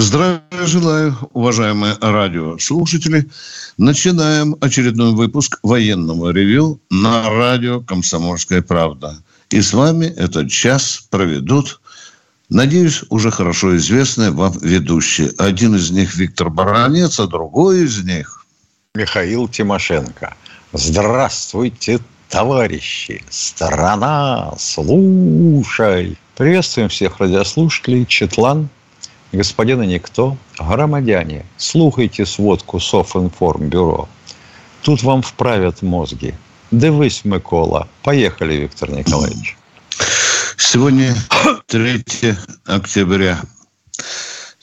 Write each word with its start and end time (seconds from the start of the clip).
Здравия 0.00 0.40
желаю, 0.64 1.18
уважаемые 1.32 1.96
радиослушатели. 2.00 3.28
Начинаем 3.78 4.54
очередной 4.60 5.12
выпуск 5.12 5.58
военного 5.64 6.30
ревю 6.30 6.80
на 6.88 7.28
радио 7.28 7.80
«Комсомольская 7.80 8.62
правда». 8.62 9.20
И 9.50 9.60
с 9.60 9.72
вами 9.72 10.04
этот 10.04 10.52
час 10.52 11.00
проведут, 11.10 11.80
надеюсь, 12.48 13.02
уже 13.10 13.32
хорошо 13.32 13.76
известные 13.76 14.30
вам 14.30 14.52
ведущие. 14.62 15.32
Один 15.36 15.74
из 15.74 15.90
них 15.90 16.14
Виктор 16.14 16.48
Баранец, 16.48 17.18
а 17.18 17.26
другой 17.26 17.82
из 17.82 18.04
них... 18.04 18.46
Михаил 18.94 19.48
Тимошенко. 19.48 20.36
Здравствуйте, 20.72 21.98
товарищи! 22.28 23.24
Страна, 23.30 24.54
слушай! 24.58 26.16
Приветствуем 26.36 26.88
всех 26.88 27.18
радиослушателей. 27.18 28.06
Четлан, 28.06 28.68
господина 29.32 29.82
Никто, 29.82 30.36
громадяне, 30.58 31.44
слухайте 31.56 32.26
сводку 32.26 32.80
Софинформбюро. 32.80 34.08
Тут 34.82 35.02
вам 35.02 35.22
вправят 35.22 35.82
мозги. 35.82 36.34
Дивись, 36.70 37.24
Микола. 37.24 37.88
Поехали, 38.02 38.54
Виктор 38.54 38.90
Николаевич. 38.90 39.56
Сегодня 40.56 41.14
3 41.66 42.04
октября. 42.66 43.40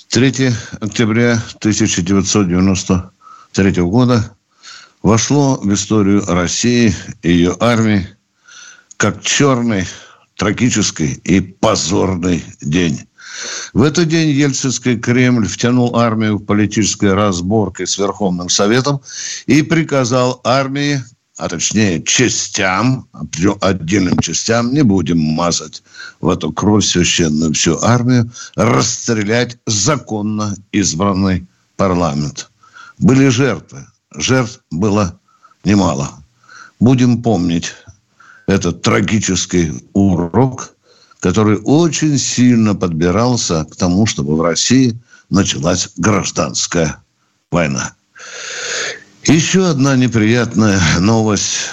3 0.10 0.54
октября 0.82 1.42
1993 1.60 3.82
года 3.82 4.32
вошло 5.02 5.58
в 5.58 5.74
историю 5.74 6.24
России 6.26 6.94
и 7.22 7.32
ее 7.32 7.58
армии 7.60 8.08
как 8.98 9.22
черный, 9.22 9.86
трагический 10.36 11.14
и 11.24 11.42
позорный 11.42 12.44
день. 12.62 13.08
В 13.74 13.82
этот 13.82 14.08
день 14.08 14.30
Ельцинский 14.30 14.98
Кремль 14.98 15.48
втянул 15.48 15.96
армию 15.98 16.38
в 16.38 16.46
политические 16.46 17.14
разборки 17.14 17.86
с 17.86 17.98
Верховным 17.98 18.50
Советом 18.50 19.02
и 19.46 19.62
приказал 19.62 20.42
армии, 20.44 21.04
а 21.38 21.50
точнее 21.50 22.02
частям, 22.04 23.08
отдельным 23.62 24.20
частям, 24.20 24.74
не 24.74 24.84
будем 24.84 25.20
мазать 25.20 25.84
в 26.22 26.30
эту 26.30 26.52
кровь 26.54 26.86
священную 26.86 27.54
всю 27.54 27.78
армию, 27.82 28.32
расстрелять 28.56 29.58
законно 29.66 30.56
избранный 30.72 31.46
парламент. 31.76 32.50
Были 32.98 33.28
жертвы, 33.28 33.86
жертв 34.16 34.62
было 34.72 35.20
немало. 35.66 36.12
Будем 36.80 37.22
помнить 37.22 37.74
этот 38.48 38.82
трагический 38.82 39.74
урок– 39.94 40.72
который 41.26 41.58
очень 41.64 42.20
сильно 42.20 42.76
подбирался 42.76 43.66
к 43.66 43.76
тому, 43.76 44.06
чтобы 44.06 44.38
в 44.38 44.42
России 44.44 44.96
началась 45.32 45.90
гражданская 45.98 47.04
война. 47.50 47.96
Еще 49.24 49.66
одна 49.68 49.96
неприятная 49.96 50.80
новость, 51.00 51.72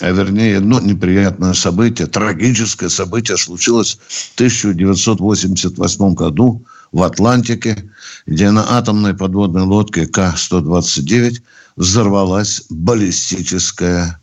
а 0.00 0.10
вернее, 0.10 0.56
одно 0.56 0.80
неприятное 0.80 1.52
событие, 1.52 2.08
трагическое 2.08 2.88
событие 2.88 3.36
случилось 3.36 4.00
в 4.08 4.34
1988 4.34 6.14
году 6.14 6.66
в 6.90 7.04
Атлантике, 7.04 7.88
где 8.26 8.50
на 8.50 8.78
атомной 8.78 9.14
подводной 9.14 9.62
лодке 9.62 10.08
К-129 10.08 11.40
взорвалась 11.76 12.64
баллистическая 12.68 14.20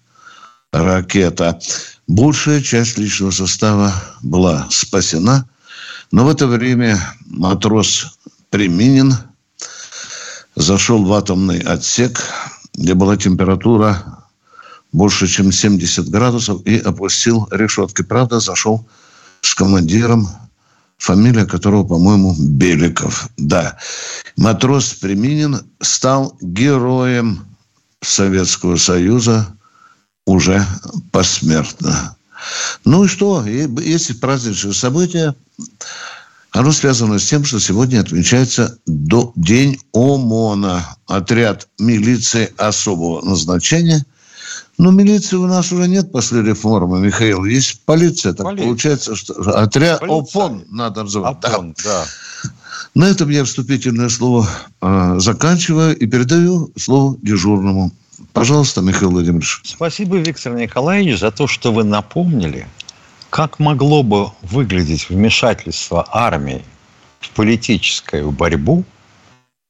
ракета. 0.73 1.57
Большая 2.07 2.61
часть 2.61 2.97
личного 2.97 3.31
состава 3.31 3.93
была 4.23 4.67
спасена, 4.71 5.47
но 6.09 6.25
в 6.25 6.29
это 6.29 6.47
время 6.47 6.97
матрос 7.25 8.17
Приминин 8.49 9.13
зашел 10.55 11.03
в 11.03 11.11
атомный 11.11 11.59
отсек, 11.59 12.23
где 12.73 12.93
была 12.93 13.17
температура 13.17 14.23
больше, 14.93 15.27
чем 15.27 15.51
70 15.51 16.07
градусов, 16.07 16.65
и 16.65 16.77
опустил 16.77 17.45
решетки. 17.51 18.03
Правда, 18.03 18.39
зашел 18.39 18.87
с 19.41 19.53
командиром, 19.53 20.29
фамилия 20.97 21.45
которого, 21.45 21.83
по-моему, 21.83 22.33
Беликов. 22.39 23.27
Да. 23.35 23.77
Матрос 24.37 24.93
Приминин 24.93 25.59
стал 25.81 26.37
героем 26.39 27.45
Советского 28.01 28.77
Союза 28.77 29.56
уже 30.27 30.63
посмертно. 31.11 32.15
Ну 32.85 33.05
и 33.05 33.07
что? 33.07 33.43
Если 33.45 34.13
праздничное 34.13 34.73
событие, 34.73 35.33
оно 36.51 36.71
связано 36.71 37.17
с 37.17 37.25
тем, 37.25 37.43
что 37.45 37.59
сегодня 37.59 38.01
отмечается 38.01 38.77
День 38.85 39.79
ОМОНа, 39.93 40.97
отряд 41.07 41.67
милиции 41.79 42.53
особого 42.57 43.25
назначения. 43.25 44.05
Но 44.77 44.91
милиции 44.91 45.37
у 45.37 45.47
нас 45.47 45.71
уже 45.71 45.87
нет 45.87 46.11
после 46.11 46.43
реформы, 46.43 46.99
Михаил. 46.99 47.45
Есть 47.45 47.81
полиция. 47.85 48.33
Так 48.33 48.45
полиция. 48.45 48.65
получается, 48.67 49.15
что 49.15 49.33
отряд 49.57 50.01
полиция. 50.01 50.19
ОПОН 50.19 50.65
надо 50.69 51.03
называть. 51.03 51.37
ОПОН, 51.43 51.73
да. 51.83 52.05
да. 52.05 52.49
На 52.93 53.05
этом 53.09 53.29
я 53.29 53.43
вступительное 53.43 54.09
слово 54.09 54.47
э, 54.81 55.15
заканчиваю 55.19 55.97
и 55.97 56.05
передаю 56.05 56.71
слово 56.75 57.17
дежурному. 57.21 57.91
Пожалуйста, 58.33 58.81
Михаил 58.81 59.11
Владимирович. 59.11 59.61
Спасибо, 59.63 60.17
Виктор 60.17 60.53
Николаевич, 60.53 61.19
за 61.19 61.31
то, 61.31 61.47
что 61.47 61.71
вы 61.71 61.83
напомнили, 61.83 62.67
как 63.29 63.59
могло 63.59 64.03
бы 64.03 64.31
выглядеть 64.41 65.09
вмешательство 65.09 66.07
армии 66.09 66.63
в 67.19 67.29
политическую 67.31 68.31
борьбу, 68.31 68.83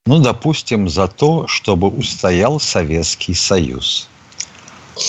ну, 0.06 0.20
допустим, 0.20 0.88
за 0.88 1.08
то, 1.08 1.48
чтобы 1.48 1.90
устоял 1.90 2.60
Советский 2.60 3.34
Союз. 3.34 4.08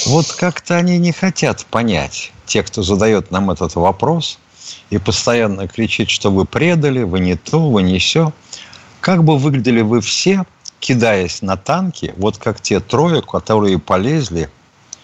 Вот 0.06 0.26
как-то 0.32 0.76
они 0.76 0.98
не 0.98 1.12
хотят 1.12 1.64
понять, 1.66 2.32
те, 2.46 2.62
кто 2.62 2.82
задает 2.82 3.30
нам 3.30 3.50
этот 3.50 3.76
вопрос 3.76 4.38
и 4.90 4.98
постоянно 4.98 5.68
кричит, 5.68 6.10
что 6.10 6.30
вы 6.30 6.44
предали, 6.44 7.04
вы 7.04 7.20
не 7.20 7.36
то, 7.36 7.70
вы 7.70 7.82
не 7.82 7.98
все. 7.98 8.32
Как 9.00 9.22
бы 9.22 9.38
выглядели 9.38 9.82
вы 9.82 10.00
все– 10.00 10.44
кидаясь 10.80 11.42
на 11.42 11.56
танки, 11.56 12.14
вот 12.16 12.38
как 12.38 12.60
те 12.60 12.80
трое, 12.80 13.22
которые 13.22 13.78
полезли, 13.78 14.48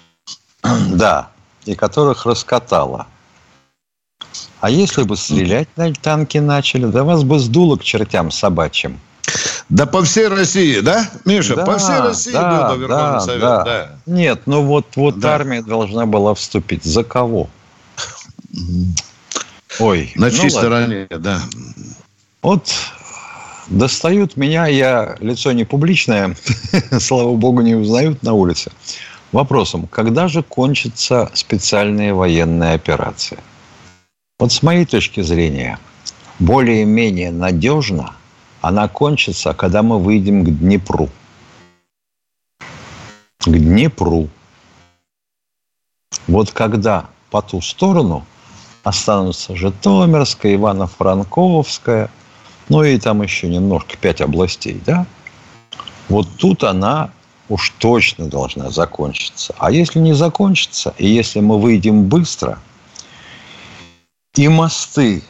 да, 0.63 1.31
и 1.65 1.75
которых 1.75 2.27
раскатало. 2.27 3.07
А 4.61 4.71
если 4.71 5.03
бы 5.03 5.17
стрелять 5.17 5.69
на 5.77 5.93
танки 5.93 6.39
начали, 6.39 6.87
да 6.87 7.05
вас 7.05 7.23
бы 7.23 7.39
сдуло 7.39 7.77
к 7.77 7.85
чертям 7.85 8.31
собачьим. 8.31 8.99
Да 9.69 9.87
по 9.87 10.03
всей 10.05 10.29
России, 10.29 10.81
да, 10.81 11.11
Миша? 11.25 11.57
Да, 11.57 11.65
по 11.65 11.79
всей 11.79 11.99
России 12.01 12.33
да, 12.33 12.69
был 12.69 12.75
бы 12.75 12.83
Верховный 12.83 13.13
да, 13.13 13.21
Совет, 13.21 13.41
да. 13.41 13.65
да. 13.65 13.91
Нет, 14.07 14.43
ну 14.47 14.63
вот, 14.63 14.87
вот 14.97 15.19
да. 15.19 15.35
армия 15.35 15.63
должна 15.63 16.07
была 16.07 16.35
вступить. 16.35 16.85
За 16.85 17.03
кого? 17.03 17.49
Ой. 19.79 20.13
На 20.17 20.27
ну 20.27 20.31
чьей 20.31 20.53
ладно. 20.53 20.59
стороне, 20.59 21.07
да. 21.11 21.41
Вот 22.43 22.71
достают 23.69 24.37
меня, 24.37 24.67
я 24.67 25.17
лицо 25.21 25.53
не 25.53 25.65
публичное, 25.65 26.37
слава 26.99 27.35
богу, 27.35 27.63
не 27.63 27.75
узнают 27.75 28.23
на 28.23 28.33
улице. 28.33 28.73
Вопросом, 29.33 29.89
когда 29.89 30.29
же 30.29 30.43
кончится 30.43 31.31
специальная 31.35 32.15
военная 32.15 32.75
операция? 32.75 33.39
Вот 34.39 34.53
с 34.53 34.63
моей 34.63 34.85
точки 34.85 35.23
зрения, 35.23 35.79
более-менее 36.39 37.31
надежно 37.31 38.15
она 38.61 38.89
кончится, 38.89 39.53
когда 39.53 39.83
мы 39.83 39.99
выйдем 39.99 40.45
к 40.45 40.59
Днепру. 40.59 41.09
К 43.41 43.51
Днепру. 43.51 44.29
Вот 46.27 46.51
когда 46.53 47.07
по 47.31 47.43
ту 47.43 47.61
сторону 47.61 48.25
останутся 48.85 49.57
Житомирская, 49.57 50.55
Ивано-Франковская– 50.55 52.11
ну 52.69 52.83
и 52.83 52.99
там 52.99 53.23
еще 53.23 53.49
немножко 53.49 53.97
пять 53.97 54.21
областей, 54.21 54.81
да, 54.85 55.07
вот 56.09 56.29
тут 56.39 56.65
она 56.65 57.11
уж 57.49 57.73
точно 57.79 58.27
должна 58.27 58.71
закончиться. 58.71 59.55
А 59.59 59.71
если 59.71 59.99
не 59.99 60.15
закончится, 60.15 60.95
и 60.99 61.07
если 61.07 61.41
мы 61.41 61.61
выйдем 61.61 62.05
быстро, 62.05 62.59
и 64.35 64.49
мосты 64.49 65.23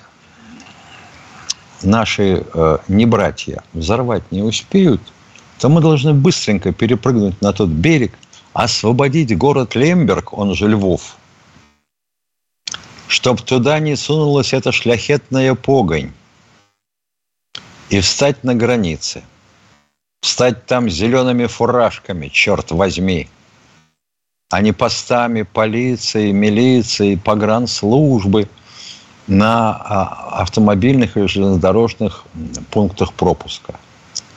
наши 1.82 2.44
э, 2.54 2.78
не 2.88 3.06
братья 3.06 3.62
взорвать 3.72 4.30
не 4.30 4.42
успеют, 4.42 5.00
то 5.58 5.68
мы 5.68 5.80
должны 5.80 6.14
быстренько 6.14 6.72
перепрыгнуть 6.72 7.40
на 7.42 7.52
тот 7.52 7.68
берег, 7.68 8.12
освободить 8.52 9.36
город 9.36 9.74
Лемберг, 9.74 10.32
он 10.32 10.54
же 10.54 10.68
Львов, 10.68 11.16
чтоб 13.08 13.40
туда 13.42 13.78
не 13.78 13.96
сунулась 13.96 14.52
эта 14.52 14.72
шляхетная 14.72 15.54
погонь, 15.54 16.12
и 17.90 18.00
встать 18.00 18.44
на 18.44 18.54
границе, 18.54 19.22
встать 20.20 20.66
там 20.66 20.88
зелеными 20.88 21.46
фуражками, 21.46 22.28
черт 22.28 22.70
возьми, 22.70 23.28
а 24.50 24.60
не 24.60 24.72
постами 24.72 25.42
полиции, 25.42 26.30
милиции, 26.30 27.16
погранслужбы 27.16 28.48
на 29.26 29.70
а, 29.70 30.42
автомобильных 30.42 31.16
и 31.16 31.26
железнодорожных 31.26 32.24
пунктах 32.70 33.12
пропуска. 33.14 33.74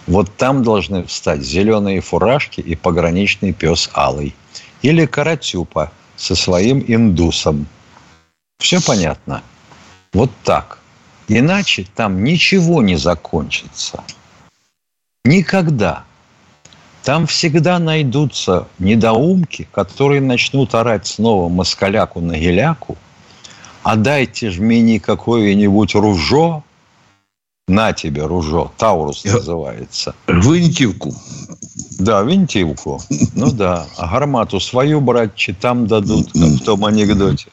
Вот 0.07 0.33
там 0.37 0.63
должны 0.63 1.03
встать 1.03 1.41
зеленые 1.41 1.99
фуражки 1.99 2.61
и 2.61 2.75
пограничный 2.75 3.51
пес 3.51 3.89
Алый. 3.93 4.33
Или 4.81 5.05
Каратюпа 5.05 5.91
со 6.15 6.35
своим 6.35 6.83
индусом. 6.87 7.67
Все 8.57 8.81
понятно? 8.81 9.43
Вот 10.13 10.31
так. 10.43 10.76
Иначе 11.27 11.85
там 11.95 12.23
ничего 12.23 12.81
не 12.81 12.95
закончится. 12.95 14.03
Никогда. 15.25 16.03
Там 17.03 17.27
всегда 17.27 17.79
найдутся 17.79 18.67
недоумки, 18.79 19.67
которые 19.71 20.21
начнут 20.21 20.73
орать 20.75 21.07
снова 21.07 21.49
москаляку 21.49 22.19
на 22.19 22.37
геляку, 22.37 22.97
а 23.83 23.95
дайте 23.95 24.49
же 24.51 24.61
мне 24.61 24.99
какое-нибудь 24.99 25.95
ружо, 25.95 26.63
на 27.69 27.91
тебе 27.93 28.25
ружо, 28.25 28.71
Таурус 28.77 29.25
называется. 29.25 30.15
Винтивку. 30.27 31.13
Да, 31.99 32.21
винтивку. 32.21 33.01
Ну 33.33 33.51
да. 33.51 33.85
А 33.97 34.07
гармату 34.07 34.59
свою, 34.59 35.01
братчи, 35.01 35.53
там 35.53 35.87
дадут, 35.87 36.31
как 36.31 36.41
в 36.41 36.63
том 36.63 36.85
анекдоте. 36.85 37.49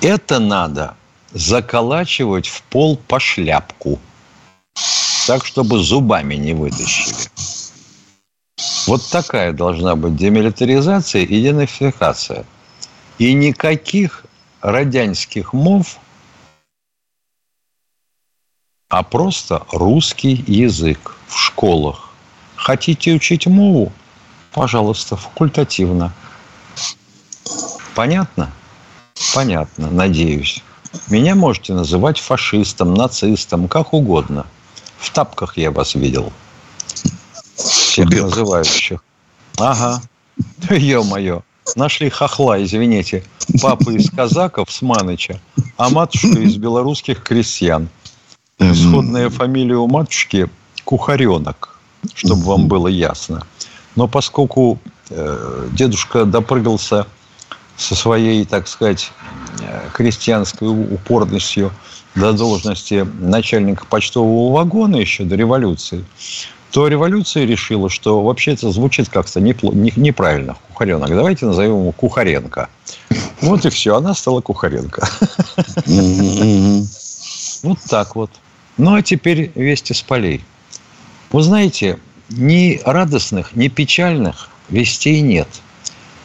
Это 0.00 0.38
надо 0.38 0.94
заколачивать 1.32 2.48
в 2.48 2.62
пол 2.62 2.96
по 2.96 3.20
шляпку. 3.20 3.98
Так, 5.26 5.44
чтобы 5.44 5.78
зубами 5.80 6.36
не 6.36 6.54
вытащили. 6.54 7.14
Вот 8.86 9.06
такая 9.10 9.52
должна 9.52 9.94
быть 9.96 10.16
демилитаризация 10.16 11.22
и 11.22 11.42
денацификация. 11.42 12.46
И 13.18 13.34
никаких 13.34 14.24
родянских 14.60 15.52
мов, 15.52 15.98
а 18.88 19.02
просто 19.02 19.66
русский 19.70 20.42
язык 20.46 21.16
в 21.26 21.38
школах. 21.38 22.10
Хотите 22.56 23.12
учить 23.12 23.46
мову? 23.46 23.92
Пожалуйста, 24.52 25.16
факультативно. 25.16 26.12
Понятно? 27.94 28.50
Понятно, 29.34 29.90
надеюсь. 29.90 30.62
Меня 31.08 31.34
можете 31.34 31.72
называть 31.72 32.18
фашистом, 32.18 32.94
нацистом, 32.94 33.68
как 33.68 33.92
угодно. 33.92 34.46
В 34.98 35.10
тапках 35.12 35.56
я 35.56 35.70
вас 35.70 35.94
видел. 35.94 36.32
Всех 37.56 38.08
Бег. 38.08 38.22
называющих. 38.22 39.02
Ага. 39.58 40.02
Ё-моё. 40.70 41.42
Нашли 41.76 42.08
хохла, 42.10 42.62
извините. 42.62 43.24
Папа 43.60 43.90
из 43.90 44.10
казаков 44.10 44.70
с 44.70 44.82
Маныча, 44.82 45.40
а 45.76 45.88
матушка 45.90 46.38
из 46.40 46.56
белорусских 46.56 47.22
крестьян. 47.22 47.88
Исходная 48.58 49.30
фамилия 49.30 49.76
у 49.76 49.86
матушки 49.86 50.48
Кухаренок, 50.84 51.78
чтобы 52.14 52.42
вам 52.42 52.68
было 52.68 52.88
ясно. 52.88 53.46
Но 53.96 54.08
поскольку 54.08 54.78
э, 55.10 55.68
дедушка 55.72 56.24
допрыгался 56.24 57.06
со 57.76 57.94
своей, 57.94 58.44
так 58.44 58.68
сказать, 58.68 59.12
крестьянской 59.92 60.68
упорностью 60.68 61.72
до 62.14 62.32
должности 62.32 63.06
начальника 63.20 63.84
почтового 63.86 64.52
вагона 64.52 64.96
еще 64.96 65.24
до 65.24 65.36
революции, 65.36 66.04
то 66.70 66.88
революция 66.88 67.44
решила, 67.46 67.88
что 67.88 68.22
вообще 68.22 68.52
это 68.52 68.70
звучит 68.70 69.08
как-то 69.08 69.40
неправильно. 69.40 70.56
Кухаренок. 70.68 71.08
Давайте 71.08 71.46
назовем 71.46 71.80
его 71.80 71.92
Кухаренко. 71.92 72.68
Вот 73.40 73.64
и 73.64 73.70
все. 73.70 73.96
Она 73.96 74.14
стала 74.14 74.40
Кухаренко. 74.40 75.08
Вот 77.62 77.78
так 77.88 78.14
вот. 78.14 78.30
Ну, 78.76 78.94
а 78.94 79.02
теперь 79.02 79.50
вести 79.54 79.92
с 79.94 80.02
полей. 80.02 80.44
Вы 81.32 81.42
знаете, 81.42 81.98
ни 82.28 82.80
радостных, 82.84 83.56
ни 83.56 83.68
печальных 83.68 84.48
вестей 84.68 85.20
нет– 85.20 85.48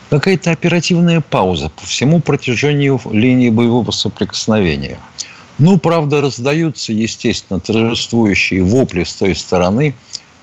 какая-то 0.09 0.51
оперативная 0.51 1.21
пауза 1.21 1.69
по 1.69 1.85
всему 1.85 2.19
протяжению 2.19 2.99
линии 3.11 3.49
боевого 3.49 3.91
соприкосновения. 3.91 4.99
Ну, 5.59 5.77
правда, 5.77 6.21
раздаются, 6.21 6.93
естественно, 6.93 7.59
торжествующие 7.59 8.63
вопли 8.63 9.03
с 9.03 9.13
той 9.13 9.35
стороны, 9.35 9.93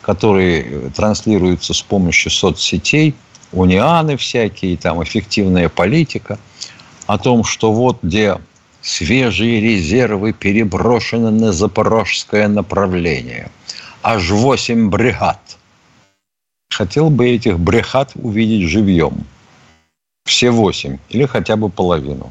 которые 0.02 0.90
транслируются 0.90 1.74
с 1.74 1.82
помощью 1.82 2.30
соцсетей, 2.30 3.14
унианы 3.52 4.16
всякие, 4.16 4.76
там, 4.76 5.02
эффективная 5.02 5.68
политика, 5.68 6.38
о 7.06 7.18
том, 7.18 7.44
что 7.44 7.72
вот 7.72 7.98
где 8.02 8.38
свежие 8.82 9.60
резервы 9.60 10.32
переброшены 10.32 11.30
на 11.30 11.52
запорожское 11.52 12.48
направление. 12.48 13.50
Аж 14.02 14.30
восемь 14.30 14.88
бригад. 14.88 15.40
Хотел 16.70 17.10
бы 17.10 17.28
этих 17.28 17.58
бригад 17.58 18.12
увидеть 18.14 18.68
живьем– 18.68 19.24
все 20.30 20.52
восемь 20.52 20.98
или 21.08 21.26
хотя 21.26 21.56
бы 21.56 21.68
половину. 21.68 22.30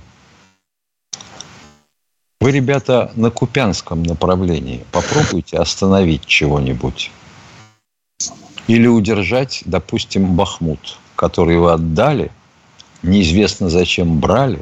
Вы, 2.40 2.52
ребята, 2.52 3.12
на 3.16 3.30
Купянском 3.30 4.04
направлении 4.04 4.86
попробуйте 4.94 5.58
остановить 5.58 6.26
чего-нибудь. 6.26 7.12
Или 8.68 8.88
удержать, 8.88 9.64
допустим, 9.66 10.34
Бахмут, 10.36 10.98
который 11.18 11.58
вы 11.58 11.74
отдали, 11.74 12.32
неизвестно 13.04 13.70
зачем 13.70 14.20
брали, 14.22 14.62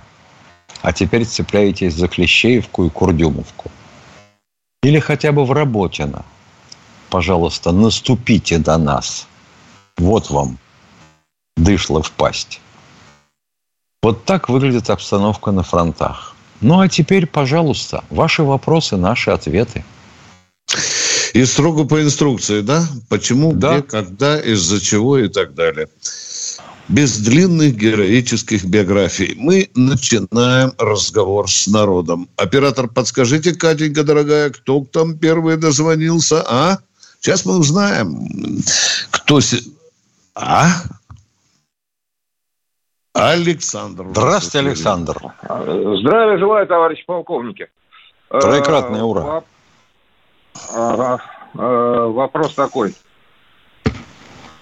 а 0.81 0.91
теперь 0.91 1.23
цепляетесь 1.23 1.93
за 1.93 2.07
Клещеевку 2.07 2.85
и 2.85 2.89
Курдюмовку. 2.89 3.69
Или 4.81 4.97
хотя 4.97 5.31
бы 5.31 5.45
в 5.45 5.51
Работино. 5.51 6.25
Пожалуйста, 7.11 7.71
наступите 7.71 8.57
до 8.57 8.79
нас. 8.79 9.27
Вот 9.97 10.31
вам 10.31 10.57
дышло 11.55 12.01
в 12.01 12.11
пасть. 12.11 12.61
Вот 14.03 14.25
так 14.25 14.49
выглядит 14.49 14.89
обстановка 14.89 15.51
на 15.51 15.63
фронтах. 15.63 16.35
Ну 16.61 16.79
а 16.79 16.87
теперь, 16.87 17.25
пожалуйста, 17.25 18.03
ваши 18.09 18.43
вопросы, 18.43 18.95
наши 18.95 19.31
ответы. 19.31 19.83
И 21.33 21.45
строго 21.45 21.85
по 21.85 22.01
инструкции, 22.01 22.61
да? 22.61 22.87
Почему, 23.09 23.53
да. 23.53 23.79
где, 23.79 23.81
когда, 23.83 24.39
из-за 24.39 24.81
чего 24.81 25.17
и 25.17 25.27
так 25.27 25.53
далее. 25.53 25.87
Без 26.87 27.17
длинных 27.17 27.75
героических 27.75 28.65
биографий. 28.65 29.35
Мы 29.35 29.69
начинаем 29.75 30.71
разговор 30.77 31.51
с 31.51 31.67
народом. 31.67 32.29
Оператор, 32.37 32.87
подскажите, 32.87 33.53
Катенька, 33.53 34.03
дорогая, 34.03 34.49
кто 34.51 34.85
там 34.85 35.17
первый 35.17 35.57
дозвонился, 35.57 36.43
а? 36.47 36.79
Сейчас 37.19 37.45
мы 37.45 37.57
узнаем, 37.57 38.61
кто... 39.11 39.39
А? 40.35 40.69
Александр. 43.17 44.05
Здравствуйте, 44.11 44.67
Александр. 44.67 45.15
Здравия 45.41 46.37
желаю, 46.37 46.67
товарищ 46.67 47.03
полковники. 47.05 47.67
Троекратное 48.29 49.03
ура. 49.03 49.43
Ага. 50.75 51.21
Вопрос 51.53 52.53
такой. 52.53 52.93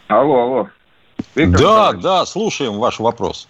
Алло, 0.08 0.42
алло. 0.44 0.68
Виктор 1.36 1.60
да, 1.60 1.68
Николаевич. 1.68 2.04
да, 2.04 2.26
слушаем 2.26 2.78
ваш 2.80 3.00
вопрос. 3.00 3.48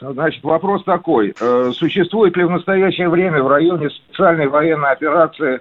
Значит, 0.00 0.42
вопрос 0.42 0.82
такой. 0.84 1.34
Существует 1.74 2.36
ли 2.36 2.44
в 2.44 2.50
настоящее 2.50 3.08
время 3.08 3.42
в 3.42 3.48
районе 3.48 3.90
специальной 3.90 4.48
военной 4.48 4.90
операции 4.90 5.60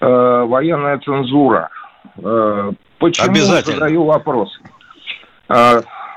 военная 0.00 0.98
цензура? 0.98 1.70
Почему 2.98 3.34
задаю 3.36 4.04
вопрос? 4.04 4.58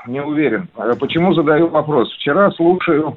Не 0.06 0.20
уверен. 0.20 0.68
А 0.76 0.94
почему 0.96 1.34
задаю 1.34 1.68
вопрос? 1.68 2.12
Вчера 2.14 2.50
слушаю 2.52 3.16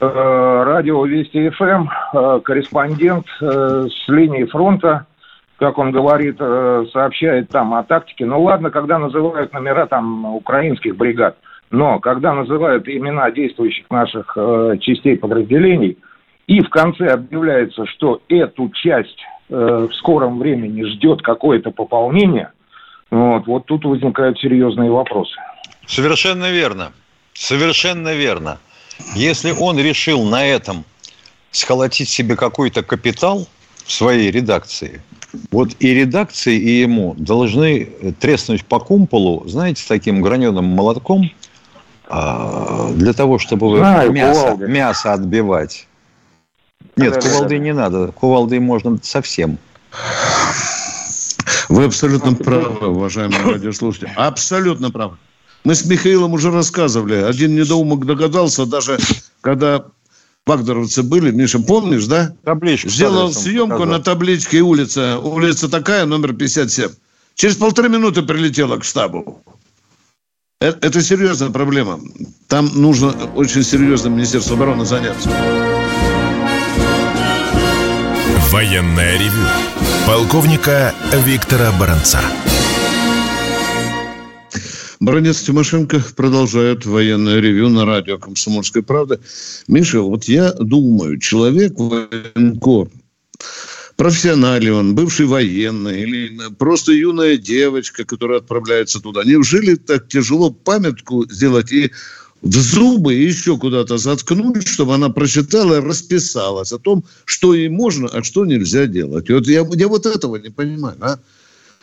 э, 0.00 0.62
радио 0.64 1.04
Вести 1.06 1.48
ФМ, 1.50 1.88
э, 2.14 2.40
корреспондент 2.44 3.26
э, 3.40 3.86
с 3.88 4.08
линии 4.08 4.44
фронта, 4.44 5.06
как 5.58 5.78
он 5.78 5.92
говорит, 5.92 6.36
э, 6.38 6.84
сообщает 6.92 7.48
там 7.48 7.74
о 7.74 7.82
тактике. 7.82 8.26
Ну 8.26 8.42
ладно, 8.42 8.70
когда 8.70 8.98
называют 8.98 9.52
номера 9.52 9.86
там 9.86 10.24
украинских 10.34 10.96
бригад, 10.96 11.36
но 11.70 12.00
когда 12.00 12.34
называют 12.34 12.88
имена 12.88 13.30
действующих 13.30 13.88
наших 13.90 14.32
э, 14.36 14.76
частей 14.80 15.16
подразделений, 15.16 15.98
и 16.46 16.60
в 16.60 16.68
конце 16.68 17.06
объявляется, 17.06 17.86
что 17.86 18.20
эту 18.28 18.68
часть 18.70 19.20
э, 19.48 19.86
в 19.90 19.94
скором 19.94 20.38
времени 20.38 20.82
ждет 20.82 21.22
какое-то 21.22 21.70
пополнение, 21.70 22.50
вот, 23.10 23.46
вот 23.46 23.66
тут 23.66 23.84
возникают 23.84 24.38
серьезные 24.38 24.90
вопросы. 24.90 25.36
Совершенно 25.92 26.50
верно. 26.50 26.92
Совершенно 27.34 28.14
верно. 28.14 28.58
Если 29.14 29.52
он 29.52 29.78
решил 29.78 30.24
на 30.24 30.46
этом 30.46 30.86
сколотить 31.50 32.08
себе 32.08 32.34
какой-то 32.34 32.82
капитал 32.82 33.46
в 33.84 33.92
своей 33.92 34.30
редакции, 34.30 35.02
вот 35.50 35.76
и 35.80 35.92
редакции, 35.92 36.56
и 36.56 36.80
ему 36.80 37.14
должны 37.18 37.84
треснуть 38.20 38.64
по 38.64 38.80
кумполу, 38.80 39.46
знаете, 39.46 39.84
таким 39.86 40.22
граненым 40.22 40.64
молотком, 40.64 41.30
а, 42.08 42.90
для 42.94 43.12
того, 43.12 43.38
чтобы 43.38 43.76
Знаю, 43.76 44.12
мясо, 44.12 44.56
мясо 44.56 45.12
отбивать. 45.12 45.86
Нет, 46.96 47.14
да, 47.14 47.20
кувалды 47.20 47.48
да, 47.48 47.56
да. 47.56 47.58
не 47.58 47.72
надо. 47.74 48.12
Кувалды 48.12 48.60
можно 48.60 48.98
совсем. 49.02 49.58
Вы 51.68 51.84
абсолютно 51.84 52.34
правы, 52.34 52.88
уважаемые 52.88 53.42
радиослушатели. 53.42 54.10
Абсолютно 54.16 54.90
правы. 54.90 55.18
Мы 55.64 55.74
с 55.74 55.84
Михаилом 55.84 56.32
уже 56.32 56.50
рассказывали. 56.50 57.14
Один 57.14 57.54
недоумок 57.54 58.04
догадался, 58.04 58.66
даже 58.66 58.98
когда 59.40 59.84
вагнеровцы 60.44 61.02
были, 61.02 61.30
Миша, 61.30 61.60
помнишь, 61.60 62.06
да? 62.06 62.34
Табличку. 62.44 62.88
Сделал 62.88 63.32
съемку 63.32 63.78
показал. 63.78 63.98
на 63.98 64.02
табличке 64.02 64.60
улица. 64.60 65.18
Улица 65.18 65.68
такая, 65.68 66.04
номер 66.04 66.32
57. 66.32 66.90
Через 67.34 67.56
полторы 67.56 67.88
минуты 67.88 68.22
прилетела 68.22 68.76
к 68.76 68.84
штабу. 68.84 69.42
Это, 70.60 70.86
это 70.86 71.02
серьезная 71.02 71.50
проблема. 71.50 72.00
Там 72.48 72.70
нужно 72.74 73.14
очень 73.34 73.62
серьезно 73.62 74.08
Министерство 74.08 74.56
обороны 74.56 74.84
заняться. 74.84 75.28
Военная 78.50 79.18
ревю. 79.18 79.46
Полковника 80.06 80.94
Виктора 81.24 81.72
Баранца. 81.72 82.20
Бронец 85.02 85.42
Тимошенко 85.42 86.00
продолжает 86.14 86.86
военное 86.86 87.40
ревю 87.40 87.68
на 87.68 87.84
радио 87.84 88.18
«Комсомольская 88.18 88.84
правда». 88.84 89.18
Миша, 89.66 90.00
вот 90.00 90.26
я 90.26 90.52
думаю, 90.52 91.18
человек 91.18 91.72
военкор, 91.76 92.88
профессионал 93.96 94.62
он, 94.78 94.94
бывший 94.94 95.26
военный 95.26 96.02
или 96.02 96.38
просто 96.56 96.92
юная 96.92 97.36
девочка, 97.36 98.04
которая 98.04 98.38
отправляется 98.38 99.00
туда. 99.00 99.24
Неужели 99.24 99.74
так 99.74 100.06
тяжело 100.06 100.52
памятку 100.52 101.26
сделать 101.28 101.72
и 101.72 101.90
в 102.42 102.54
зубы 102.54 103.14
еще 103.14 103.58
куда-то 103.58 103.98
заткнуть, 103.98 104.68
чтобы 104.68 104.94
она 104.94 105.08
прочитала 105.08 105.78
и 105.78 105.84
расписалась 105.84 106.70
о 106.70 106.78
том, 106.78 107.02
что 107.24 107.54
ей 107.54 107.68
можно, 107.68 108.06
а 108.06 108.22
что 108.22 108.46
нельзя 108.46 108.86
делать. 108.86 109.28
Вот 109.28 109.48
я, 109.48 109.66
я 109.72 109.88
вот 109.88 110.06
этого 110.06 110.36
не 110.36 110.50
понимаю. 110.50 110.96
А? 111.00 111.18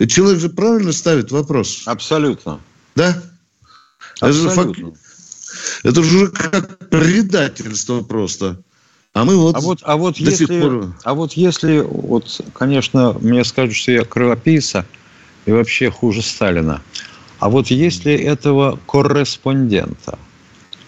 Человек 0.08 0.40
же 0.40 0.48
правильно 0.48 0.94
ставит 0.94 1.32
вопрос. 1.32 1.82
Абсолютно. 1.86 2.62
Да? 3.00 3.18
Абсолютно. 4.20 4.94
Это 5.84 6.04
же, 6.04 6.04
это 6.04 6.04
же 6.04 6.28
как 6.28 6.90
предательство 6.90 8.02
просто. 8.02 8.62
А 9.14 9.24
мы 9.24 9.38
вот, 9.38 9.56
а 9.56 9.60
вот, 9.62 9.80
а 9.84 9.96
вот 9.96 10.16
до 10.16 10.30
если, 10.30 10.46
сих 10.46 10.62
пор... 10.62 10.94
А 11.04 11.14
вот 11.14 11.34
если, 11.34 11.80
вот, 11.80 12.42
конечно, 12.54 13.14
мне 13.22 13.44
скажут, 13.46 13.76
что 13.76 13.94
я 13.94 14.04
кровопийца 14.04 14.86
и 15.46 15.52
вообще 15.52 15.90
хуже 15.90 16.22
Сталина. 16.22 16.82
А 17.40 17.50
вот 17.50 17.68
если 17.68 18.14
этого 18.14 18.78
корреспондента 18.86 20.20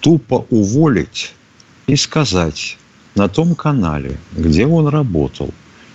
тупо 0.02 0.46
уволить 0.50 1.34
и 1.88 1.96
сказать 1.96 2.78
на 3.16 3.30
том 3.30 3.56
канале, 3.56 4.20
где 4.34 4.68
он 4.68 4.88
работал 4.88 5.54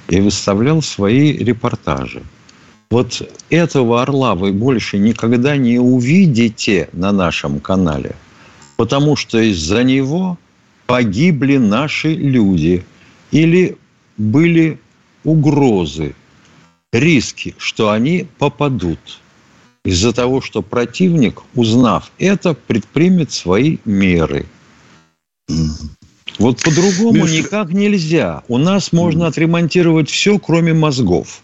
и 0.08 0.20
выставлял 0.20 0.80
свои 0.80 1.32
репортажи, 1.36 2.22
вот 2.90 3.22
этого 3.50 4.02
орла 4.02 4.34
вы 4.34 4.52
больше 4.52 4.98
никогда 4.98 5.56
не 5.56 5.78
увидите 5.78 6.88
на 6.92 7.12
нашем 7.12 7.60
канале, 7.60 8.14
потому 8.76 9.16
что 9.16 9.38
из-за 9.38 9.82
него 9.82 10.38
погибли 10.86 11.56
наши 11.56 12.14
люди 12.14 12.84
или 13.30 13.76
были 14.16 14.78
угрозы, 15.24 16.14
риски, 16.92 17.54
что 17.58 17.90
они 17.90 18.26
попадут 18.38 19.20
из-за 19.84 20.12
того, 20.12 20.40
что 20.40 20.62
противник, 20.62 21.42
узнав 21.54 22.10
это, 22.18 22.54
предпримет 22.54 23.32
свои 23.32 23.78
меры. 23.84 24.46
Вот 26.38 26.62
по-другому 26.62 27.24
Миша... 27.24 27.36
никак 27.36 27.72
нельзя. 27.72 28.42
У 28.48 28.58
нас 28.58 28.92
можно 28.92 29.26
отремонтировать 29.26 30.10
все, 30.10 30.38
кроме 30.38 30.74
мозгов. 30.74 31.42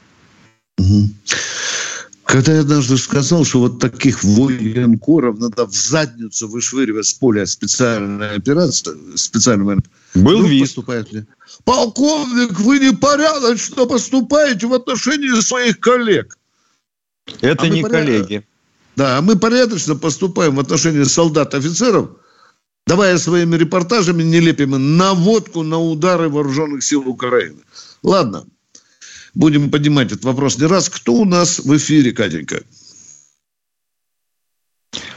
Когда 2.24 2.54
я 2.54 2.60
однажды 2.60 2.96
сказал, 2.96 3.44
что 3.44 3.60
вот 3.60 3.78
таких 3.78 4.24
военкоров 4.24 5.38
надо 5.38 5.66
в 5.66 5.74
задницу 5.74 6.48
вышвыривать 6.48 7.06
с 7.06 7.12
поля 7.12 7.44
специальной 7.44 8.36
операции, 8.36 9.16
специальной 9.16 9.80
был 10.14 10.42
вист. 10.44 10.78
Полковник, 11.64 12.58
вы 12.60 12.78
непорядочно 12.78 13.84
поступаете 13.84 14.66
в 14.66 14.72
отношении 14.72 15.38
своих 15.40 15.78
коллег. 15.80 16.38
Это 17.40 17.64
а 17.64 17.68
не 17.68 17.82
поряд... 17.82 18.06
коллеги. 18.06 18.46
Да, 18.96 19.18
а 19.18 19.22
мы 19.22 19.36
порядочно 19.36 19.94
поступаем 19.94 20.56
в 20.56 20.60
отношении 20.60 21.04
солдат, 21.04 21.54
офицеров, 21.54 22.10
давая 22.86 23.18
своими 23.18 23.56
репортажами 23.56 24.22
нелепыми 24.22 24.76
наводку 24.76 25.62
на 25.62 25.78
удары 25.78 26.28
вооруженных 26.28 26.82
сил 26.82 27.08
Украины. 27.08 27.60
Ладно, 28.02 28.46
будем 29.34 29.70
поднимать 29.70 30.12
этот 30.12 30.24
вопрос 30.24 30.58
не 30.58 30.66
раз. 30.66 30.88
Кто 30.88 31.14
у 31.14 31.24
нас 31.24 31.58
в 31.58 31.76
эфире, 31.76 32.12
Катенька? 32.12 32.62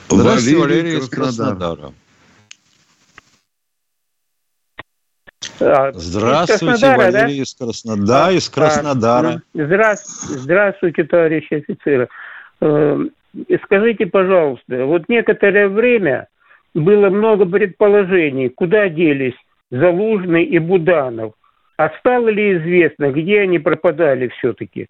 Здравствуйте, 0.10 0.58
Валерий, 0.58 0.82
Валерий 0.82 1.00
из 1.00 1.10
Краснодара. 1.10 1.94
Краснодара. 5.58 5.94
Здравствуйте, 5.94 6.66
из 6.66 6.80
Краснодара, 6.80 6.98
Валерий 6.98 7.38
да? 7.38 7.44
из 7.44 7.54
Краснодара. 7.54 8.06
Да, 8.06 8.32
из 8.32 8.50
Краснодара. 8.50 9.42
Здравствуйте, 9.54 10.40
здравствуйте, 10.40 11.04
товарищи 11.04 11.54
офицеры. 11.54 12.08
Э, 12.62 13.00
скажите, 13.64 14.06
пожалуйста, 14.06 14.86
вот 14.86 15.10
некоторое 15.10 15.68
время 15.68 16.28
было 16.74 17.10
много 17.10 17.46
предположений, 17.46 18.50
куда 18.50 18.90
делись 18.90 19.36
Залужный 19.72 20.46
и 20.46 20.60
Буданов– 20.60 21.34
а 21.78 21.90
стало 22.00 22.30
ли 22.30 22.58
известно, 22.58 23.12
где 23.12 23.42
они 23.42 23.60
пропадали 23.60 24.32
все-таки? 24.38 24.88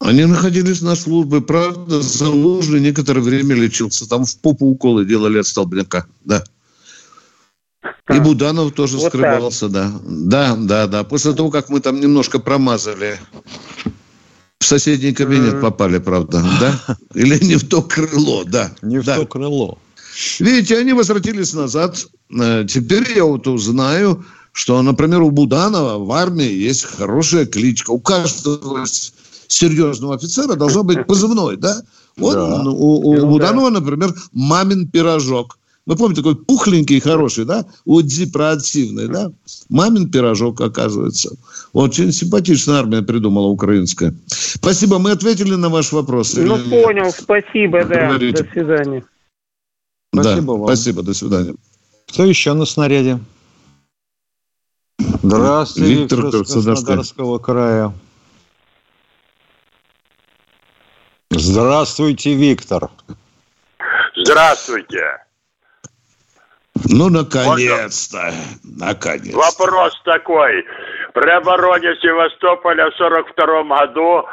Они 0.00 0.24
находились 0.26 0.82
на 0.82 0.96
службе, 0.96 1.40
правда, 1.40 2.00
Залужный 2.00 2.80
некоторое 2.80 3.20
время 3.20 3.54
лечился. 3.54 4.08
Там 4.08 4.24
в 4.24 4.40
попу 4.40 4.66
уколы 4.66 5.04
делали 5.04 5.38
от 5.38 5.46
столбняка, 5.46 6.06
да. 6.24 6.44
И 8.12 8.18
Буданов 8.18 8.72
тоже 8.72 8.96
вот 8.96 9.08
скрывался, 9.08 9.70
так. 9.70 9.72
да. 9.72 9.92
Да, 10.04 10.56
да, 10.56 10.86
да. 10.86 11.04
После 11.04 11.32
того, 11.32 11.50
как 11.50 11.68
мы 11.68 11.80
там 11.80 12.00
немножко 12.00 12.38
промазали, 12.38 13.18
в 14.60 14.64
соседний 14.64 15.12
кабинет 15.12 15.60
попали, 15.60 15.98
правда, 15.98 16.42
да? 16.60 16.96
Или 17.14 17.42
не 17.44 17.56
в 17.56 17.68
то 17.68 17.82
крыло, 17.82 18.44
да. 18.44 18.72
Не 18.82 19.00
да. 19.00 19.16
в 19.16 19.20
то 19.20 19.26
крыло. 19.26 19.78
Видите, 20.38 20.78
они 20.78 20.92
возвратились 20.92 21.54
назад. 21.54 22.06
Э, 22.30 22.64
теперь 22.68 23.10
я 23.14 23.24
вот 23.24 23.46
узнаю, 23.46 24.24
что, 24.54 24.80
например, 24.82 25.20
у 25.22 25.32
Буданова 25.32 25.98
в 25.98 26.12
армии 26.12 26.48
есть 26.48 26.84
хорошая 26.84 27.44
кличка. 27.44 27.90
У 27.90 27.98
каждого 27.98 28.84
серьезного 29.48 30.14
офицера 30.14 30.54
должно 30.54 30.84
быть 30.84 31.06
позывной, 31.06 31.56
да? 31.56 31.82
Вот 32.16 32.34
да. 32.34 32.62
у, 32.62 33.00
у, 33.00 33.24
у 33.24 33.26
Буданова, 33.26 33.70
например, 33.70 34.14
мамин 34.32 34.86
пирожок. 34.86 35.58
Вы 35.86 35.96
помните, 35.96 36.22
такой 36.22 36.36
пухленький, 36.36 37.00
хороший, 37.00 37.44
да? 37.46 37.66
Удзи 37.84 38.30
проактивный, 38.30 39.08
да? 39.08 39.32
Мамин 39.70 40.08
пирожок, 40.08 40.60
оказывается. 40.60 41.36
Очень 41.72 42.12
симпатичная 42.12 42.76
армия 42.76 43.02
придумала 43.02 43.48
украинская. 43.48 44.14
Спасибо, 44.28 45.00
мы 45.00 45.10
ответили 45.10 45.56
на 45.56 45.68
ваш 45.68 45.90
вопрос. 45.90 46.32
Ну, 46.36 46.56
Или... 46.56 46.70
понял, 46.70 47.10
спасибо, 47.10 47.84
да. 47.84 48.06
Говорите. 48.06 48.44
До 48.44 48.50
свидания. 48.52 49.04
Спасибо 50.14 50.46
да, 50.46 50.52
вам. 50.52 50.66
Спасибо, 50.68 51.02
до 51.02 51.12
свидания. 51.12 51.54
Кто 52.06 52.24
еще 52.24 52.52
на 52.52 52.66
снаряде? 52.66 53.18
Здравствуйте, 54.98 55.94
Виктор, 55.94 56.18
Виктор 56.20 56.40
Краснодарского 56.44 57.38
края. 57.38 57.92
Здравствуйте, 61.30 62.34
Виктор. 62.34 62.90
Здравствуйте. 64.14 65.24
Ну, 66.90 67.08
наконец-то. 67.08 68.32
Наконец. 68.62 69.34
Вопрос 69.34 70.00
такой. 70.04 70.64
При 71.12 71.30
обороне 71.30 71.94
Севастополя 72.00 72.90
в 72.90 72.94
1942 72.94 73.62
году 73.64 74.26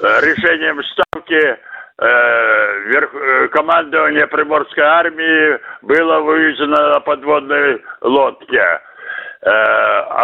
э, 0.00 0.20
решением 0.22 0.82
Ставки 0.84 1.58
э, 1.98 2.88
верх, 2.88 3.14
э, 3.14 3.48
командование 3.48 4.26
Приморской 4.26 4.84
армии 4.84 5.58
было 5.82 6.20
вывезено 6.20 6.94
на 6.94 7.00
подводной 7.00 7.82
лодке. 8.00 8.80
Э, 9.46 9.50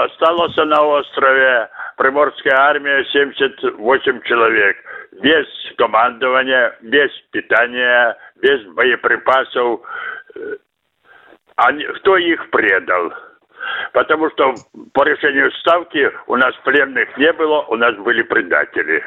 осталось 0.05 0.57
на 0.57 0.83
острове 0.83 1.69
Приморская 1.97 2.57
армия 2.57 3.05
78 3.13 4.21
человек. 4.25 4.77
Без 5.23 5.47
командования, 5.79 6.77
без 6.83 7.11
питания, 7.31 8.17
без 8.43 8.67
боеприпасов. 8.75 9.81
Э, 10.35 10.57
они, 11.55 11.85
кто 12.01 12.17
их 12.17 12.51
предал? 12.51 13.13
Потому 13.93 14.29
что 14.31 14.57
по 14.93 15.05
решению 15.05 15.53
Ставки 15.61 16.11
у 16.27 16.35
нас 16.35 16.53
пленных 16.65 17.17
не 17.17 17.33
было, 17.33 17.61
у 17.69 17.77
нас 17.77 17.95
были 17.99 18.23
предатели. 18.23 19.05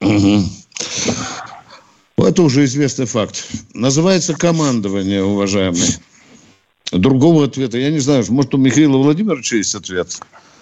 Угу. 0.00 0.42
Это 2.26 2.42
уже 2.42 2.64
известный 2.64 3.06
факт. 3.06 3.46
Называется 3.74 4.36
командование, 4.36 5.22
уважаемый. 5.22 6.00
Другого 6.92 7.44
ответа 7.44 7.78
я 7.78 7.90
не 7.90 7.98
знаю. 7.98 8.24
Может, 8.28 8.54
у 8.54 8.58
Михаила 8.58 8.96
Владимировича 8.98 9.56
есть 9.56 9.74
ответ? 9.74 10.18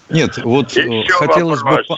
Нет, 0.09 0.37
вот 0.43 0.71
Еще 0.71 1.01
э, 1.01 1.07
хотелось 1.09 1.61
вопрос. 1.61 1.87
бы... 1.87 1.95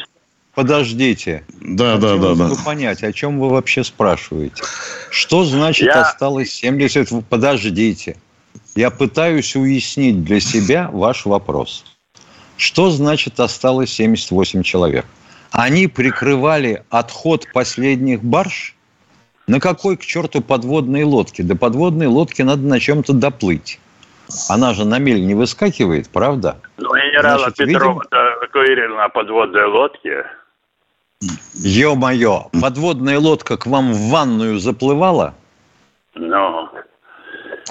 Подождите. 0.54 1.44
Да, 1.62 1.98
да, 1.98 2.18
да, 2.18 2.34
да. 2.34 2.50
понять, 2.66 3.04
о 3.04 3.14
чем 3.14 3.40
вы 3.40 3.50
вообще 3.50 3.84
спрашиваете. 3.84 4.64
Что 5.12 5.46
значит 5.46 5.86
я... 5.86 6.02
осталось 6.02 6.52
70? 6.52 7.26
Подождите. 7.28 8.18
Я 8.76 8.90
пытаюсь 8.90 9.56
уяснить 9.56 10.24
для 10.24 10.40
себя 10.40 10.90
ваш 10.92 11.26
вопрос. 11.26 11.86
Что 12.58 12.90
значит 12.90 13.40
осталось 13.40 13.92
78 13.92 14.64
человек? 14.64 15.06
Они 15.52 15.88
прикрывали 15.88 16.84
отход 16.90 17.48
последних 17.54 18.24
барж? 18.24 18.76
На 19.46 19.60
какой 19.60 19.96
к 19.96 20.06
черту 20.06 20.42
подводной 20.42 21.04
лодке? 21.04 21.44
До 21.44 21.56
подводной 21.56 22.08
лодки 22.08 22.42
надо 22.42 22.64
на 22.64 22.80
чем-то 22.80 23.14
доплыть. 23.14 23.80
Она 24.50 24.74
же 24.74 24.86
на 24.86 25.00
мель 25.00 25.26
не 25.26 25.34
выскакивает, 25.34 26.10
правда? 26.10 26.58
Ну, 26.78 26.90
генерала 26.96 27.40
Значит, 27.40 27.58
Петрова 27.58 28.04
видим... 28.04 28.96
на 28.96 29.10
подводной 29.10 29.66
лодке. 29.66 30.26
Ё-моё, 31.54 32.48
подводная 32.62 33.20
лодка 33.20 33.58
к 33.58 33.66
вам 33.66 33.94
в 33.94 34.10
ванную 34.10 34.60
заплывала? 34.60 35.34
Ну, 36.14 36.70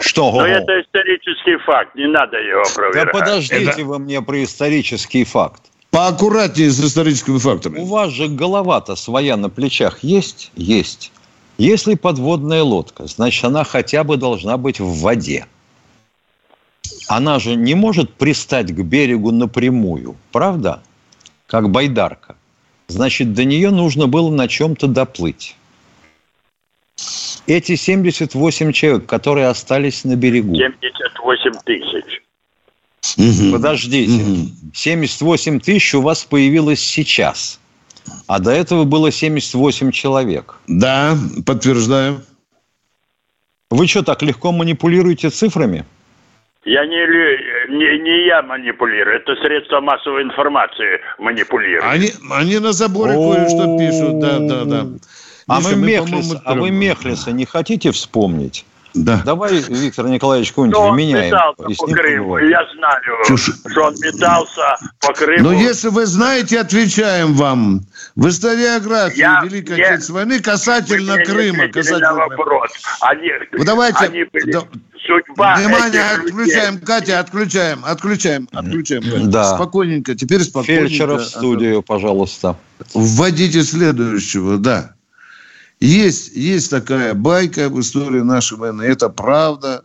что? 0.00 0.32
Но 0.32 0.46
это 0.46 0.80
исторический 0.80 1.56
факт, 1.58 1.94
не 1.94 2.06
надо 2.06 2.38
его 2.38 2.62
проверять. 2.74 3.06
Да 3.06 3.12
подождите 3.12 3.70
это... 3.70 3.84
вы 3.84 3.98
мне 3.98 4.20
про 4.22 4.42
исторический 4.42 5.24
факт. 5.24 5.62
Поаккуратнее 5.90 6.70
с 6.70 6.84
историческими 6.84 7.38
фактами. 7.38 7.78
У 7.78 7.86
вас 7.86 8.10
же 8.10 8.28
голова-то 8.28 8.96
своя 8.96 9.36
на 9.36 9.48
плечах 9.48 10.00
есть? 10.02 10.50
Есть. 10.54 11.12
Если 11.58 11.94
подводная 11.94 12.62
лодка, 12.62 13.06
значит, 13.06 13.44
она 13.44 13.64
хотя 13.64 14.04
бы 14.04 14.16
должна 14.16 14.58
быть 14.58 14.78
в 14.80 15.00
воде. 15.00 15.46
Она 17.08 17.38
же 17.38 17.54
не 17.54 17.74
может 17.74 18.14
пристать 18.14 18.74
к 18.74 18.80
берегу 18.82 19.30
напрямую, 19.30 20.16
правда? 20.32 20.82
Как 21.46 21.70
байдарка. 21.70 22.36
Значит, 22.88 23.34
до 23.34 23.44
нее 23.44 23.70
нужно 23.70 24.06
было 24.06 24.30
на 24.30 24.48
чем-то 24.48 24.86
доплыть 24.86 25.56
эти 27.46 27.76
78 27.76 28.72
человек, 28.72 29.06
которые 29.06 29.48
остались 29.48 30.04
на 30.04 30.16
берегу. 30.16 30.54
78 30.54 31.52
тысяч. 31.64 32.22
Подождите. 33.52 34.50
78 34.74 35.60
тысяч 35.60 35.94
у 35.94 36.02
вас 36.02 36.24
появилось 36.24 36.80
сейчас. 36.80 37.60
А 38.26 38.38
до 38.38 38.50
этого 38.50 38.84
было 38.84 39.10
78 39.10 39.90
человек. 39.90 40.58
Да, 40.66 41.16
подтверждаю. 41.44 42.22
Вы 43.70 43.86
что, 43.88 44.02
так 44.02 44.22
легко 44.22 44.52
манипулируете 44.52 45.30
цифрами? 45.30 45.84
Я 46.66 46.84
не, 46.84 46.98
не, 47.68 47.98
не 48.02 48.26
я 48.26 48.42
манипулирую, 48.42 49.16
это 49.16 49.36
средства 49.36 49.80
массовой 49.80 50.24
информации 50.24 51.00
манипулируют. 51.16 51.84
Они, 51.84 52.10
они 52.28 52.58
на 52.58 52.72
заборе 52.72 53.12
кое-что 53.12 53.78
пишут, 53.78 54.18
да, 54.18 54.40
да, 54.40 54.64
да. 54.64 54.86
А, 55.46 55.60
мы 55.60 55.76
Мехлиса, 55.76 56.42
а 56.44 56.54
вы 56.54 56.72
Мехлиса 56.72 57.30
не 57.30 57.46
хотите 57.46 57.92
вспомнить? 57.92 58.66
Да. 58.96 59.22
Давай, 59.24 59.52
Виктор 59.68 60.08
Николаевич, 60.08 60.50
какой-нибудь 60.50 60.96
меняем. 60.96 61.54
по 61.56 61.86
Крыму. 61.86 62.38
Я 62.38 62.66
знаю, 62.74 63.24
Чушь. 63.26 63.50
что 63.70 63.84
он 63.84 63.94
метался 64.00 64.76
по 65.00 65.12
Крыму. 65.12 65.50
Но 65.50 65.52
если 65.52 65.88
вы 65.88 66.06
знаете, 66.06 66.60
отвечаем 66.60 67.34
вам. 67.34 67.82
В 68.16 68.28
историографии 68.28 69.18
я, 69.18 69.42
Великой 69.44 69.76
я, 69.76 69.88
Отечественной 69.88 70.24
войны 70.24 70.40
касательно 70.40 71.16
Крыма. 71.18 71.68
Касательно 71.68 72.12
на 72.12 72.26
вопрос. 72.26 72.70
Они, 73.02 73.30
вы 73.52 73.64
давайте... 73.64 74.06
Они 74.06 74.24
были... 74.24 74.58
Судьба 75.06 75.56
Внимание, 75.56 76.02
отключаем, 76.02 76.74
людей. 76.74 76.86
Катя, 76.86 77.20
отключаем, 77.20 77.84
отключаем, 77.84 78.48
отключаем. 78.52 79.30
Да. 79.30 79.54
Спокойненько, 79.56 80.14
теперь 80.14 80.42
спокойненько. 80.42 80.88
Фельдшера 80.88 81.18
в 81.18 81.24
студию, 81.24 81.82
пожалуйста. 81.82 82.56
Вводите 82.94 83.62
следующего, 83.62 84.58
да. 84.58 84.94
Есть, 85.80 86.34
есть 86.34 86.70
такая 86.70 87.14
байка 87.14 87.68
в 87.68 87.80
истории 87.80 88.20
нашей 88.20 88.56
войны. 88.56 88.82
Это 88.82 89.08
правда, 89.08 89.84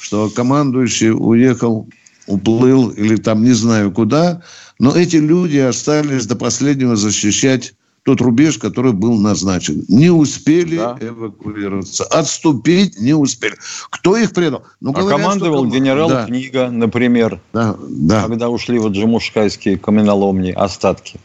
что 0.00 0.28
командующий 0.30 1.12
уехал, 1.12 1.88
уплыл 2.26 2.90
или 2.90 3.16
там 3.16 3.42
не 3.42 3.52
знаю 3.52 3.90
куда. 3.90 4.42
Но 4.78 4.94
эти 4.94 5.16
люди 5.16 5.58
остались 5.58 6.26
до 6.26 6.36
последнего 6.36 6.96
защищать 6.96 7.73
тот 8.04 8.20
рубеж, 8.20 8.58
который 8.58 8.92
был 8.92 9.18
назначен. 9.18 9.84
Не 9.88 10.10
успели 10.10 10.76
да. 10.76 10.96
эвакуироваться. 11.00 12.04
Отступить 12.04 13.00
не 13.00 13.14
успели. 13.14 13.56
Кто 13.90 14.16
их 14.16 14.32
предал? 14.32 14.64
Ну, 14.80 14.90
а 14.90 15.00
говорят, 15.00 15.20
командовал 15.20 15.66
что... 15.66 15.74
генерал 15.74 16.08
да. 16.10 16.26
Книга, 16.26 16.70
например. 16.70 17.40
Да, 17.54 17.76
да. 17.80 18.22
Когда 18.22 18.50
ушли 18.50 18.78
вот 18.78 18.92
джамушкайские 18.92 19.78
каменоломни, 19.78 20.50
остатки. 20.50 21.18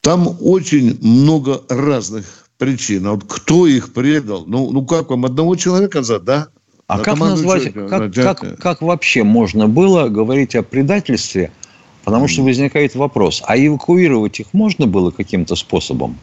Там 0.00 0.36
очень 0.40 0.96
много 1.02 1.62
разных 1.68 2.24
причин. 2.56 3.04
А 3.08 3.12
вот 3.12 3.24
кто 3.28 3.66
их 3.66 3.92
предал? 3.92 4.44
Ну, 4.46 4.70
ну 4.70 4.86
как 4.86 5.10
вам, 5.10 5.24
одного 5.24 5.56
человека 5.56 6.04
за, 6.04 6.20
да? 6.20 6.48
А 6.86 6.98
На 6.98 7.04
как 7.04 7.18
назвать, 7.18 7.74
как, 7.74 8.14
как, 8.14 8.58
как 8.58 8.80
вообще 8.80 9.24
можно 9.24 9.66
было 9.66 10.08
говорить 10.08 10.54
о 10.54 10.62
предательстве? 10.62 11.50
Потому 12.08 12.28
что 12.28 12.42
возникает 12.42 12.94
вопрос, 12.94 13.42
а 13.46 13.56
эвакуировать 13.58 14.40
их 14.40 14.52
можно 14.52 14.86
было 14.86 15.10
каким-то 15.10 15.56
способом? 15.56 16.18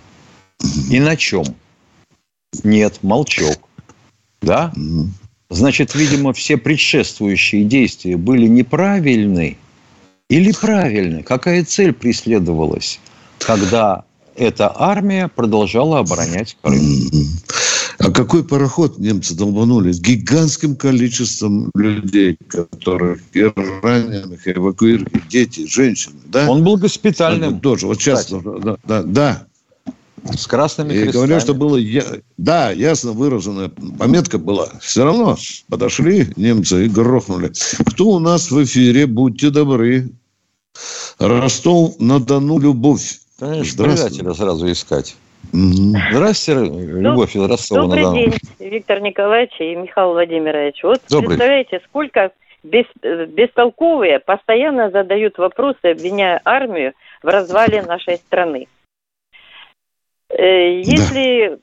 И 0.90 1.00
на 1.00 1.16
чем? 1.16 1.46
Нет, 2.64 3.00
молчок. 3.02 3.58
Да? 4.42 4.74
Значит, 5.50 5.96
видимо, 5.96 6.34
все 6.34 6.58
предшествующие 6.58 7.64
действия 7.64 8.18
были 8.18 8.48
неправильны 8.48 9.58
или 10.30 10.52
правильны? 10.52 11.24
Какая 11.24 11.64
цель 11.64 11.94
преследовалась? 11.94 13.00
когда 13.46 14.04
эта 14.36 14.72
армия 14.76 15.28
продолжала 15.28 16.00
оборонять 16.00 16.58
Крым. 16.62 17.10
А 18.06 18.12
какой 18.12 18.44
пароход 18.44 19.00
немцы 19.00 19.34
долбанули? 19.34 19.92
С 19.92 20.00
гигантским 20.00 20.76
количеством 20.76 21.72
людей, 21.74 22.38
которых 22.48 23.22
и 23.34 23.52
раненых, 23.82 24.46
и 24.46 24.52
эвакуировали, 24.52 25.24
дети, 25.28 25.66
женщины. 25.66 26.16
Да? 26.26 26.48
Он 26.48 26.64
был 26.64 26.78
госпитальным. 26.78 27.60
Тоже. 27.60 27.88
Вот 27.88 28.00
сейчас, 28.00 28.30
да, 28.30 28.78
да, 28.84 29.02
да. 29.02 29.48
С 30.38 30.46
красными 30.46 30.94
и 30.94 31.04
крестами. 31.04 31.14
говорю, 31.14 31.40
что 31.40 31.54
было, 31.56 31.80
да, 32.38 32.72
ясно 32.72 33.12
выраженная 33.14 33.70
пометка 33.70 34.38
была. 34.38 34.70
Все 34.82 35.04
равно 35.04 35.36
подошли 35.68 36.32
немцы 36.36 36.86
и 36.86 36.90
грохнули. 36.90 37.54
Кто 37.88 38.10
у 38.10 38.20
нас 38.20 38.52
в 38.52 38.64
эфире? 38.64 39.08
Будьте 39.08 39.50
добры. 39.50 40.12
Ростов-на-Дону, 41.18 42.60
любовь. 42.60 43.20
Конечно, 43.40 43.84
предателя 43.84 44.34
сразу 44.34 44.72
искать. 44.72 45.16
Здравствуйте, 45.52 47.00
Любовь 47.00 47.36
Ростова. 47.36 47.82
Добрый 47.84 48.14
день, 48.14 48.34
Виктор 48.60 49.02
Николаевич 49.02 49.54
и 49.60 49.76
Михаил 49.76 50.14
Владимирович. 50.14 50.84
Вот 50.84 51.02
Добрый. 51.10 51.30
представляете, 51.30 51.82
сколько 51.86 52.32
бес, 52.64 52.86
бестолковые 53.02 54.20
постоянно 54.20 54.90
задают 54.90 55.38
вопросы, 55.38 55.80
обвиняя 55.84 56.42
армию 56.44 56.94
в 57.22 57.28
развале 57.28 57.82
нашей 57.84 58.18
страны. 58.18 58.68
Э, 60.30 60.80
если 60.82 61.60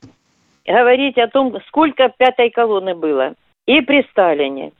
да. 0.65 0.73
говорить 0.73 1.17
о 1.17 1.27
том, 1.27 1.55
сколько 1.67 2.11
пятой 2.17 2.49
колонны 2.49 2.95
было, 2.95 3.33
и 3.65 3.81
при 3.81 4.03
Сталине, 4.11 4.71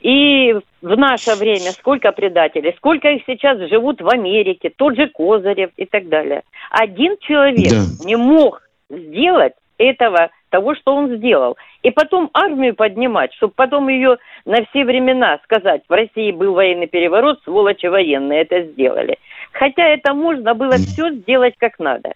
и 0.00 0.54
в 0.82 0.96
наше 0.96 1.34
время 1.34 1.72
сколько 1.72 2.12
предателей, 2.12 2.74
сколько 2.76 3.08
их 3.08 3.22
сейчас 3.26 3.58
живут 3.68 4.00
в 4.00 4.08
Америке, 4.08 4.72
тот 4.74 4.96
же 4.96 5.08
Козырев 5.08 5.70
и 5.76 5.84
так 5.84 6.08
далее. 6.08 6.42
Один 6.70 7.16
человек 7.20 7.70
да. 7.70 8.06
не 8.06 8.16
мог 8.16 8.62
сделать 8.88 9.54
этого, 9.78 10.30
того, 10.50 10.74
что 10.74 10.94
он 10.94 11.16
сделал. 11.16 11.56
И 11.82 11.90
потом 11.90 12.28
армию 12.34 12.74
поднимать, 12.74 13.32
чтобы 13.34 13.54
потом 13.56 13.88
ее 13.88 14.18
на 14.44 14.64
все 14.66 14.84
времена 14.84 15.38
сказать, 15.44 15.82
в 15.88 15.92
России 15.92 16.32
был 16.32 16.52
военный 16.52 16.86
переворот, 16.86 17.40
сволочи 17.44 17.86
военные 17.86 18.42
это 18.42 18.62
сделали. 18.62 19.18
Хотя 19.52 19.86
это 19.86 20.12
можно 20.12 20.54
было 20.54 20.76
все 20.76 21.10
сделать 21.10 21.54
как 21.58 21.78
надо. 21.78 22.12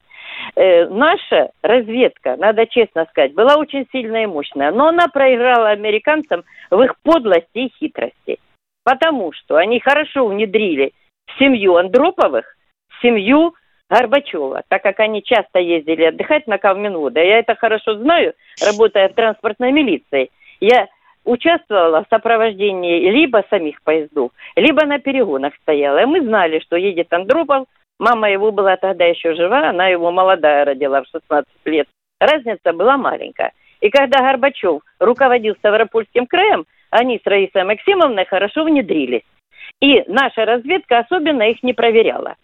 Э, 0.56 0.86
наша 0.86 1.50
разведка, 1.62 2.36
надо 2.36 2.66
честно 2.66 3.06
сказать, 3.10 3.34
была 3.34 3.56
очень 3.56 3.86
сильная 3.92 4.24
и 4.24 4.26
мощная, 4.26 4.70
но 4.70 4.88
она 4.88 5.08
проиграла 5.08 5.70
американцам 5.70 6.44
в 6.70 6.80
их 6.82 6.94
подлости 7.02 7.58
и 7.58 7.72
хитрости. 7.78 8.38
Потому 8.84 9.32
что 9.32 9.56
они 9.56 9.80
хорошо 9.80 10.26
внедрили 10.26 10.92
семью 11.38 11.76
Андроповых, 11.76 12.56
семью 13.00 13.54
Горбачева, 13.90 14.62
так 14.68 14.82
как 14.82 15.00
они 15.00 15.22
часто 15.22 15.58
ездили 15.58 16.04
отдыхать 16.04 16.46
на 16.46 16.58
Кавминвода. 16.58 17.20
Я 17.20 17.38
это 17.38 17.54
хорошо 17.54 17.96
знаю, 17.96 18.34
работая 18.64 19.08
в 19.08 19.14
транспортной 19.14 19.72
милиции. 19.72 20.30
Я 20.60 20.88
участвовала 21.24 22.04
в 22.04 22.08
сопровождении 22.08 23.10
либо 23.10 23.44
самих 23.50 23.82
поездов, 23.82 24.32
либо 24.56 24.84
на 24.84 24.98
перегонах 24.98 25.54
стояла. 25.62 26.02
И 26.02 26.06
мы 26.06 26.20
знали, 26.20 26.60
что 26.60 26.76
едет 26.76 27.12
Андропов. 27.12 27.66
Мама 27.98 28.30
его 28.30 28.50
была 28.50 28.76
тогда 28.76 29.04
еще 29.04 29.34
жива, 29.34 29.70
она 29.70 29.88
его 29.88 30.10
молодая 30.10 30.64
родила 30.64 31.02
в 31.02 31.06
16 31.12 31.46
лет. 31.66 31.88
Разница 32.20 32.72
была 32.72 32.96
маленькая. 32.96 33.52
И 33.80 33.90
когда 33.90 34.20
Горбачев 34.20 34.82
руководил 34.98 35.54
Ставропольским 35.56 36.26
краем, 36.26 36.64
они 36.90 37.18
с 37.18 37.26
Раисой 37.26 37.64
Максимовной 37.64 38.24
хорошо 38.24 38.64
внедрились. 38.64 39.24
И 39.80 40.02
наша 40.08 40.44
разведка 40.44 41.00
особенно 41.00 41.42
их 41.42 41.62
не 41.62 41.72
проверяла. 41.72 42.36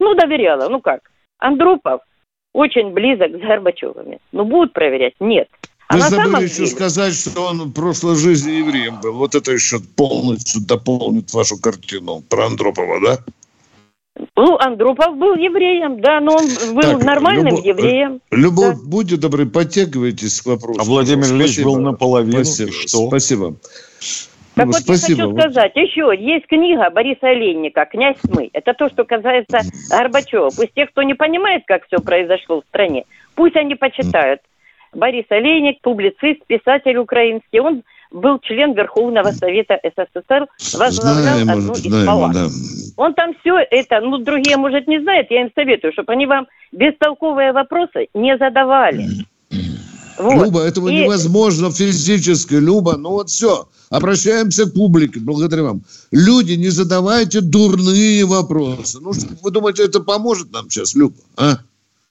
Ну, 0.00 0.14
доверяла. 0.14 0.68
Ну 0.68 0.80
как? 0.80 1.00
Андропов 1.38 2.00
очень 2.52 2.90
близок 2.90 3.32
с 3.32 3.40
Горбачевыми. 3.40 4.18
Ну, 4.32 4.44
будут 4.44 4.72
проверять? 4.72 5.14
Нет. 5.20 5.48
А 5.88 5.94
Вы 5.94 6.00
забыли 6.00 6.44
еще 6.44 6.56
деле... 6.56 6.66
сказать, 6.68 7.14
что 7.14 7.46
он 7.48 7.58
в 7.64 7.72
прошлой 7.72 8.16
жизни 8.16 8.52
евреем 8.52 9.00
был. 9.00 9.12
Вот 9.12 9.34
это 9.34 9.52
еще 9.52 9.78
полностью 9.96 10.62
дополнит 10.66 11.32
вашу 11.34 11.60
картину 11.60 12.22
про 12.28 12.46
Андропова, 12.46 13.00
да? 13.00 13.18
Ну, 14.36 14.56
Андропов 14.58 15.16
был 15.16 15.34
евреем, 15.34 16.00
да, 16.00 16.20
но 16.20 16.36
он 16.36 16.74
был 16.74 16.98
так, 16.98 17.04
нормальным 17.04 17.46
Любовь, 17.46 17.64
евреем. 17.64 18.20
Любовь, 18.30 18.76
да. 18.76 18.88
будьте 18.88 19.16
добры, 19.16 19.46
подтягивайтесь 19.46 20.40
к 20.40 20.46
вопросу. 20.46 20.80
А 20.80 20.84
Владимир 20.84 21.24
Ильич 21.26 21.60
был 21.62 21.80
наполовину. 21.80 22.44
Спасибо. 22.44 22.72
Что? 22.72 23.08
Спасибо. 23.08 23.54
Так 24.54 24.66
ну, 24.66 24.72
вот 24.72 24.82
спасибо. 24.82 25.20
я 25.20 25.26
хочу 25.26 25.40
сказать, 25.40 25.72
еще 25.74 26.12
есть 26.16 26.46
книга 26.46 26.88
Бориса 26.90 27.26
Оленника 27.28 27.86
«Князь 27.86 28.18
тьмы». 28.22 28.50
Это 28.52 28.72
то, 28.72 28.88
что 28.88 29.02
касается 29.04 29.62
Горбачева. 29.90 30.50
Пусть 30.56 30.74
те, 30.74 30.86
кто 30.86 31.02
не 31.02 31.14
понимает, 31.14 31.64
как 31.66 31.84
все 31.86 31.98
произошло 31.98 32.60
в 32.60 32.64
стране, 32.68 33.04
пусть 33.34 33.56
они 33.56 33.74
почитают. 33.74 34.40
Борис 34.92 35.24
Олейник, 35.28 35.80
публицист, 35.80 36.46
писатель 36.46 36.98
украинский. 36.98 37.58
Он 37.58 37.82
был 38.14 38.38
член 38.38 38.72
Верховного 38.74 39.32
Совета 39.32 39.78
СССР, 39.82 40.46
возглавлял 40.78 41.38
знаем, 41.38 41.50
одну 41.50 41.72
из 41.72 41.80
знаем, 41.80 42.06
палат. 42.06 42.32
Да. 42.32 42.46
Он 42.96 43.14
там 43.14 43.34
все 43.40 43.58
это, 43.70 44.00
ну, 44.00 44.18
другие, 44.18 44.56
может, 44.56 44.86
не 44.86 45.00
знают, 45.00 45.26
я 45.30 45.42
им 45.42 45.50
советую, 45.54 45.92
чтобы 45.92 46.12
они 46.12 46.26
вам 46.26 46.46
бестолковые 46.72 47.52
вопросы 47.52 48.08
не 48.14 48.38
задавали. 48.38 49.08
Вот. 50.16 50.46
Люба, 50.46 50.62
этого 50.62 50.88
и... 50.88 51.02
невозможно 51.02 51.72
физически, 51.72 52.54
Люба. 52.54 52.96
Ну 52.96 53.10
вот 53.10 53.30
все. 53.30 53.68
Обращаемся 53.90 54.66
к 54.66 54.72
публике. 54.72 55.18
Благодарю 55.18 55.64
вам. 55.64 55.82
Люди, 56.12 56.52
не 56.52 56.68
задавайте 56.68 57.40
дурные 57.40 58.24
вопросы. 58.24 59.00
Ну, 59.00 59.12
вы 59.42 59.50
думаете, 59.50 59.84
это 59.84 59.98
поможет 59.98 60.52
нам 60.52 60.70
сейчас, 60.70 60.94
Люба? 60.94 61.16
А? 61.36 61.58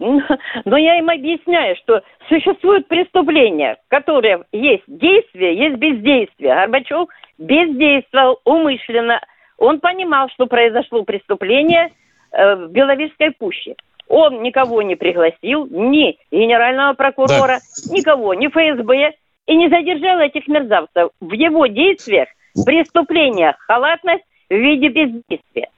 Но 0.65 0.77
я 0.77 0.99
им 0.99 1.09
объясняю, 1.09 1.75
что 1.77 2.01
существуют 2.27 2.87
преступления, 2.87 3.77
которые 3.87 4.43
есть 4.51 4.83
действие, 4.87 5.55
есть 5.55 5.77
бездействие. 5.77 6.55
Горбачев 6.55 7.07
бездействовал 7.37 8.39
умышленно. 8.43 9.21
Он 9.57 9.79
понимал, 9.79 10.29
что 10.29 10.45
произошло 10.45 11.03
преступление 11.03 11.91
э, 12.31 12.55
в 12.55 12.71
Беловежской 12.71 13.31
пуще. 13.31 13.75
Он 14.09 14.43
никого 14.43 14.81
не 14.81 14.95
пригласил, 14.95 15.67
ни 15.69 16.17
генерального 16.31 16.93
прокурора, 16.93 17.59
да. 17.59 17.93
никого, 17.93 18.33
ни 18.33 18.47
ФСБ, 18.47 19.13
и 19.47 19.55
не 19.55 19.69
задержал 19.69 20.19
этих 20.19 20.47
мерзавцев. 20.47 21.11
В 21.21 21.31
его 21.31 21.67
действиях 21.67 22.27
преступление, 22.65 23.55
халатность 23.59 24.23
в 24.49 24.53
виде 24.53 24.89
бездействия. 24.89 25.69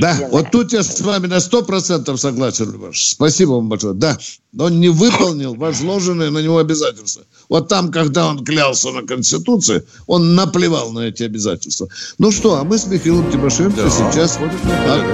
Да, 0.00 0.28
вот 0.30 0.50
тут 0.50 0.72
я 0.72 0.82
с 0.82 1.00
вами 1.00 1.26
на 1.26 1.40
сто 1.40 1.62
процентов 1.62 2.20
согласен, 2.20 2.70
Любаш. 2.70 3.08
Спасибо 3.08 3.52
вам 3.52 3.68
большое. 3.68 3.94
Да, 3.94 4.18
он 4.58 4.80
не 4.80 4.88
выполнил 4.88 5.54
возложенные 5.54 6.30
на 6.30 6.38
него 6.38 6.58
обязательства. 6.58 7.24
Вот 7.48 7.68
там, 7.68 7.90
когда 7.90 8.26
он 8.28 8.44
клялся 8.44 8.90
на 8.90 9.02
Конституции, 9.02 9.84
он 10.06 10.34
наплевал 10.34 10.92
на 10.92 11.00
эти 11.00 11.24
обязательства. 11.24 11.88
Ну 12.18 12.30
что, 12.30 12.58
а 12.58 12.64
мы 12.64 12.78
с 12.78 12.86
Михаилом 12.86 13.30
Тимошенко 13.30 13.82
да. 13.82 13.90
сейчас 13.90 14.38
вот 14.38 14.50
так. 14.86 15.04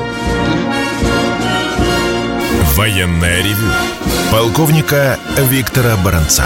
Военная 2.77 3.43
ревю. 3.43 3.69
Полковника 4.31 5.19
Виктора 5.51 5.97
Баранца. 6.05 6.45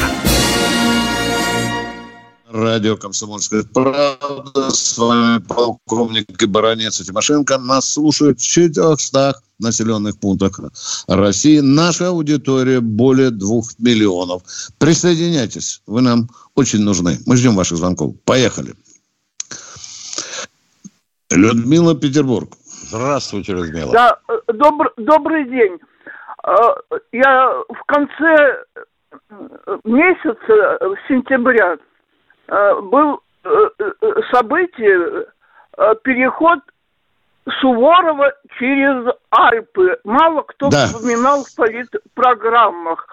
Радио 2.55 2.97
«Комсомольская 2.97 3.65
правда». 3.65 4.71
С 4.71 4.97
вами 4.97 5.43
полковник 5.43 6.41
и 6.41 6.47
баронец 6.47 7.05
Тимошенко. 7.05 7.59
Нас 7.59 7.93
слушают 7.95 8.39
в 8.39 8.47
400 8.47 9.35
населенных 9.59 10.21
пунктах 10.21 10.61
России. 11.09 11.59
Наша 11.59 12.11
аудитория 12.11 12.79
более 12.79 13.31
двух 13.31 13.77
миллионов. 13.81 14.43
Присоединяйтесь. 14.79 15.83
Вы 15.89 16.03
нам 16.03 16.29
очень 16.55 16.85
нужны. 16.85 17.19
Мы 17.27 17.37
ждем 17.37 17.57
ваших 17.57 17.79
звонков. 17.79 18.15
Поехали. 18.25 18.75
Людмила 21.33 21.97
Петербург. 21.97 22.53
Здравствуйте, 22.89 23.53
Людмила. 23.53 23.93
Да, 23.93 24.19
э, 24.29 24.53
добр, 24.53 24.93
добрый 24.97 25.45
день. 25.51 25.77
Э, 26.47 26.99
я 27.11 27.49
в 27.69 27.85
конце 27.89 28.63
месяца 29.83 30.79
сентября 31.09 31.79
Э, 31.79 31.79
был 32.49 33.21
э, 33.45 33.49
э, 33.79 34.13
событие, 34.33 35.27
переход 36.03 36.61
Суворова 37.61 38.33
через 38.59 39.13
Альпы. 39.31 39.99
Мало 40.05 40.43
кто 40.43 40.69
да. 40.69 40.87
вспоминал 40.87 41.45
в 41.45 41.55
политпрограммах. 41.55 43.07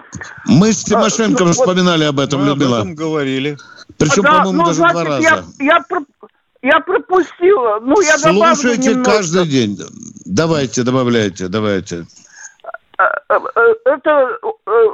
Мы 0.45 0.71
с 0.71 0.83
Тимошенко 0.83 1.43
ну, 1.43 1.51
вспоминали 1.51 2.05
об 2.05 2.19
этом, 2.19 2.41
Мы 2.41 2.47
Людмила. 2.47 2.77
об 2.77 2.83
этом 2.83 2.95
говорили. 2.95 3.57
Причем, 3.97 4.23
да, 4.23 4.37
по-моему, 4.37 4.59
ну, 4.59 4.65
даже 4.65 4.77
значит, 4.77 4.93
два 4.93 5.03
раза. 5.03 5.21
Я, 5.21 5.43
я, 5.59 5.81
я 6.61 6.79
пропустила. 6.79 7.79
Ну, 7.81 7.99
я 8.01 8.17
Слушайте 8.17 9.03
каждый 9.03 9.47
день. 9.47 9.77
Давайте, 10.25 10.83
добавляйте, 10.83 11.47
давайте. 11.47 12.05
Это 12.97 14.37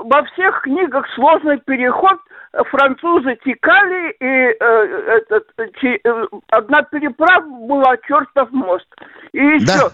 во 0.03 0.23
всех 0.31 0.61
книгах 0.61 1.05
сложный 1.15 1.59
переход– 1.59 2.17
французы 2.69 3.37
текали, 3.43 4.11
и 4.19 4.25
э, 4.25 5.17
этот, 5.17 5.47
чи, 5.79 5.99
э, 6.03 6.27
одна 6.49 6.81
переправа 6.83 7.45
была 7.67 7.97
чертов 8.07 8.51
мост. 8.51 8.87
И 9.33 9.39
еще, 9.39 9.89
да. 9.89 9.91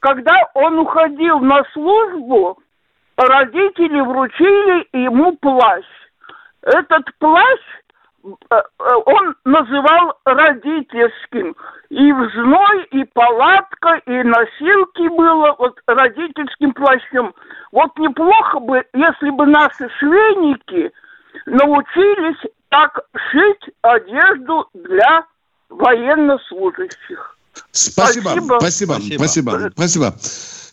когда 0.00 0.34
он 0.54 0.78
уходил 0.78 1.38
на 1.40 1.62
службу, 1.72 2.58
родители 3.16 4.00
вручили 4.00 4.88
ему 4.92 5.36
плащ. 5.36 5.84
Этот 6.62 7.06
плащ 7.18 7.60
э, 8.24 8.28
э, 8.50 8.60
он 9.06 9.34
называл 9.44 10.14
родительским. 10.24 11.54
И 11.90 12.12
в 12.12 12.30
зной, 12.30 12.84
и 12.90 13.04
палатка, 13.04 14.00
и 14.06 14.22
носилки 14.22 15.08
было 15.08 15.54
вот 15.58 15.78
родительским 15.86 16.72
плащом. 16.72 17.34
Вот 17.70 17.96
неплохо 17.98 18.60
бы, 18.60 18.84
если 18.94 19.30
бы 19.30 19.46
наши 19.46 19.88
швейники 19.98 20.92
научились 21.46 22.38
так 22.68 23.00
шить 23.30 23.74
одежду 23.82 24.66
для 24.74 25.24
военнослужащих. 25.68 27.36
Спасибо, 27.70 28.30
спасибо, 28.30 28.58
спасибо, 28.58 28.98
спасибо, 29.16 29.70
спасибо. 29.74 30.14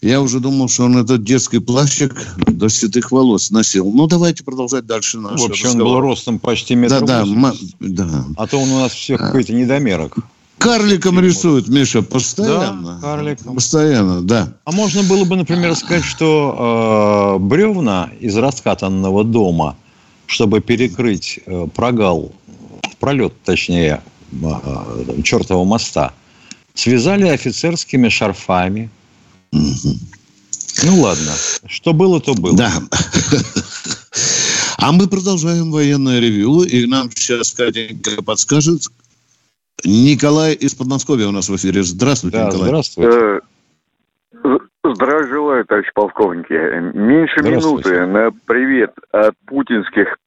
Я 0.02 0.22
уже 0.22 0.40
думал, 0.40 0.70
что 0.70 0.86
он 0.86 0.98
этот 0.98 1.24
детский 1.24 1.60
плащик 1.60 2.16
до 2.38 2.70
седых 2.70 3.12
волос 3.12 3.52
носил. 3.52 3.92
Ну, 3.92 4.08
давайте 4.08 4.46
продолжать 4.46 4.86
дальше 4.86 5.20
наш 5.20 5.42
Вообще 5.42 5.66
разговор. 5.66 5.88
он 5.88 5.94
был 5.94 6.10
ростом 6.10 6.40
почти 6.40 6.76
метр 6.76 7.02
да, 7.02 7.26
да, 7.26 7.54
да. 7.80 8.26
А 8.38 8.48
то 8.48 8.58
он 8.58 8.72
у 8.72 8.80
нас 8.80 8.94
всех 8.94 9.20
какой-то 9.20 9.54
недомерок. 9.54 10.16
Карликом 10.58 11.20
рисует, 11.20 11.68
Миша, 11.68 12.02
постоянно. 12.02 12.96
Да, 12.96 13.02
карликом. 13.02 13.56
Постоянно, 13.56 14.22
да. 14.22 14.54
А 14.64 14.72
можно 14.72 15.04
было 15.04 15.26
бы, 15.26 15.36
например, 15.36 15.76
сказать, 15.76 16.04
что 16.04 17.38
э, 17.38 17.44
бревна 17.44 18.10
из 18.20 18.38
раскатанного 18.38 19.26
дома– 19.26 19.76
чтобы 20.30 20.62
перекрыть 20.62 21.40
э, 21.48 21.68
прогал, 21.74 22.32
пролет, 23.00 23.34
точнее, 23.44 24.04
э, 24.32 25.22
чертового 25.24 25.66
моста, 25.66 26.14
связали 26.76 27.28
офицерскими 27.28 28.10
шарфами. 28.10 28.92
Ну 29.52 31.02
ладно, 31.02 31.34
что 31.66 31.94
было, 31.94 32.22
то 32.22 32.36
было. 32.36 32.56
Да. 32.56 32.72
А 34.78 34.92
мы 34.92 35.08
продолжаем 35.08 35.72
военное 35.72 36.20
ревью, 36.20 36.62
и 36.62 36.86
нам 36.86 37.10
сейчас 37.12 37.52
Катенька 37.52 38.22
подскажет. 38.22 38.84
Николай 39.84 40.54
из 40.54 40.76
Подмосковья 40.76 41.28
у 41.28 41.32
нас 41.32 41.50
в 41.50 41.56
эфире. 41.56 41.84
Здравствуйте, 41.84 42.38
да, 42.38 42.46
Николай. 42.46 42.68
Здравствуйте. 42.68 43.42
Здравия 44.96 45.28
желаю, 45.28 45.66
товарищ 45.66 45.90
полковники. 45.94 46.54
Меньше 46.54 47.42
минуты 47.44 48.06
на 48.06 48.32
привет 48.48 48.94
от 49.12 49.36
путинских 49.46 50.18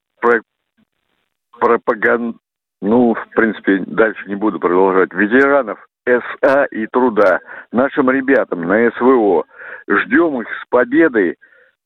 пропаганд... 1.59 2.37
Ну, 2.81 3.13
в 3.13 3.29
принципе, 3.33 3.81
дальше 3.87 4.27
не 4.27 4.35
буду 4.35 4.59
продолжать. 4.59 5.13
Ветеранов 5.13 5.79
СА 6.05 6.65
и 6.65 6.85
труда, 6.87 7.39
нашим 7.71 8.11
ребятам 8.11 8.63
на 8.67 8.91
СВО. 8.91 9.45
Ждем 9.87 10.41
их 10.41 10.47
с 10.49 10.67
победой. 10.69 11.37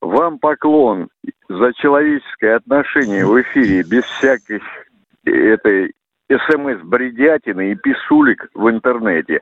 Вам 0.01 0.39
поклон 0.39 1.09
за 1.49 1.73
человеческое 1.73 2.55
отношение 2.55 3.25
в 3.25 3.39
эфире, 3.41 3.83
без 3.83 4.03
всяких 4.05 4.63
этой 5.23 5.93
смс-бредятины 6.29 7.71
и 7.71 7.75
писулик 7.75 8.49
в 8.53 8.69
интернете. 8.69 9.41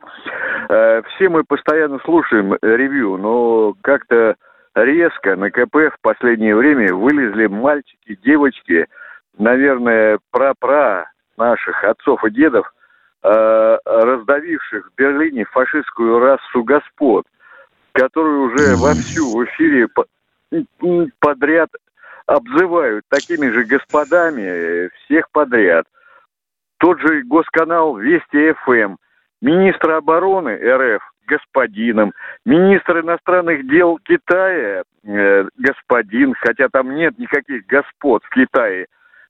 Э, 0.69 1.02
все 1.04 1.30
мы 1.30 1.43
постоянно 1.43 2.00
слушаем 2.06 2.56
ревью, 2.62 3.17
но 3.17 3.74
как-то 3.82 4.36
резко 4.76 5.36
на 5.36 5.50
КП 5.50 5.76
в 5.76 5.98
последнее 6.02 6.56
время 6.56 6.93
вылезли 6.93 7.48
мальчики, 7.48 8.19
девочки, 8.24 8.88
наверное, 9.38 10.19
пра-пра 10.32 11.10
наших 11.38 11.84
отцов 11.84 12.24
и 12.24 12.32
дедов, 12.32 12.71
э, 13.24 13.78
раздавивших 13.86 14.91
в 14.91 14.95
Берлине 14.95 15.45
фашистскую 15.45 16.19
расу 16.19 16.63
господ, 16.63 17.26
которые 17.93 18.38
уже 18.38 18.76
вовсю 18.76 19.38
в 19.38 19.45
эфире 19.45 19.88
подряд 21.19 21.69
обзывают 22.28 23.06
такими 23.10 23.50
же 23.50 23.63
господами 23.65 24.89
всех 25.06 25.30
подряд. 25.32 25.86
Тот 26.80 27.00
же 27.00 27.24
госканал 27.24 27.98
Вести 27.98 28.54
ФМ, 28.64 28.96
министр 29.42 29.92
обороны 29.92 30.58
РФ 30.58 31.02
господином, 31.28 32.14
министр 32.46 33.00
иностранных 33.00 33.68
дел 33.68 33.98
Китая 34.04 34.84
э, 35.04 35.46
господин, 35.58 36.34
хотя 36.40 36.68
там 36.70 36.96
нет 36.96 37.18
никаких 37.18 37.66
господ 37.66 38.24
в 38.24 38.30
Китае, 38.30 38.88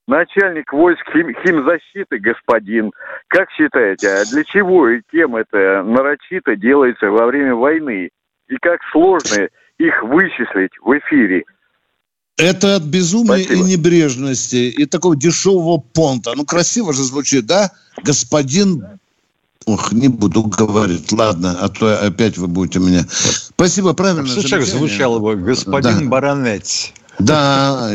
начальник 0.08 0.72
войск 0.74 1.04
хим, 1.12 1.34
химзащиты 1.46 2.20
господин. 2.20 2.92
Как 3.28 3.50
считаете, 3.52 4.08
а 4.10 4.26
для 4.32 4.44
чего 4.44 4.90
и 4.90 5.02
кем 5.12 5.36
это 5.36 5.84
нарочито 5.84 6.56
делается 6.56 7.10
во 7.10 7.26
время 7.28 7.56
войны? 7.56 8.10
И 8.48 8.58
как 8.58 8.82
сложно 8.92 9.48
их 9.78 10.04
вычислить 10.04 10.78
в 10.80 10.98
эфире? 11.00 11.46
Это 12.38 12.76
от 12.76 12.84
безумия 12.84 13.44
Спасибо. 13.44 13.54
и 13.54 13.72
небрежности, 13.72 14.70
и 14.70 14.86
такого 14.86 15.16
дешевого 15.16 15.78
понта. 15.78 16.34
Ну, 16.36 16.46
красиво 16.46 16.94
же 16.94 17.04
звучит, 17.04 17.46
да? 17.46 17.72
Господин 18.04 18.84
Ох, 19.66 19.94
не 19.94 20.10
буду 20.10 20.44
говорить. 20.44 21.12
Ладно, 21.12 21.58
а 21.60 21.70
то 21.70 22.00
опять 22.00 22.38
вы 22.38 22.48
будете 22.48 22.80
меня... 22.80 23.04
Спасибо, 23.10 23.94
правильно. 23.94 24.24
Как 24.48 24.64
звучало 24.64 25.18
бы? 25.18 25.36
Господин 25.36 26.04
да. 26.04 26.06
Баронец. 26.06 26.92
Да. 27.18 27.92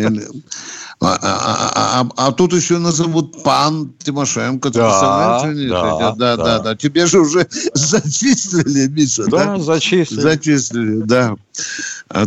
А, 1.03 1.19
а, 1.23 2.01
а, 2.03 2.09
а 2.29 2.33
тут 2.33 2.53
еще 2.53 2.77
назовут 2.77 3.43
пан 3.43 3.95
Тимошенко. 4.05 4.69
Да, 4.69 5.43
да, 5.43 6.13
да, 6.13 6.37
да, 6.37 6.59
да. 6.59 6.77
Тебе 6.77 7.07
же 7.07 7.21
уже 7.21 7.47
зачислили, 7.75 8.87
Миша, 8.89 9.25
да? 9.27 9.57
Да, 9.57 9.59
зачислили. 9.59 10.21
Зачислили, 10.21 11.01
да. 11.03 11.37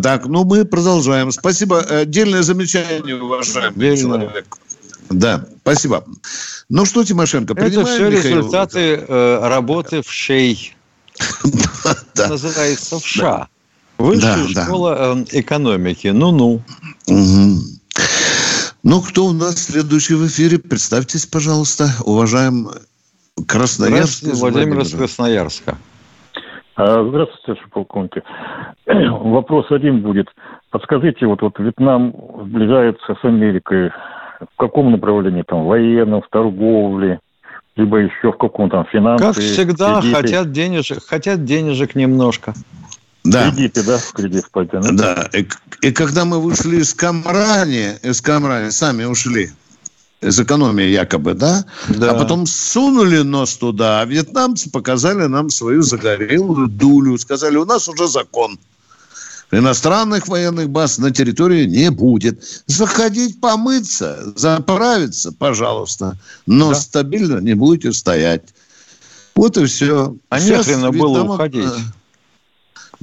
Так, 0.01 0.25
ну 0.25 0.43
мы 0.43 0.65
продолжаем. 0.65 1.31
Спасибо. 1.31 1.81
Отдельное 1.81 2.41
замечание, 2.41 3.21
уважаемый 3.21 3.95
человек. 3.95 4.57
Да, 5.11 5.45
спасибо. 5.61 6.03
Ну 6.69 6.85
что, 6.85 7.03
Тимошенко, 7.03 7.53
Это 7.53 7.85
все 7.85 8.09
Михаил? 8.09 8.37
результаты 8.39 9.05
э, 9.07 9.39
работы 9.47 10.01
в 10.01 10.11
ШЕЙ. 10.11 10.73
Называется 12.15 12.99
в 12.99 13.05
ША. 13.05 13.47
Высшая 13.99 14.47
школа 14.47 15.15
э, 15.15 15.25
экономики. 15.39 16.07
Ну-ну. 16.07 16.63
Ну, 18.83 18.99
кто 19.01 19.27
у 19.27 19.31
нас 19.31 19.63
следующий 19.63 20.15
в 20.15 20.27
эфире? 20.27 20.59
Представьтесь, 20.59 21.25
пожалуйста, 21.25 21.85
уважаем 22.05 22.67
Красноярск. 23.47 24.25
Владимир 24.33 24.81
из 24.81 24.93
Красноярска. 24.93 25.77
А, 26.75 27.07
здравствуйте, 27.07 27.61
полковник. 27.71 28.11
Вопрос 28.85 29.67
один 29.71 30.01
будет. 30.01 30.27
Подскажите, 30.69 31.25
вот, 31.27 31.41
вот 31.41 31.57
Вьетнам 31.59 32.13
сближается 32.43 33.15
с 33.21 33.23
Америкой 33.23 33.91
в 34.41 34.57
каком 34.57 34.91
направлении, 34.91 35.43
там, 35.43 35.63
военном, 35.63 36.21
в 36.21 36.27
торговле, 36.29 37.21
либо 37.77 37.99
еще 37.99 38.33
в 38.33 38.37
каком 38.37 38.69
там 38.69 38.85
финансе. 38.87 39.23
Как 39.23 39.35
всегда, 39.35 40.01
кредиты. 40.01 40.21
хотят 40.21 40.51
денежек, 40.51 41.03
хотят 41.07 41.45
денежек 41.45 41.95
немножко. 41.95 42.53
Да. 43.23 43.51
Кредиты, 43.51 43.83
да, 43.83 43.97
в 43.97 44.11
кредит 44.11 44.49
пойти. 44.51 44.75
Ну? 44.75 44.91
Да, 44.97 45.29
и, 45.33 45.47
и 45.81 45.91
когда 45.91 46.25
мы 46.25 46.41
вышли 46.41 46.77
из 46.77 46.93
Камрани, 46.93 47.97
из 48.03 48.21
Камрани, 48.21 48.69
сами 48.69 49.05
ушли, 49.05 49.51
из 50.21 50.39
экономии 50.39 50.85
якобы, 50.85 51.33
да? 51.33 51.65
да? 51.87 52.11
А 52.11 52.13
потом 52.15 52.45
сунули 52.45 53.19
нос 53.19 53.55
туда, 53.55 54.01
а 54.01 54.05
вьетнамцы 54.05 54.69
показали 54.69 55.25
нам 55.27 55.49
свою 55.49 55.83
загорелую 55.83 56.67
дулю, 56.67 57.17
сказали, 57.17 57.55
у 57.55 57.65
нас 57.65 57.87
уже 57.87 58.07
закон 58.07 58.59
иностранных 59.57 60.27
военных 60.27 60.69
баз 60.69 60.97
на 60.97 61.11
территории 61.11 61.65
не 61.65 61.91
будет. 61.91 62.63
Заходить 62.65 63.39
помыться, 63.39 64.33
заправиться, 64.35 65.31
пожалуйста, 65.31 66.17
но 66.45 66.69
да. 66.71 66.75
стабильно 66.75 67.39
не 67.39 67.53
будете 67.53 67.93
стоять. 67.93 68.53
Вот 69.35 69.57
и 69.57 69.65
все. 69.65 70.15
А 70.29 70.39
не 70.39 70.57
хрена 70.63 70.91
было 70.91 71.23
уходить. 71.23 71.69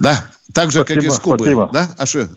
Да, 0.00 0.24
так 0.52 0.72
же, 0.72 0.80
спасибо, 0.80 1.00
как 1.02 1.10
и 1.10 1.14
с 1.14 1.18
Кубы. 1.20 1.38
Спасибо. 1.38 1.70
Да, 1.72 1.90
а 1.96 2.06
что? 2.06 2.28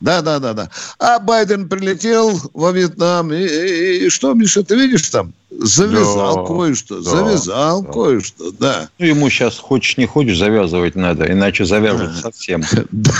Да, 0.00 0.22
да, 0.22 0.38
да, 0.38 0.52
да. 0.52 0.70
А 1.00 1.18
Байден 1.18 1.68
прилетел 1.68 2.38
во 2.54 2.70
Вьетнам. 2.70 3.32
И, 3.32 3.42
и, 3.42 4.06
и 4.06 4.08
что, 4.10 4.32
Миша, 4.32 4.62
ты 4.62 4.76
видишь 4.76 5.08
там? 5.08 5.32
Завязал 5.50 6.46
да, 6.46 6.54
кое-что. 6.54 7.02
Да, 7.02 7.10
завязал 7.10 7.82
да. 7.82 7.92
кое-что, 7.92 8.52
да. 8.52 8.88
Ну, 8.98 9.06
ему 9.06 9.28
сейчас, 9.28 9.58
хочешь 9.58 9.96
не 9.96 10.06
хочешь, 10.06 10.38
завязывать 10.38 10.94
надо, 10.94 11.30
иначе 11.32 11.64
завяжут 11.64 12.14
совсем. 12.14 12.62
Да, 12.92 13.12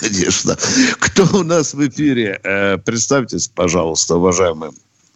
конечно. 0.00 0.56
Кто 0.98 1.38
у 1.38 1.42
нас 1.42 1.72
в 1.72 1.88
эфире? 1.88 2.38
Э, 2.42 2.76
представьтесь, 2.76 3.48
пожалуйста, 3.48 4.16
уважаемый. 4.16 4.70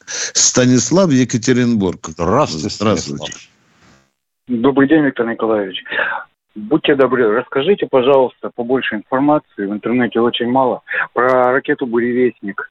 Станислав 0.06 1.10
Екатеринбург. 1.10 2.08
Здравствуйте, 2.08 2.70
Здравствуйте. 2.70 3.32
Добрый 4.48 4.88
день, 4.88 5.04
Виктор 5.04 5.26
Николаевич. 5.26 5.84
Будьте 6.68 6.94
добры, 6.94 7.38
расскажите, 7.38 7.86
пожалуйста, 7.90 8.50
побольше 8.54 8.96
информации, 8.96 9.66
в 9.66 9.72
интернете 9.72 10.20
очень 10.20 10.50
мало, 10.50 10.82
про 11.14 11.52
ракету 11.52 11.86
«Буревестник». 11.86 12.70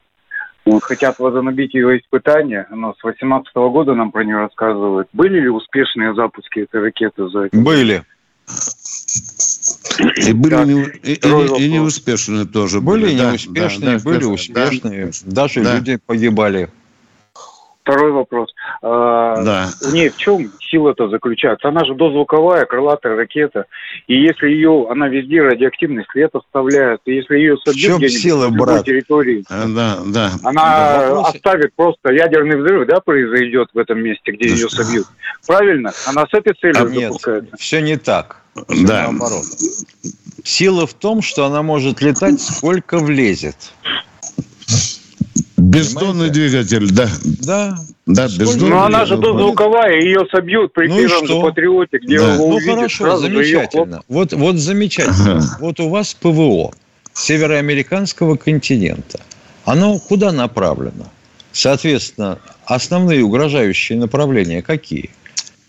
Вот, 0.65 0.83
хотят 0.83 1.17
возобновить 1.17 1.73
ее 1.73 1.97
испытания, 1.99 2.67
но 2.69 2.93
с 2.93 3.01
2018 3.01 3.55
года 3.55 3.95
нам 3.95 4.11
про 4.11 4.23
нее 4.23 4.37
рассказывают. 4.37 5.07
Были 5.13 5.39
ли 5.39 5.49
успешные 5.49 6.13
запуски 6.13 6.59
этой 6.59 6.81
ракеты 6.81 7.27
за 7.29 7.45
это? 7.45 7.57
Были. 7.57 8.03
И 10.27 10.33
были 10.33 10.53
так, 10.53 10.67
не, 10.67 10.81
и, 11.03 11.13
и, 11.13 11.65
и 11.65 11.71
неуспешные 11.71 12.45
тоже. 12.45 12.81
Были, 12.81 13.05
были 13.05 13.13
неуспешные, 13.15 13.97
да, 13.97 14.03
были 14.03 14.23
да, 14.23 14.27
успешные. 14.27 15.05
Да, 15.05 15.11
Даже 15.25 15.63
да. 15.63 15.75
люди 15.75 15.97
погибали. 16.05 16.69
Второй 17.89 18.11
вопрос. 18.11 18.53
А, 18.83 19.41
да. 19.41 19.69
У 19.87 19.91
нее 19.91 20.11
в 20.11 20.17
чем 20.17 20.51
сила-то 20.69 21.09
заключается? 21.09 21.69
Она 21.69 21.83
же 21.85 21.95
дозвуковая, 21.95 22.65
крылатая 22.65 23.15
ракета. 23.15 23.65
И 24.05 24.13
если 24.13 24.47
ее, 24.47 24.87
она 24.91 25.07
везде 25.07 25.41
радиоактивный 25.41 26.05
след 26.11 26.29
оставляет, 26.35 27.01
и 27.05 27.15
если 27.15 27.37
ее 27.37 27.57
собьют 27.65 27.97
где-нибудь 27.97 28.21
сила, 28.21 28.49
на 28.49 28.83
территории, 28.83 29.43
а, 29.49 29.65
да, 29.67 29.97
да. 30.05 30.31
она 30.43 30.61
да, 30.61 31.21
оставит 31.21 31.73
просто 31.73 32.13
ядерный 32.13 32.61
взрыв, 32.61 32.87
да, 32.87 32.99
произойдет 32.99 33.69
в 33.73 33.77
этом 33.79 34.03
месте, 34.03 34.33
где 34.33 34.49
ее 34.49 34.69
собьют. 34.69 35.07
Правильно? 35.47 35.91
Она 36.05 36.27
с 36.27 36.33
этой 36.35 36.53
целью 36.53 36.83
а 36.83 36.87
запускается. 36.87 37.51
Нет, 37.51 37.59
все 37.59 37.81
не 37.81 37.97
так. 37.97 38.43
Все 38.67 38.85
да. 38.85 39.03
наоборот. 39.09 39.45
Сила 40.43 40.85
в 40.85 40.93
том, 40.93 41.23
что 41.23 41.45
она 41.45 41.63
может 41.63 42.01
летать 42.01 42.39
сколько 42.39 42.99
влезет. 42.99 43.73
Бездонный 45.69 46.31
двигатель, 46.31 46.91
да. 46.91 47.09
Да. 47.23 47.77
Да, 48.07 48.25
бездонный. 48.25 48.69
Но 48.69 48.83
она 48.85 49.05
же 49.05 49.17
дозвуковая, 49.17 50.01
ее 50.01 50.25
собьют 50.31 50.73
при 50.73 50.87
ну 50.87 50.97
первом 50.97 51.27
же 51.27 51.41
патриоте, 51.41 51.99
где 51.99 52.17
да. 52.19 52.33
его 52.33 52.47
Ну 52.49 52.55
увидишь, 52.55 52.97
хорошо, 52.97 53.17
замечательно. 53.17 54.01
Вот, 54.07 54.33
вот 54.33 54.55
замечательно. 54.55 55.37
Ага. 55.37 55.57
Вот 55.59 55.79
у 55.79 55.89
вас 55.89 56.15
ПВО 56.15 56.71
североамериканского 57.13 58.35
континента. 58.35 59.19
Оно 59.63 59.99
куда 59.99 60.31
направлено? 60.31 61.05
Соответственно, 61.51 62.39
основные 62.65 63.23
угрожающие 63.23 63.99
направления 63.99 64.63
какие? 64.63 65.11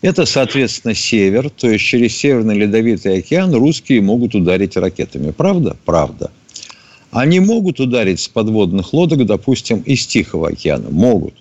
Это, 0.01 0.25
соответственно, 0.25 0.95
север, 0.95 1.51
то 1.51 1.69
есть 1.69 1.85
через 1.85 2.17
Северный 2.17 2.57
Ледовитый 2.57 3.19
океан 3.19 3.53
русские 3.55 4.01
могут 4.01 4.35
ударить 4.35 4.79
ракетами. 4.79 5.31
Правда? 5.31 5.77
Правда. 5.85 6.31
Они 7.13 7.41
могут 7.41 7.81
ударить 7.81 8.21
с 8.21 8.29
подводных 8.29 8.93
лодок, 8.93 9.27
допустим, 9.27 9.81
из 9.81 10.07
Тихого 10.07 10.49
океана? 10.49 10.91
Могут. 10.91 11.35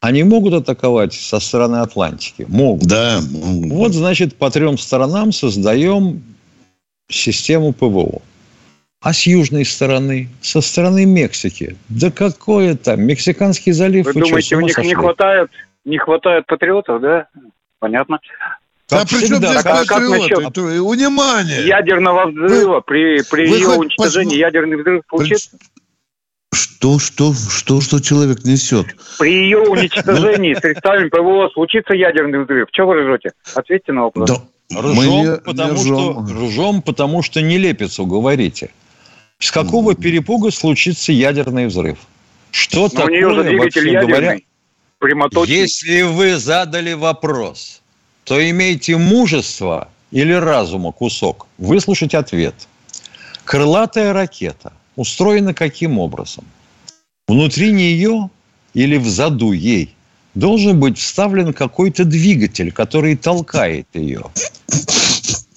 Они 0.00 0.24
могут 0.24 0.54
атаковать 0.54 1.14
со 1.14 1.40
стороны 1.40 1.76
Атлантики? 1.76 2.44
Могут. 2.48 2.86
Да. 2.86 3.20
Вот, 3.20 3.92
значит, 3.92 4.36
по 4.36 4.50
трем 4.50 4.78
сторонам 4.78 5.32
создаем 5.32 6.22
систему 7.08 7.72
ПВО. 7.72 8.20
А 9.00 9.12
с 9.12 9.26
южной 9.26 9.64
стороны, 9.64 10.28
со 10.40 10.60
стороны 10.60 11.06
Мексики, 11.06 11.76
да 11.88 12.10
какое 12.10 12.74
там, 12.74 13.02
Мексиканский 13.02 13.72
залив. 13.72 14.06
Вы, 14.06 14.12
вы 14.12 14.20
думаете, 14.22 14.46
что, 14.46 14.56
у 14.56 14.60
них 14.60 14.78
не 14.78 14.94
хватает, 14.94 15.50
не 15.84 15.98
хватает 15.98 16.46
патриотов, 16.46 17.00
да? 17.00 17.28
Понятно. 17.78 18.18
Как 18.88 19.02
а 19.02 19.06
при 19.06 19.26
чем 19.26 19.38
здесь 19.38 19.62
как, 19.62 19.86
как 19.86 20.08
насчет 20.08 20.56
Внимание! 20.56 21.66
Ядерного 21.66 22.30
взрыва 22.30 22.76
вы, 22.76 22.82
при, 22.82 23.22
при 23.28 23.48
вы 23.48 23.56
ее 23.56 23.68
уничтожении 23.68 24.34
пос... 24.34 24.38
ядерный 24.38 24.76
взрыв 24.76 25.02
получится? 25.08 25.58
Что, 26.54 26.98
что, 27.00 27.32
что, 27.34 27.80
что 27.80 28.00
человек 28.00 28.44
несет? 28.44 28.86
При 29.18 29.32
ее 29.32 29.58
уничтожении 29.58 30.54
средствами 30.54 31.08
ПВО 31.08 31.48
случится 31.52 31.94
ядерный 31.94 32.44
взрыв. 32.44 32.68
Чего 32.70 32.88
вы 32.88 33.02
ржете? 33.02 33.32
Ответьте 33.54 33.92
на 33.92 34.04
вопрос. 34.04 34.30
Да. 34.30 34.42
Ржем, 34.80 34.96
не, 34.96 35.36
потому 35.36 35.72
не 35.74 35.84
что, 35.84 36.26
ржем, 36.28 36.82
потому 36.82 37.22
что 37.22 37.42
не 37.42 37.58
лепицу 37.58 38.06
говорите. 38.06 38.70
С 39.38 39.50
какого 39.50 39.94
перепуга 39.94 40.50
случится 40.50 41.12
ядерный 41.12 41.66
взрыв? 41.66 41.98
Что 42.50 42.82
Но 42.82 42.88
такое, 42.88 43.06
у 43.06 43.10
нее 43.10 43.34
же 43.34 43.44
двигатель 43.44 43.88
ядерный, 43.88 44.44
говоря, 45.00 45.46
Если 45.46 46.02
вы 46.02 46.36
задали 46.36 46.94
вопрос, 46.94 47.82
то 48.26 48.50
имейте 48.50 48.96
мужество 48.96 49.88
или 50.10 50.32
разума 50.32 50.90
кусок 50.90 51.46
выслушать 51.58 52.12
ответ. 52.12 52.54
Крылатая 53.44 54.12
ракета 54.12 54.72
устроена 54.96 55.54
каким 55.54 56.00
образом? 56.00 56.44
Внутри 57.28 57.70
нее 57.70 58.28
или 58.74 58.96
в 58.96 59.08
заду 59.08 59.52
ей 59.52 59.94
должен 60.34 60.80
быть 60.80 60.98
вставлен 60.98 61.52
какой-то 61.52 62.04
двигатель, 62.04 62.72
который 62.72 63.16
толкает 63.16 63.86
ее. 63.94 64.24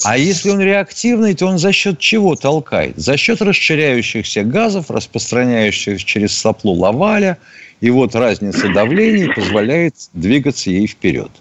А 0.04 0.18
если 0.18 0.52
он 0.52 0.62
реактивный, 0.62 1.34
то 1.34 1.48
он 1.48 1.58
за 1.58 1.72
счет 1.72 1.98
чего 1.98 2.36
толкает? 2.36 2.98
За 2.98 3.18
счет 3.18 3.42
расширяющихся 3.42 4.44
газов, 4.44 4.92
распространяющихся 4.92 6.06
через 6.06 6.38
соплу 6.38 6.74
лаваля. 6.74 7.40
И 7.82 7.90
вот 7.90 8.14
разница 8.14 8.70
давлений 8.70 9.34
позволяет 9.34 9.96
двигаться 10.14 10.70
ей 10.70 10.86
вперед. 10.86 11.32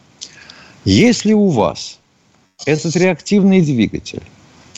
Если 0.91 1.35
у 1.35 1.49
вас 1.49 1.99
этот 2.65 2.97
реактивный 2.97 3.61
двигатель 3.61 4.23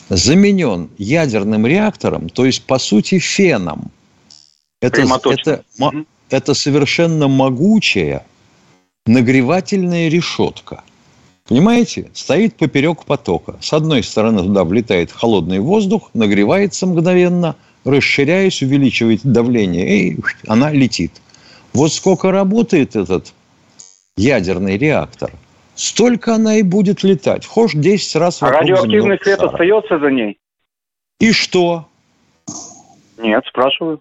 заменен 0.09 0.91
ядерным 0.99 1.69
реактором, 1.69 2.29
то 2.29 2.45
есть, 2.45 2.65
по 2.65 2.81
сути, 2.81 3.21
феном, 3.21 3.93
это, 4.81 5.03
это, 5.25 5.65
это 6.31 6.55
совершенно 6.55 7.29
могучая 7.29 8.27
нагревательная 9.07 10.09
решетка– 10.09 10.83
Понимаете? 11.49 12.11
Стоит 12.15 12.55
поперек 12.57 13.05
потока. 13.05 13.57
С 13.61 13.73
одной 13.73 14.05
стороны 14.05 14.43
туда 14.45 14.63
влетает 14.63 15.11
холодный 15.11 15.59
воздух, 15.59 16.11
нагревается 16.15 16.87
мгновенно, 16.87 17.57
расширяясь, 17.85 18.63
увеличивает 18.63 19.21
давление, 19.25 20.11
и 20.11 20.21
она 20.47 20.71
летит. 20.71 21.11
Вот 21.73 21.93
сколько 21.93 22.31
работает 22.31 22.95
этот 22.95 23.33
ядерный 24.17 24.79
реактор, 24.79 25.33
столько 25.75 26.35
она 26.35 26.57
и 26.57 26.63
будет 26.63 27.03
летать. 27.03 27.47
Хошь 27.47 27.73
10 27.75 28.17
раз 28.17 28.43
А 28.43 28.51
радиоактивный 28.51 29.19
свет 29.23 29.41
остается 29.41 29.99
за 29.99 30.11
ней? 30.11 30.39
И 31.19 31.33
что? 31.33 31.87
Нет, 33.19 33.45
спрашиваю. 33.47 34.01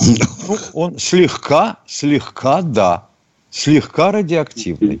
Ну, 0.00 0.56
он 0.72 0.98
слегка, 0.98 1.76
слегка, 1.86 2.62
да. 2.62 3.08
Слегка 3.50 4.12
радиоактивный. 4.12 5.00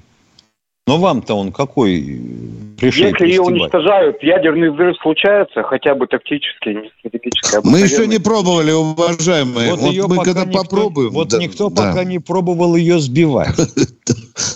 Но 0.86 0.98
вам-то 0.98 1.34
он 1.34 1.52
какой 1.52 2.00
э, 2.00 2.76
пришли? 2.76 3.10
Если 3.10 3.26
ее 3.26 3.42
уничтожают, 3.42 4.20
ядерный 4.24 4.72
взрыв 4.72 4.96
случается, 5.00 5.62
хотя 5.62 5.94
бы 5.94 6.08
тактический, 6.08 6.74
не 6.74 6.90
стратегический. 6.98 7.58
А 7.58 7.60
мы 7.62 7.78
еще 7.78 8.08
не 8.08 8.18
пробовали, 8.18 8.72
уважаемые. 8.72 9.70
Вот, 9.70 9.80
вот 9.80 9.92
ее 9.92 10.08
мы 10.08 10.16
когда 10.24 10.44
никто, 10.44 10.62
попробуем. 10.64 11.10
Вот 11.10 11.28
да, 11.28 11.38
никто 11.38 11.70
да. 11.70 11.90
пока 11.90 12.02
не 12.02 12.18
пробовал 12.18 12.74
ее 12.74 12.98
сбивать. 12.98 13.54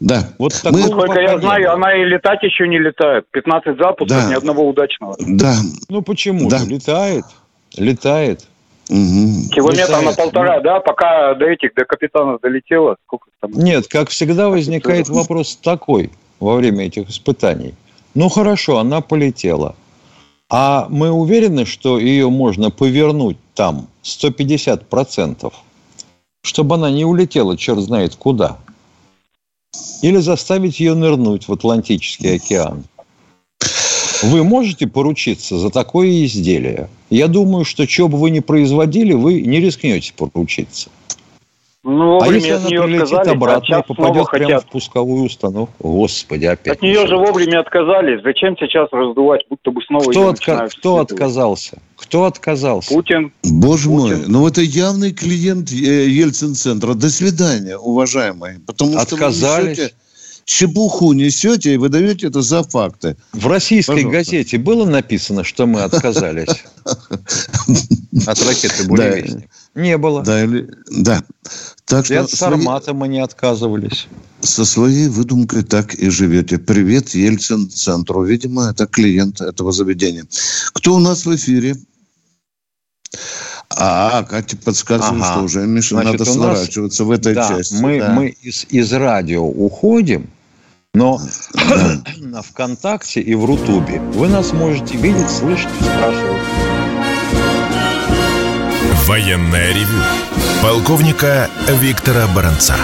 Да. 0.00 0.30
Вот 0.38 0.58
мы, 0.64 0.82
Сколько 0.82 1.20
я 1.20 1.38
знаю, 1.38 1.72
она 1.74 1.94
и 1.94 2.04
летать 2.04 2.42
еще 2.42 2.66
не 2.66 2.78
летает. 2.78 3.26
15 3.30 3.78
запусков, 3.78 4.28
ни 4.28 4.34
одного 4.34 4.66
удачного. 4.66 5.14
Да. 5.20 5.54
Ну 5.88 6.02
почему 6.02 6.50
же? 6.50 6.56
Летает. 6.66 7.24
Летает. 7.76 8.46
Угу. 8.88 9.50
Километра 9.52 10.00
на 10.00 10.12
полтора, 10.12 10.56
ну, 10.56 10.62
да, 10.64 10.80
пока 10.80 11.34
до 11.34 11.44
этих, 11.44 11.74
до 11.74 11.84
капитанов 11.84 12.40
долетело. 12.40 12.96
Сколько 13.06 13.26
там? 13.40 13.52
Нет, 13.52 13.86
как 13.86 14.08
всегда 14.08 14.48
возникает 14.48 15.08
вопрос 15.08 15.56
такой 15.62 16.10
во 16.40 16.56
время 16.56 16.86
этих 16.86 17.08
испытаний. 17.08 17.74
Ну 18.14 18.28
хорошо, 18.28 18.78
она 18.78 19.00
полетела. 19.00 19.76
А 20.48 20.88
мы 20.88 21.12
уверены, 21.12 21.64
что 21.64 22.00
ее 22.00 22.28
можно 22.28 22.70
повернуть 22.70 23.36
там 23.54 23.86
150%, 24.02 25.52
чтобы 26.42 26.74
она 26.74 26.90
не 26.90 27.04
улетела 27.04 27.56
черт 27.56 27.78
знает 27.78 28.16
куда. 28.16 28.56
Или 30.02 30.18
заставить 30.18 30.80
ее 30.80 30.94
нырнуть 30.94 31.48
в 31.48 31.52
Атлантический 31.52 32.36
океан. 32.36 32.84
Вы 34.22 34.44
можете 34.44 34.86
поручиться 34.86 35.58
за 35.58 35.70
такое 35.70 36.24
изделие? 36.24 36.88
Я 37.08 37.26
думаю, 37.26 37.64
что 37.64 37.88
что 37.88 38.08
бы 38.08 38.18
вы 38.18 38.30
ни 38.30 38.40
производили, 38.40 39.12
вы 39.12 39.40
не 39.40 39.60
рискнете 39.60 40.12
поручиться. 40.12 40.90
Ну, 41.82 42.20
а 42.20 42.26
если 42.28 42.50
она 42.50 42.68
прилетит 42.68 43.26
обратно 43.26 43.76
и 43.76 43.88
попадет 43.88 44.30
прямо 44.30 44.46
хотят. 44.46 44.64
в 44.64 44.66
пусковую 44.70 45.24
установку? 45.24 45.74
Господи, 45.78 46.44
опять. 46.44 46.76
От 46.76 46.82
нее 46.82 47.06
же 47.06 47.16
вовремя 47.16 47.60
отказались. 47.60 48.22
Зачем 48.22 48.54
сейчас 48.58 48.88
раздувать, 48.92 49.46
будто 49.48 49.70
бы 49.70 49.80
снова 49.86 50.10
Кто, 50.10 50.28
отка... 50.28 50.68
Кто 50.68 50.98
отказался? 50.98 51.78
Кто 51.96 52.26
отказался? 52.26 52.92
Путин. 52.92 53.32
Боже 53.44 53.88
Путин. 53.88 54.18
мой, 54.18 54.26
ну 54.26 54.46
это 54.46 54.60
явный 54.60 55.12
клиент 55.12 55.72
э, 55.72 55.74
Ельцин-центра. 55.74 56.92
До 56.92 57.08
свидания, 57.08 57.78
уважаемые. 57.78 58.60
Потому 58.66 58.98
Отказались. 58.98 59.78
Что 59.78 59.90
чепуху 60.50 61.12
несете 61.12 61.74
и 61.74 61.76
выдаете 61.76 62.26
это 62.26 62.42
за 62.42 62.64
факты. 62.64 63.16
В 63.32 63.46
российской 63.46 64.02
Пожалуйста. 64.02 64.18
газете 64.18 64.58
было 64.58 64.84
написано, 64.84 65.44
что 65.44 65.66
мы 65.66 65.82
отказались 65.82 66.64
от 68.26 68.42
ракеты 68.42 68.88
«Буревестник»? 68.88 69.48
Не 69.74 69.98
было. 69.98 70.22
Да, 70.22 70.42
или... 70.42 70.68
да. 70.90 71.22
Так 71.84 72.06
что 72.06 72.20
от 72.20 72.30
«Сармата» 72.30 72.92
мы 72.92 73.08
не 73.08 73.20
отказывались. 73.20 74.08
Со 74.40 74.64
своей 74.64 75.08
выдумкой 75.08 75.62
так 75.62 75.94
и 75.94 76.08
живете. 76.08 76.58
Привет, 76.58 77.10
Ельцин-центру. 77.10 78.22
Видимо, 78.22 78.70
это 78.70 78.86
клиент 78.86 79.40
этого 79.40 79.72
заведения. 79.72 80.26
Кто 80.72 80.94
у 80.94 80.98
нас 80.98 81.26
в 81.26 81.34
эфире? 81.34 81.76
А, 83.76 84.24
Катя 84.24 84.56
подсказывает, 84.56 85.22
ага. 85.22 85.32
что 85.32 85.42
уже, 85.42 85.66
Миша, 85.66 85.94
Значит, 85.94 86.12
надо 86.12 86.24
сворачиваться 86.24 87.04
в 87.04 87.10
этой 87.10 87.34
да, 87.34 87.48
части. 87.48 87.74
Мы, 87.74 88.00
да. 88.00 88.12
мы 88.12 88.28
из, 88.28 88.66
из 88.68 88.92
радио 88.92 89.46
уходим, 89.46 90.28
но 90.92 91.20
на 92.18 92.42
ВКонтакте 92.42 93.20
и 93.20 93.34
в 93.34 93.44
Рутубе 93.44 94.00
вы 94.00 94.28
нас 94.28 94.52
можете 94.52 94.96
видеть, 94.96 95.30
слышать 95.30 95.70
и 95.80 95.84
спрашивать. 95.84 96.69
Военная 99.06 99.72
ревю. 99.72 100.02
Полковника 100.62 101.50
Виктора 101.68 102.26
Баранца. 102.34 102.76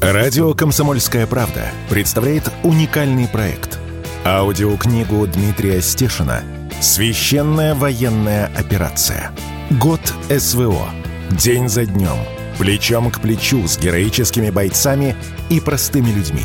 Радио 0.00 0.54
«Комсомольская 0.54 1.26
правда» 1.26 1.70
представляет 1.88 2.50
уникальный 2.62 3.26
проект. 3.26 3.78
Аудиокнигу 4.24 5.26
Дмитрия 5.26 5.80
Стешина 5.80 6.42
«Священная 6.80 7.74
военная 7.74 8.50
операция. 8.56 9.32
Год 9.70 10.00
СВО. 10.28 10.88
День 11.30 11.68
за 11.68 11.86
днем» 11.86 12.18
плечом 12.58 13.10
к 13.10 13.20
плечу 13.20 13.66
с 13.66 13.78
героическими 13.78 14.50
бойцами 14.50 15.14
и 15.50 15.60
простыми 15.60 16.10
людьми. 16.10 16.44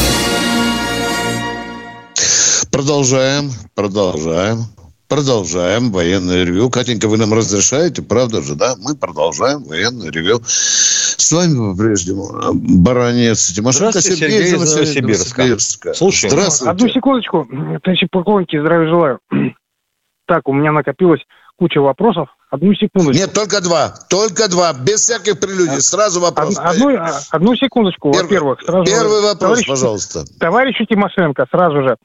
Продолжаем, 2.81 3.51
продолжаем, 3.75 4.57
продолжаем 5.07 5.91
военное 5.91 6.43
ревю. 6.43 6.71
Катенька, 6.71 7.07
вы 7.07 7.17
нам 7.17 7.31
разрешаете, 7.31 8.01
правда 8.01 8.41
же, 8.41 8.55
да? 8.55 8.73
Мы 8.79 8.95
продолжаем 8.95 9.63
военное 9.65 10.09
ревю. 10.09 10.41
С 10.43 11.31
вами 11.31 11.73
по-прежнему 11.75 12.31
Баранец 12.81 13.53
Тимошенко 13.53 13.99
Здравствуйте, 13.99 14.19
Сергей, 14.19 14.47
Сергей 14.47 14.65
из 14.65 14.73
Новосибирска. 14.73 15.41
Новосибирска. 15.41 15.93
Слушай, 15.93 16.31
Здравствуйте. 16.31 16.71
Одну 16.71 16.89
секундочку, 16.89 17.47
товарищи 17.83 18.07
полковники, 18.11 18.59
здравия 18.59 18.89
желаю. 18.89 19.19
Так, 20.25 20.47
у 20.47 20.53
меня 20.53 20.71
накопилось 20.71 21.21
куча 21.57 21.79
вопросов 21.79 22.29
Одну 22.51 22.73
секундочку. 22.73 23.13
Нет, 23.13 23.31
только 23.31 23.61
два. 23.61 23.93
Только 24.09 24.49
два. 24.49 24.73
Без 24.73 25.01
всяких 25.01 25.39
прелюдий. 25.39 25.77
А, 25.77 25.81
сразу 25.81 26.19
вопрос. 26.19 26.57
Одну, 26.57 26.97
одну 27.29 27.55
секундочку, 27.55 28.11
Первый, 28.11 28.23
во-первых. 28.23 28.61
Сразу 28.61 28.85
первый 28.85 29.21
вопрос, 29.21 29.39
товарищ, 29.39 29.67
пожалуйста. 29.67 30.25
Товарищу 30.37 30.85
Тимошенко, 30.85 31.45
сразу 31.49 31.81
же. 31.83 31.97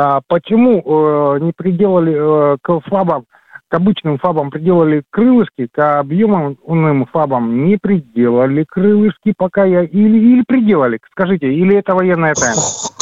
А, 0.00 0.20
почему 0.28 0.78
э, 0.78 1.40
не 1.40 1.52
приделали 1.52 2.54
э, 2.54 2.56
к 2.62 2.80
ФАБам, 2.88 3.24
к 3.66 3.74
обычным 3.74 4.18
ФАБам 4.18 4.50
приделали 4.50 5.02
крылышки, 5.10 5.66
к 5.66 5.98
объемным 5.98 7.06
ФАБам 7.12 7.66
не 7.66 7.78
приделали 7.78 8.64
крылышки 8.64 9.34
пока 9.36 9.64
я... 9.64 9.82
Или, 9.82 10.18
или 10.18 10.44
приделали, 10.46 11.00
скажите, 11.10 11.52
или 11.52 11.76
это 11.76 11.94
военная 11.94 12.34
тайна? 12.34 12.60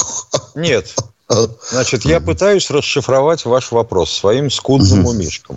Нет. 0.54 0.94
Значит, 1.28 2.06
я 2.06 2.20
пытаюсь 2.20 2.70
расшифровать 2.70 3.44
ваш 3.44 3.72
вопрос 3.72 4.10
своим 4.10 4.48
скудным 4.48 5.04
умишком. 5.04 5.56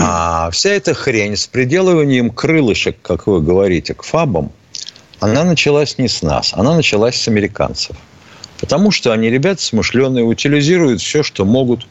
А 0.00 0.50
вся 0.50 0.70
эта 0.70 0.94
хрень 0.94 1.36
с 1.36 1.46
приделыванием 1.46 2.30
крылышек, 2.30 2.96
как 3.02 3.28
вы 3.28 3.40
говорите, 3.40 3.94
к 3.94 4.02
фабам, 4.02 4.50
она 5.20 5.44
началась 5.44 5.96
не 5.96 6.08
с 6.08 6.22
нас, 6.22 6.54
она 6.54 6.74
началась 6.74 7.20
с 7.20 7.28
американцев. 7.28 7.96
Потому 8.60 8.90
что 8.90 9.12
они, 9.12 9.30
ребята 9.30 9.62
смышленые, 9.62 10.24
утилизируют 10.24 11.00
все, 11.00 11.22
что 11.22 11.44
могут, 11.44 11.86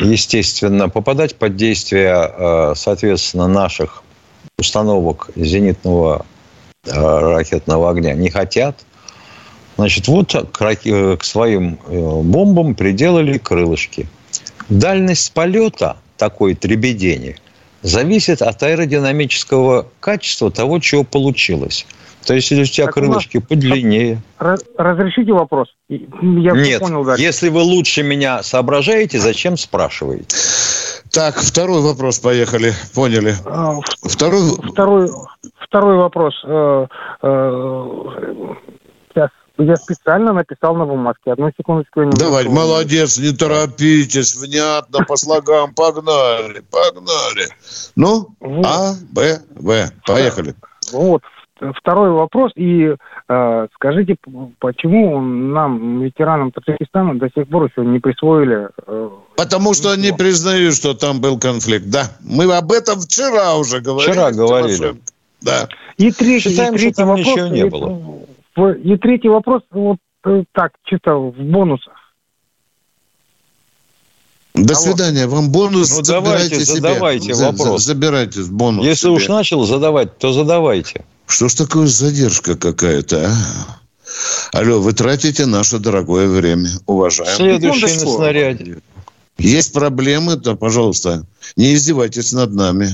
естественно, 0.00 0.88
попадать 0.88 1.36
под 1.36 1.56
действие, 1.56 2.14
э, 2.14 2.72
соответственно, 2.76 3.48
наших 3.48 4.02
установок 4.58 5.30
зенитного 5.36 6.26
э, 6.84 6.90
ракетного 6.92 7.90
огня 7.90 8.14
не 8.14 8.30
хотят. 8.30 8.84
Значит, 9.76 10.08
вот 10.08 10.34
к 10.52 11.24
своим 11.24 11.78
э, 11.86 12.20
бомбам 12.22 12.74
приделали 12.74 13.38
крылышки. 13.38 14.08
Дальность 14.68 15.32
полета– 15.32 15.96
такой 16.18 16.54
требедение 16.54 17.36
зависит 17.82 18.42
от 18.42 18.62
аэродинамического 18.62 19.86
качества 20.00 20.50
того, 20.50 20.80
чего 20.80 21.04
получилось. 21.04 21.86
То 22.28 22.34
есть, 22.34 22.50
если 22.50 22.62
у 22.62 22.66
тебя 22.66 22.84
так 22.84 22.94
крылышки 22.94 23.38
у 23.38 23.40
подлиннее. 23.40 24.20
Разрешите 24.38 25.32
вопрос? 25.32 25.68
Я 25.88 26.52
Нет, 26.52 26.78
понял 26.78 27.02
дальше. 27.02 27.22
если 27.22 27.48
вы 27.48 27.62
лучше 27.62 28.02
меня 28.02 28.42
соображаете, 28.42 29.18
зачем 29.18 29.56
спрашиваете? 29.56 30.36
Так, 31.10 31.38
второй 31.38 31.80
вопрос, 31.80 32.18
поехали. 32.18 32.74
Поняли. 32.94 33.34
А, 33.46 33.76
второй... 34.02 34.42
Второй, 34.72 35.10
второй 35.58 35.96
вопрос. 35.96 36.34
Э, 36.44 36.86
э, 37.22 37.84
сейчас 39.08 39.30
я 39.56 39.76
специально 39.76 40.34
написал 40.34 40.76
на 40.76 40.84
бумажке. 40.84 41.32
Одну 41.32 41.50
секундочку. 41.56 42.02
Я 42.02 42.10
Давай, 42.10 42.46
молодец, 42.46 43.18
не 43.18 43.32
торопитесь, 43.32 44.36
внятно, 44.36 45.02
по 45.06 45.16
слогам, 45.16 45.72
погнали, 45.72 46.62
погнали. 46.70 47.48
Ну, 47.96 48.28
вот. 48.38 48.66
А, 48.66 48.92
Б, 49.12 49.38
В, 49.54 49.90
поехали. 50.04 50.54
Вот, 50.92 51.22
второй 51.76 52.10
вопрос. 52.10 52.52
И 52.56 52.94
э, 53.28 53.66
скажите, 53.74 54.16
почему 54.58 55.20
нам, 55.20 56.00
ветеранам 56.00 56.52
Таджикистана, 56.52 57.18
до 57.18 57.28
сих 57.34 57.48
пор 57.48 57.64
еще 57.64 57.86
не 57.86 57.98
присвоили... 57.98 58.68
Э, 58.86 59.10
Потому 59.36 59.74
что 59.74 59.90
они 59.90 60.12
признают, 60.12 60.74
что 60.74 60.94
там 60.94 61.20
был 61.20 61.38
конфликт. 61.38 61.86
Да, 61.86 62.10
мы 62.20 62.44
об 62.54 62.72
этом 62.72 63.00
вчера 63.00 63.56
уже 63.56 63.80
говорили. 63.80 64.12
Вчера 64.12 64.32
говорили. 64.32 64.96
Да. 65.40 65.68
И 65.96 66.10
третий, 66.10 66.50
Считаем, 66.50 66.74
и 66.74 66.78
третий 66.78 66.94
что 66.94 67.02
там 67.02 67.08
вопрос, 67.08 67.26
ничего 67.26 67.46
не 67.48 67.66
было. 67.66 68.74
И 68.74 68.96
третий 68.96 69.28
вопрос, 69.28 69.62
вот 69.70 69.98
э, 70.24 70.44
так, 70.52 70.72
чисто 70.84 71.14
в 71.14 71.34
бонусах. 71.38 71.94
До 74.64 74.74
Алло. 74.74 74.82
свидания. 74.82 75.26
Вам 75.26 75.50
бонус 75.50 75.96
ну, 75.96 76.02
давайте, 76.02 76.60
задавайте 76.60 77.34
себе. 77.34 77.46
вопрос. 77.46 77.84
Забирайте 77.84 78.42
бонус. 78.50 78.84
Если 78.84 79.06
себе. 79.06 79.12
уж 79.12 79.28
начал 79.28 79.64
задавать, 79.64 80.18
то 80.18 80.32
задавайте. 80.32 81.04
Что 81.28 81.48
ж 81.48 81.54
такое 81.54 81.86
задержка 81.86 82.56
какая-то, 82.56 83.28
а? 83.28 84.58
Алло, 84.58 84.80
вы 84.80 84.94
тратите 84.94 85.44
наше 85.44 85.78
дорогое 85.78 86.26
время, 86.26 86.70
уважаемые. 86.86 87.36
Следующий 87.36 88.04
на 88.04 88.10
снаряде. 88.10 88.78
Есть 89.36 89.72
проблемы, 89.74 90.36
то, 90.36 90.56
пожалуйста, 90.56 91.24
не 91.56 91.74
издевайтесь 91.74 92.32
над 92.32 92.54
нами. 92.54 92.88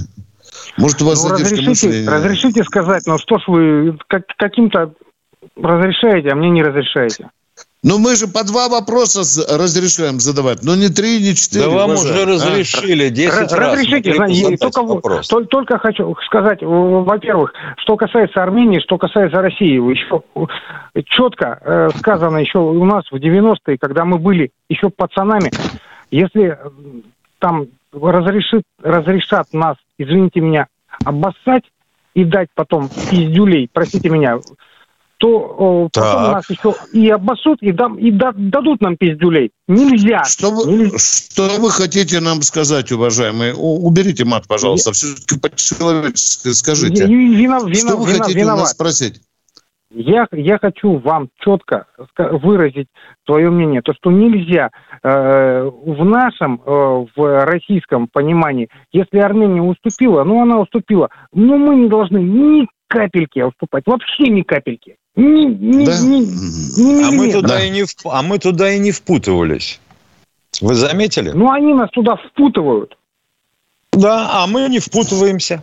Может, 0.76 1.00
у 1.02 1.06
вас 1.06 1.22
ну, 1.22 1.30
задержка 1.30 1.56
разрешите, 1.56 1.86
мышления? 1.86 2.10
Разрешите 2.10 2.64
сказать, 2.64 3.04
ну 3.06 3.18
что 3.18 3.38
ж 3.38 3.44
вы 3.46 3.98
как, 4.08 4.26
каким-то 4.36 4.92
разрешаете, 5.56 6.30
а 6.30 6.34
мне 6.34 6.50
не 6.50 6.62
разрешаете. 6.62 7.30
Ну, 7.84 7.98
мы 7.98 8.16
же 8.16 8.26
по 8.26 8.44
два 8.44 8.70
вопроса 8.70 9.20
разрешаем 9.58 10.18
задавать, 10.18 10.62
но 10.62 10.74
не 10.74 10.88
три, 10.88 11.20
не 11.20 11.34
четыре. 11.34 11.66
Да 11.66 11.70
вам 11.70 11.90
уже 11.90 12.22
а? 12.22 12.26
разрешили 12.26 13.10
10 13.10 13.52
раз. 13.52 13.52
Разрешите, 13.52 14.14
знаете, 14.14 14.56
только, 14.56 15.20
только, 15.28 15.46
только 15.48 15.78
хочу 15.78 16.16
сказать, 16.24 16.60
во-первых, 16.62 17.52
что 17.76 17.98
касается 17.98 18.42
Армении, 18.42 18.80
что 18.80 18.96
касается 18.96 19.42
России, 19.42 19.74
еще 19.74 20.22
четко 21.04 21.58
э, 21.60 21.88
сказано 21.98 22.38
еще 22.38 22.58
у 22.58 22.84
нас 22.86 23.04
в 23.10 23.16
90-е, 23.16 23.76
когда 23.76 24.06
мы 24.06 24.18
были 24.18 24.50
еще 24.70 24.88
пацанами, 24.88 25.50
если 26.10 26.58
там 27.38 27.66
разрешит, 27.92 28.62
разрешат 28.82 29.48
нас, 29.52 29.76
извините 29.98 30.40
меня, 30.40 30.68
обоссать 31.04 31.64
и 32.14 32.24
дать 32.24 32.48
потом 32.54 32.88
пиздюлей, 33.10 33.68
простите 33.70 34.08
меня, 34.08 34.38
то 35.24 35.88
потом 35.92 36.22
так. 36.22 36.32
нас 36.34 36.50
еще 36.50 36.74
и 36.92 37.08
обоссут, 37.08 37.62
и, 37.62 37.72
дам, 37.72 37.98
и 37.98 38.10
да, 38.10 38.32
дадут 38.36 38.82
нам 38.82 38.96
пиздюлей. 38.96 39.52
Нельзя. 39.66 40.24
Что 40.24 40.50
вы, 40.50 40.70
Нельзя. 40.70 40.98
что 40.98 41.60
вы 41.60 41.70
хотите 41.70 42.20
нам 42.20 42.42
сказать, 42.42 42.92
уважаемые? 42.92 43.54
уберите 43.54 44.24
мат, 44.26 44.46
пожалуйста. 44.46 44.90
Я... 44.90 44.92
Все-таки 44.92 45.40
по-человечески 45.40 46.48
скажите. 46.48 47.06
Вина, 47.06 47.60
вина, 47.60 47.74
что 47.74 47.96
вы 47.96 48.12
вина, 48.12 48.18
хотите 48.18 48.38
виноват. 48.38 48.58
у 48.58 48.60
нас 48.60 48.70
спросить? 48.72 49.22
Я, 49.90 50.26
я 50.32 50.58
хочу 50.58 50.98
вам 50.98 51.28
четко 51.38 51.86
выразить 52.18 52.88
свое 53.24 53.48
мнение, 53.48 53.80
то 53.80 53.94
что 53.94 54.10
нельзя 54.10 54.70
э, 55.02 55.70
в 55.70 56.04
нашем, 56.04 56.60
э, 56.66 57.06
в 57.16 57.44
российском 57.44 58.08
понимании, 58.08 58.68
если 58.92 59.18
Армения 59.18 59.62
уступила, 59.62 60.24
ну 60.24 60.42
она 60.42 60.58
уступила, 60.58 61.10
но 61.32 61.56
мы 61.56 61.76
не 61.76 61.88
должны 61.88 62.18
ни 62.18 62.66
капельки 62.88 63.38
уступать, 63.40 63.84
вообще 63.86 64.24
ни 64.30 64.42
капельки. 64.42 64.96
Ни, 65.16 65.44
ни, 65.46 65.86
да? 65.86 66.00
ни, 66.00 66.20
ни, 66.20 67.02
а, 67.04 67.10
мы 67.12 67.30
туда 67.30 67.48
да. 67.48 67.64
и 67.64 67.70
не, 67.70 67.84
а 68.04 68.22
мы 68.22 68.38
туда 68.38 68.72
и 68.72 68.78
не 68.80 68.90
впутывались. 68.90 69.80
Вы 70.60 70.74
заметили? 70.74 71.30
Ну, 71.30 71.50
они 71.50 71.72
нас 71.74 71.90
туда 71.90 72.16
впутывают. 72.16 72.96
Да, 73.92 74.42
а 74.42 74.46
мы 74.46 74.68
не 74.68 74.80
впутываемся. 74.80 75.62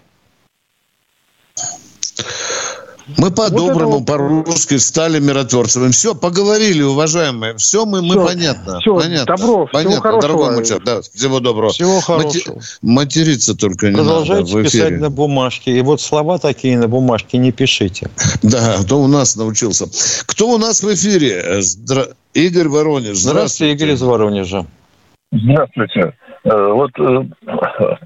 Мы 3.17 3.31
по-доброму, 3.31 3.99
вот 3.99 4.05
по-русски 4.05 4.77
стали 4.77 5.19
миротворцами. 5.19 5.91
Все, 5.91 6.15
поговорили, 6.15 6.81
уважаемые. 6.81 7.57
Все, 7.57 7.85
мы, 7.85 8.01
мы 8.01 8.15
понятно. 8.15 8.79
Все, 8.79 8.95
понятно. 8.97 9.35
добро, 9.35 9.67
понятно, 9.71 9.91
всего 9.91 10.01
хорошего. 10.01 10.37
Дорогой 10.37 10.79
да, 10.85 11.01
всего 11.01 11.39
доброго. 11.39 11.71
Всего 11.71 11.99
хорошего. 12.01 12.55
Мати... 12.81 13.11
Материться 13.11 13.55
только 13.55 13.89
не 13.89 13.95
Продолжайте 13.95 14.55
надо 14.55 14.63
писать 14.63 14.99
на 14.99 15.09
бумажке. 15.09 15.77
И 15.77 15.81
вот 15.81 16.01
слова 16.01 16.37
такие 16.37 16.77
на 16.77 16.87
бумажке 16.87 17.37
не 17.37 17.51
пишите. 17.51 18.09
Да, 18.41 18.75
а 18.79 18.83
то 18.83 19.01
у 19.01 19.07
нас 19.07 19.35
научился. 19.35 19.87
Кто 20.25 20.49
у 20.49 20.57
нас 20.57 20.83
в 20.83 20.93
эфире? 20.93 21.61
Здра... 21.61 22.07
Игорь 22.33 22.67
Воронеж. 22.67 23.17
Здравствуйте. 23.17 23.29
Здравствуйте, 23.29 23.73
Игорь 23.73 23.91
из 23.93 24.01
Воронежа. 24.01 24.65
Здравствуйте. 25.31 26.13
Э, 26.43 26.71
вот 26.71 26.91
э, 26.97 27.23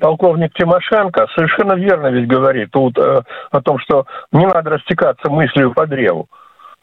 полковник 0.01 0.53
Тимошенко 0.55 1.27
совершенно 1.35 1.73
верно 1.73 2.07
ведь 2.07 2.27
говорит 2.27 2.69
тут 2.71 2.97
э, 2.97 3.21
о 3.51 3.61
том, 3.61 3.79
что 3.79 4.05
не 4.33 4.45
надо 4.45 4.71
растекаться 4.71 5.29
мыслью 5.29 5.73
по 5.73 5.87
древу. 5.87 6.27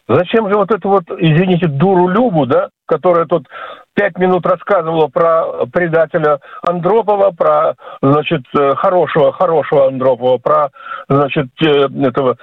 Зачем 0.08 0.48
же 0.48 0.56
вот 0.56 0.72
эту 0.72 0.88
вот, 0.88 1.04
извините, 1.18 1.68
дуру 1.68 2.08
Любу, 2.08 2.46
да, 2.46 2.70
которая 2.86 3.26
тут 3.26 3.46
пять 3.94 4.18
минут 4.18 4.44
рассказывала 4.46 5.06
про 5.08 5.66
предателя 5.72 6.40
Андропова, 6.62 7.30
про, 7.30 7.74
значит, 8.02 8.42
хорошего, 8.76 9.32
хорошего 9.32 9.86
Андропова, 9.86 10.38
про, 10.38 10.70
значит, 11.08 11.46
этого 11.60 12.36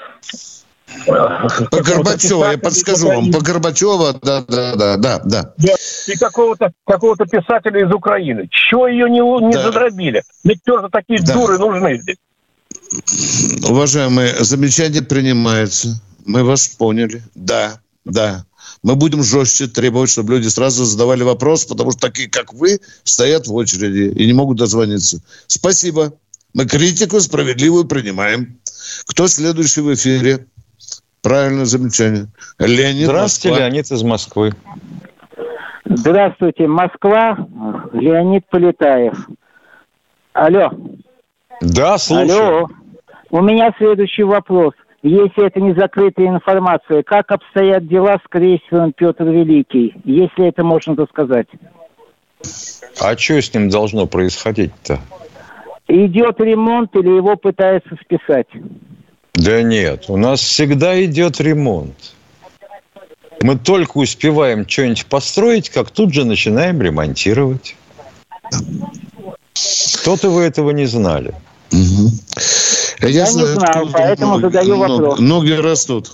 по 1.05 1.81
Горбачева, 1.81 2.51
я 2.51 2.57
подскажу 2.57 3.07
вам, 3.07 3.31
по 3.31 3.39
Горбачева, 3.39 4.19
да, 4.21 4.43
да, 4.47 4.75
да, 4.75 4.97
да, 4.97 5.21
да. 5.25 5.53
И 6.07 6.17
какого-то 6.17 6.71
какого 6.85 7.15
писателя 7.17 7.85
из 7.85 7.93
Украины. 7.93 8.47
Чего 8.49 8.87
ее 8.87 9.09
не, 9.09 9.19
не 9.47 9.53
да. 9.53 9.63
задробили? 9.63 10.23
Ведь 10.43 10.63
тоже 10.63 10.89
такие 10.91 11.21
да. 11.21 11.33
дуры 11.33 11.57
нужны 11.57 11.99
здесь. 12.01 12.17
Уважаемые, 13.67 14.43
замечание 14.43 15.01
принимается. 15.01 16.01
Мы 16.25 16.43
вас 16.43 16.67
поняли. 16.67 17.23
Да, 17.35 17.79
да. 18.05 18.45
Мы 18.83 18.95
будем 18.95 19.23
жестче 19.23 19.67
требовать, 19.67 20.09
чтобы 20.09 20.35
люди 20.35 20.47
сразу 20.47 20.85
задавали 20.85 21.23
вопрос, 21.23 21.65
потому 21.65 21.91
что 21.91 22.01
такие, 22.01 22.29
как 22.29 22.53
вы, 22.53 22.79
стоят 23.03 23.47
в 23.47 23.53
очереди 23.53 24.13
и 24.15 24.25
не 24.25 24.33
могут 24.33 24.57
дозвониться. 24.57 25.21
Спасибо. 25.47 26.13
Мы 26.53 26.65
критику 26.65 27.19
справедливую 27.19 27.85
принимаем. 27.85 28.59
Кто 29.05 29.27
следующий 29.27 29.81
в 29.81 29.93
эфире? 29.93 30.47
Правильное 31.22 31.65
замечание. 31.65 32.28
Леонид 32.59 33.05
Здравствуйте, 33.05 33.49
Москва. 33.49 33.67
Леонид 33.67 33.91
из 33.91 34.03
Москвы. 34.03 34.51
Здравствуйте, 35.86 36.67
Москва, 36.67 37.38
Леонид 37.93 38.45
Полетаев. 38.49 39.28
Алло. 40.34 40.72
Да, 41.61 41.97
слушаю. 41.97 42.57
Алло. 42.57 42.67
У 43.32 43.41
меня 43.41 43.74
следующий 43.78 44.24
вопрос. 44.24 44.74
Если 45.01 45.45
это 45.45 45.59
не 45.61 45.74
закрытая 45.74 46.28
информация, 46.28 47.03
как 47.03 47.32
обстоят 47.32 47.88
дела 47.88 48.17
с 48.24 48.28
крейсером 48.30 48.93
Петр 48.93 49.26
Великий, 49.26 49.95
если 50.03 50.47
это 50.47 50.63
можно 50.63 50.95
сказать? 51.05 51.47
А 53.01 53.17
что 53.17 53.41
с 53.41 53.53
ним 53.53 53.70
должно 53.70 54.07
происходить-то? 54.07 54.99
Идет 55.88 56.39
ремонт 56.39 56.95
или 56.95 57.09
его 57.15 57.36
пытаются 57.36 57.95
списать? 58.03 58.47
Да 59.34 59.61
нет, 59.61 60.05
у 60.07 60.17
нас 60.17 60.41
всегда 60.41 61.03
идет 61.03 61.39
ремонт. 61.39 62.13
Мы 63.41 63.57
только 63.57 63.97
успеваем 63.97 64.67
что-нибудь 64.67 65.05
построить, 65.05 65.69
как 65.69 65.91
тут 65.91 66.13
же 66.13 66.25
начинаем 66.25 66.82
ремонтировать. 66.82 67.75
Кто-то 70.01 70.30
вы 70.30 70.43
этого 70.43 70.71
не 70.71 70.86
знали. 70.86 71.34
Угу. 71.71 72.11
Я, 73.01 73.07
Я 73.07 73.25
знаю, 73.27 73.47
не 73.47 73.53
знаю, 73.53 73.89
поэтому 73.93 74.39
ноги, 74.39 74.41
задаю 74.41 74.77
вопрос. 74.77 75.19
Ноги 75.19 75.51
растут. 75.51 76.11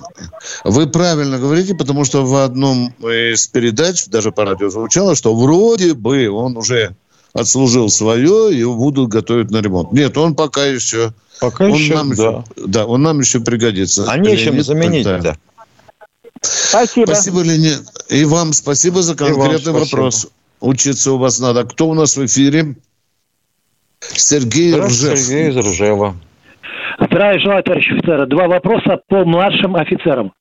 Вы 0.63 0.87
правильно 0.87 1.39
говорите, 1.39 1.73
потому 1.73 2.05
что 2.05 2.25
в 2.25 2.35
одном 2.43 2.93
из 2.99 3.47
передач, 3.47 4.05
даже 4.05 4.31
по 4.31 4.45
радио 4.45 4.69
звучало, 4.69 5.15
что 5.15 5.33
вроде 5.35 5.93
бы 5.93 6.29
он 6.29 6.57
уже 6.57 6.95
отслужил 7.33 7.89
свое, 7.89 8.53
и 8.53 8.59
его 8.59 8.75
будут 8.75 9.09
готовить 9.09 9.49
на 9.49 9.61
ремонт. 9.61 9.91
Нет, 9.93 10.17
он 10.17 10.35
пока 10.35 10.65
еще... 10.65 11.13
Пока 11.39 11.65
он 11.65 11.73
еще, 11.73 11.95
нам 11.95 12.15
да. 12.15 12.23
Еще, 12.23 12.43
да, 12.67 12.85
он 12.85 13.01
нам 13.01 13.19
еще 13.19 13.39
пригодится. 13.39 14.05
А 14.09 14.17
нечем 14.17 14.61
заменить-то. 14.61 15.19
Да. 15.19 15.37
Спасибо. 16.41 17.05
Спасибо, 17.07 17.41
Леонид. 17.41 17.81
И 18.09 18.25
вам 18.25 18.53
спасибо 18.53 19.01
за 19.01 19.15
конкретный 19.15 19.73
вопрос. 19.73 20.27
Учиться 20.59 21.11
у 21.11 21.17
вас 21.17 21.39
надо. 21.39 21.63
Кто 21.65 21.89
у 21.89 21.93
нас 21.93 22.17
в 22.17 22.25
эфире? 22.25 22.75
Сергей 23.99 24.75
Ржев. 24.75 25.17
Сергей 25.17 25.49
из 25.49 25.57
Ржева. 25.57 26.15
Здравия 26.99 27.39
желаю, 27.39 27.63
товарищ 27.63 27.91
офицеры. 27.91 28.27
Два 28.27 28.47
вопроса 28.47 28.99
по 29.07 29.25
младшим 29.25 29.75
офицерам. 29.75 30.33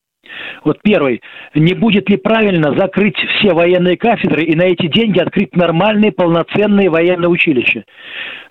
Вот 0.64 0.78
первый. 0.82 1.22
Не 1.54 1.74
будет 1.74 2.08
ли 2.08 2.16
правильно 2.16 2.74
закрыть 2.78 3.16
все 3.16 3.52
военные 3.52 3.96
кафедры 3.96 4.44
и 4.44 4.54
на 4.54 4.62
эти 4.62 4.86
деньги 4.86 5.18
открыть 5.20 5.54
нормальные, 5.54 6.12
полноценные 6.12 6.90
военные 6.90 7.28
училища? 7.28 7.84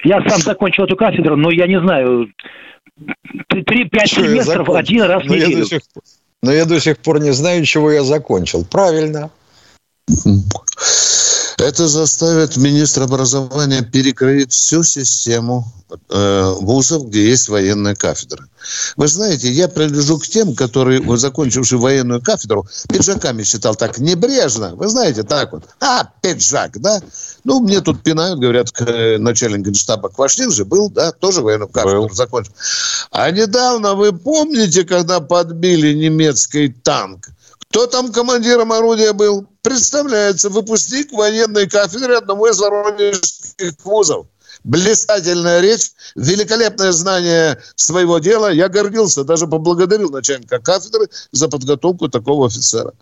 Я 0.03 0.21
сам 0.27 0.39
закончил 0.39 0.83
эту 0.83 0.95
кафедру, 0.95 1.35
но 1.35 1.49
я 1.51 1.67
не 1.67 1.79
знаю, 1.79 2.29
три-пять 3.47 4.11
семестров 4.11 4.69
один 4.69 5.03
раз 5.03 5.23
в 5.23 5.27
но 5.27 5.35
неделю. 5.35 5.57
Я 5.59 5.65
сих, 5.65 5.81
но 6.41 6.51
я 6.51 6.65
до 6.65 6.79
сих 6.79 6.97
пор 6.99 7.19
не 7.19 7.31
знаю, 7.31 7.65
чего 7.65 7.91
я 7.91 8.03
закончил. 8.03 8.65
Правильно. 8.65 9.31
Это 11.63 11.87
заставит 11.87 12.57
министра 12.57 13.05
образования 13.05 13.83
перекроить 13.83 14.51
всю 14.51 14.83
систему 14.83 15.65
э, 16.09 16.53
вузов, 16.59 17.07
где 17.07 17.29
есть 17.29 17.47
военная 17.47 17.95
кафедра. 17.95 18.45
Вы 18.97 19.07
знаете, 19.07 19.49
я 19.49 19.69
принадлежу 19.69 20.19
к 20.19 20.27
тем, 20.27 20.55
которые, 20.55 21.01
закончившие 21.17 21.79
военную 21.79 22.21
кафедру, 22.21 22.67
пиджаками 22.89 23.43
считал 23.43 23.75
так 23.75 23.97
небрежно. 23.97 24.75
Вы 24.75 24.89
знаете, 24.89 25.23
так 25.23 25.53
вот. 25.53 25.63
А, 25.79 26.03
пиджак, 26.21 26.81
да? 26.81 27.01
Ну, 27.45 27.61
мне 27.61 27.79
тут 27.79 28.03
пинают, 28.03 28.39
говорят, 28.41 28.67
начальник 29.19 29.65
генштаба 29.65 30.09
Квашнин 30.09 30.51
же 30.51 30.65
был, 30.65 30.89
да, 30.89 31.13
тоже 31.13 31.41
военную 31.41 31.69
кафедру 31.69 32.09
был. 32.09 32.13
закончил. 32.13 32.51
А 33.09 33.31
недавно, 33.31 33.93
вы 33.93 34.11
помните, 34.11 34.83
когда 34.83 35.21
подбили 35.21 35.93
немецкий 35.93 36.67
танк? 36.67 37.29
Кто 37.73 37.87
там 37.87 38.11
командиром 38.11 38.71
орудия 38.71 39.13
был? 39.13 39.47
Представляется, 39.63 40.51
выпускник 40.51 41.11
военной 41.11 41.67
кафедры 41.67 42.13
одного 42.13 42.47
из 42.47 42.59
воронежских 42.59 43.73
вузов. 43.83 44.27
Блистательная 44.63 45.59
речь, 45.59 45.89
великолепное 46.13 46.91
знание 46.91 47.57
своего 47.75 48.19
дела. 48.19 48.51
Я 48.51 48.69
гордился, 48.69 49.23
даже 49.23 49.47
поблагодарил 49.47 50.11
начальника 50.11 50.59
кафедры 50.59 51.09
за 51.31 51.49
подготовку 51.49 52.09
такого 52.09 52.45
офицера. 52.45 52.93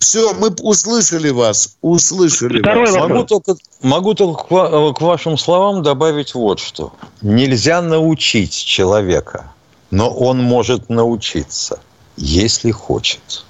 Все, 0.00 0.34
мы 0.34 0.48
услышали 0.62 1.30
вас, 1.30 1.76
услышали 1.80 2.62
Второй 2.62 2.90
вас. 2.90 3.08
Могу 3.08 3.24
только, 3.24 3.56
могу 3.82 4.14
только 4.14 4.42
к, 4.42 4.98
к 4.98 5.00
вашим 5.00 5.38
словам 5.38 5.84
добавить 5.84 6.34
вот 6.34 6.58
что. 6.58 6.92
Нельзя 7.22 7.82
научить 7.82 8.52
человека, 8.52 9.52
но 9.92 10.10
он 10.10 10.42
может 10.42 10.88
научиться, 10.88 11.78
если 12.16 12.72
хочет. 12.72 13.45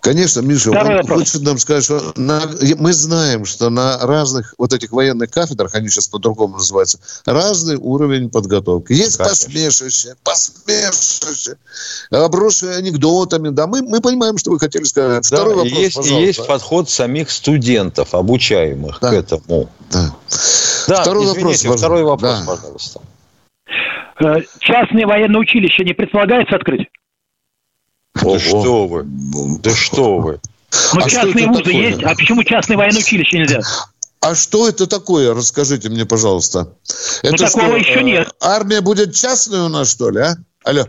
Конечно, 0.00 0.40
Миша, 0.40 0.70
он 0.70 1.06
хочет 1.06 1.42
нам 1.42 1.58
сказать, 1.58 1.84
что 1.84 2.12
на, 2.16 2.42
мы 2.76 2.92
знаем, 2.92 3.44
что 3.44 3.70
на 3.70 3.98
разных 3.98 4.52
вот 4.58 4.72
этих 4.72 4.90
военных 4.90 5.30
кафедрах, 5.30 5.76
они 5.76 5.88
сейчас 5.88 6.08
по-другому 6.08 6.56
называются, 6.56 6.98
разный 7.24 7.76
уровень 7.76 8.28
подготовки. 8.28 8.92
Есть 8.92 9.18
Конечно. 9.18 9.46
посмешище, 9.46 10.14
посмешище, 10.24 11.56
обросшие 12.10 12.74
анекдотами. 12.76 13.50
Да, 13.50 13.68
мы, 13.68 13.82
мы 13.82 14.00
понимаем, 14.00 14.38
что 14.38 14.50
вы 14.50 14.58
хотели 14.58 14.82
сказать. 14.82 15.28
Да, 15.30 15.36
Второй 15.36 15.54
вопрос, 15.54 15.72
есть, 15.72 15.96
пожалуйста. 15.96 16.26
есть 16.26 16.46
подход 16.48 16.90
самих 16.90 17.30
студентов, 17.30 18.12
обучаемых 18.12 18.98
да. 19.00 19.10
к 19.10 19.12
этому. 19.12 19.68
Да. 19.92 20.16
Да, 20.88 21.02
второй 21.02 21.26
извините, 21.26 21.68
вопрос, 21.68 21.80
второй 21.80 22.02
вопрос, 22.02 22.40
да. 22.40 22.44
пожалуйста. 22.46 23.00
Э, 24.18 24.42
частные 24.58 25.06
военные 25.06 25.40
училища 25.40 25.84
не 25.84 25.92
предполагается 25.92 26.56
открыть? 26.56 26.88
Да 28.14 28.38
что 28.38 28.86
вы? 28.86 29.04
Да 29.06 29.74
что 29.74 30.18
вы? 30.18 30.40
Ну, 30.94 31.00
а 31.00 31.08
частные 31.08 31.46
вузы 31.46 31.64
такое? 31.64 31.88
есть, 31.88 32.02
а 32.02 32.14
почему 32.14 32.44
частные 32.44 32.76
военные 32.76 33.00
училища 33.00 33.36
нельзя? 33.36 33.60
А 34.20 34.34
что 34.34 34.68
это 34.68 34.86
такое? 34.86 35.34
Расскажите 35.34 35.88
мне, 35.88 36.06
пожалуйста. 36.06 36.74
Ну, 37.22 37.30
это 37.30 37.46
такого 37.46 37.68
что, 37.68 37.76
еще 37.76 38.02
нет. 38.02 38.28
Э, 38.28 38.30
армия 38.40 38.80
будет 38.80 39.14
частная 39.14 39.64
у 39.64 39.68
нас, 39.68 39.90
что 39.90 40.10
ли, 40.10 40.20
а? 40.20 40.36
Алло. 40.64 40.84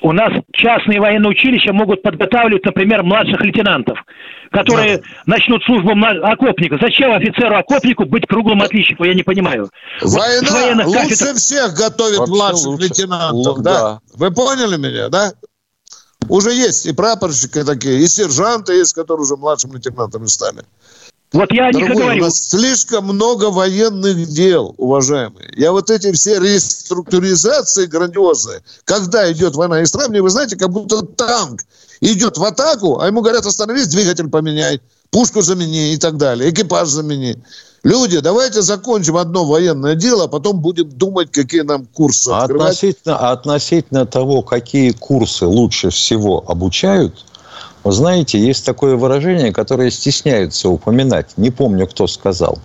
У 0.00 0.12
нас 0.12 0.30
частные 0.52 1.00
военные 1.00 1.30
училища 1.30 1.72
могут 1.72 2.02
подготавливать, 2.02 2.64
например, 2.64 3.02
младших 3.02 3.40
лейтенантов, 3.40 3.98
которые 4.52 4.98
да. 4.98 5.04
начнут 5.26 5.64
службу 5.64 5.90
окопника. 6.22 6.78
Зачем 6.80 7.12
офицеру-окопнику 7.12 8.04
быть 8.04 8.26
круглым 8.26 8.62
отличником, 8.62 9.06
я 9.06 9.14
не 9.14 9.24
понимаю. 9.24 9.68
Война 10.02 10.84
вот 10.84 10.86
лучше 10.86 11.08
кафедр... 11.08 11.34
всех 11.34 11.74
готовит 11.74 12.18
Вообще 12.18 12.32
младших 12.32 12.66
лучше. 12.66 12.84
лейтенантов, 12.84 13.62
да? 13.62 13.72
да? 13.72 14.00
Вы 14.14 14.30
поняли 14.30 14.76
меня, 14.76 15.08
да? 15.08 15.32
Уже 16.28 16.52
есть 16.52 16.86
и 16.86 16.92
прапорщики 16.92 17.62
такие, 17.62 18.00
и 18.00 18.08
сержанты 18.08 18.74
есть, 18.74 18.92
которые 18.94 19.22
уже 19.22 19.36
младшим 19.36 19.72
лейтенантами 19.72 20.26
стали. 20.26 20.64
Вот 21.32 21.50
я 21.52 21.72
Дорогой, 21.72 21.88
не 21.88 22.00
говорю. 22.00 22.22
У 22.22 22.24
нас 22.24 22.48
слишком 22.48 23.04
много 23.04 23.50
военных 23.50 24.28
дел, 24.28 24.74
уважаемые. 24.78 25.52
Я 25.56 25.72
вот 25.72 25.90
эти 25.90 26.12
все 26.12 26.38
реструктуризации 26.38 27.86
грандиозные, 27.86 28.62
когда 28.84 29.30
идет 29.32 29.56
война 29.56 29.82
и 29.82 29.86
сравниваю, 29.86 30.22
вы 30.22 30.30
знаете, 30.30 30.56
как 30.56 30.70
будто 30.70 31.02
танк 31.02 31.62
идет 32.00 32.38
в 32.38 32.44
атаку, 32.44 33.00
а 33.00 33.06
ему 33.06 33.22
говорят, 33.22 33.44
остановись, 33.44 33.88
двигатель 33.88 34.28
поменяй, 34.28 34.80
пушку 35.10 35.42
замени 35.42 35.94
и 35.94 35.98
так 35.98 36.16
далее, 36.16 36.50
экипаж 36.50 36.88
замени. 36.88 37.42
Люди, 37.82 38.20
давайте 38.20 38.62
закончим 38.62 39.16
одно 39.16 39.44
военное 39.44 39.94
дело, 39.94 40.24
а 40.24 40.28
потом 40.28 40.60
будем 40.60 40.88
думать, 40.88 41.30
какие 41.30 41.60
нам 41.60 41.86
курсы 41.86 42.30
а 42.30 42.44
относительно, 42.44 43.30
относительно 43.30 44.06
того, 44.06 44.42
какие 44.42 44.90
курсы 44.90 45.46
лучше 45.46 45.90
всего 45.90 46.44
обучают, 46.48 47.24
вы 47.84 47.92
знаете, 47.92 48.38
есть 48.38 48.64
такое 48.64 48.96
выражение, 48.96 49.52
которое 49.52 49.92
стесняются 49.92 50.68
упоминать. 50.68 51.38
Не 51.38 51.50
помню, 51.50 51.86
кто 51.86 52.08
сказал. 52.08 52.58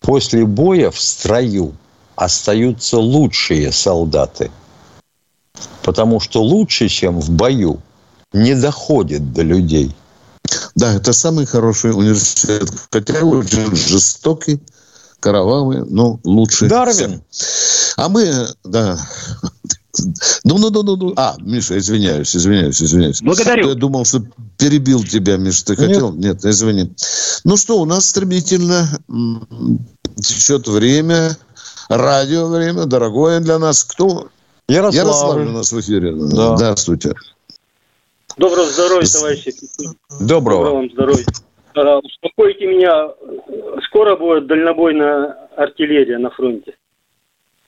После 0.00 0.44
боя 0.44 0.90
в 0.90 1.00
строю 1.00 1.72
остаются 2.14 2.98
лучшие 2.98 3.72
солдаты. 3.72 4.50
Потому 5.82 6.20
что 6.20 6.42
лучше, 6.42 6.88
чем 6.88 7.20
в 7.20 7.30
бою, 7.30 7.80
не 8.34 8.54
доходит 8.54 9.32
до 9.32 9.42
людей. 9.42 9.94
Да, 10.74 10.94
это 10.94 11.12
самый 11.12 11.46
хороший 11.46 11.92
университет. 11.92 12.70
Хотя 12.90 13.20
очень 13.24 13.74
жестокий, 13.74 14.60
кровавый, 15.20 15.84
но 15.88 16.20
лучший. 16.24 16.68
Дарвин. 16.68 17.22
А 17.96 18.08
мы, 18.08 18.48
да. 18.64 18.98
Ну, 20.44 20.58
ну, 20.58 20.70
ну, 20.70 20.82
ну, 20.82 20.96
ну. 20.96 21.12
А, 21.16 21.36
Миша, 21.40 21.78
извиняюсь, 21.78 22.34
извиняюсь, 22.34 22.80
извиняюсь. 22.82 23.20
Благодарю. 23.20 23.68
Я 23.68 23.74
думал, 23.74 24.04
что 24.04 24.24
перебил 24.56 25.04
тебя, 25.04 25.36
Миша. 25.36 25.64
Ты 25.66 25.76
хотел? 25.76 26.12
Нет, 26.12 26.44
извини. 26.44 26.94
Ну 27.44 27.56
что, 27.56 27.80
у 27.80 27.84
нас 27.84 28.08
стремительно 28.08 29.00
течет 30.16 30.68
время, 30.68 31.36
радио 31.88 32.46
время, 32.46 32.86
дорогое 32.86 33.40
для 33.40 33.58
нас. 33.58 33.84
Кто? 33.84 34.28
Ярослав. 34.68 35.04
Ярослав 35.04 35.36
у 35.36 35.50
нас 35.50 35.72
в 35.72 35.80
эфире. 35.80 36.14
Да. 36.14 36.56
Здравствуйте. 36.56 37.14
Доброго 38.36 38.66
здоровья, 38.66 39.06
товарищи. 39.06 39.52
Доброго. 40.20 40.64
Доброго 40.64 40.74
вам 40.74 40.90
здоровья. 40.90 41.24
А, 41.74 41.98
успокойте 41.98 42.66
меня. 42.66 43.10
Скоро 43.86 44.16
будет 44.16 44.46
дальнобойная 44.46 45.48
артиллерия 45.56 46.18
на 46.18 46.30
фронте, 46.30 46.74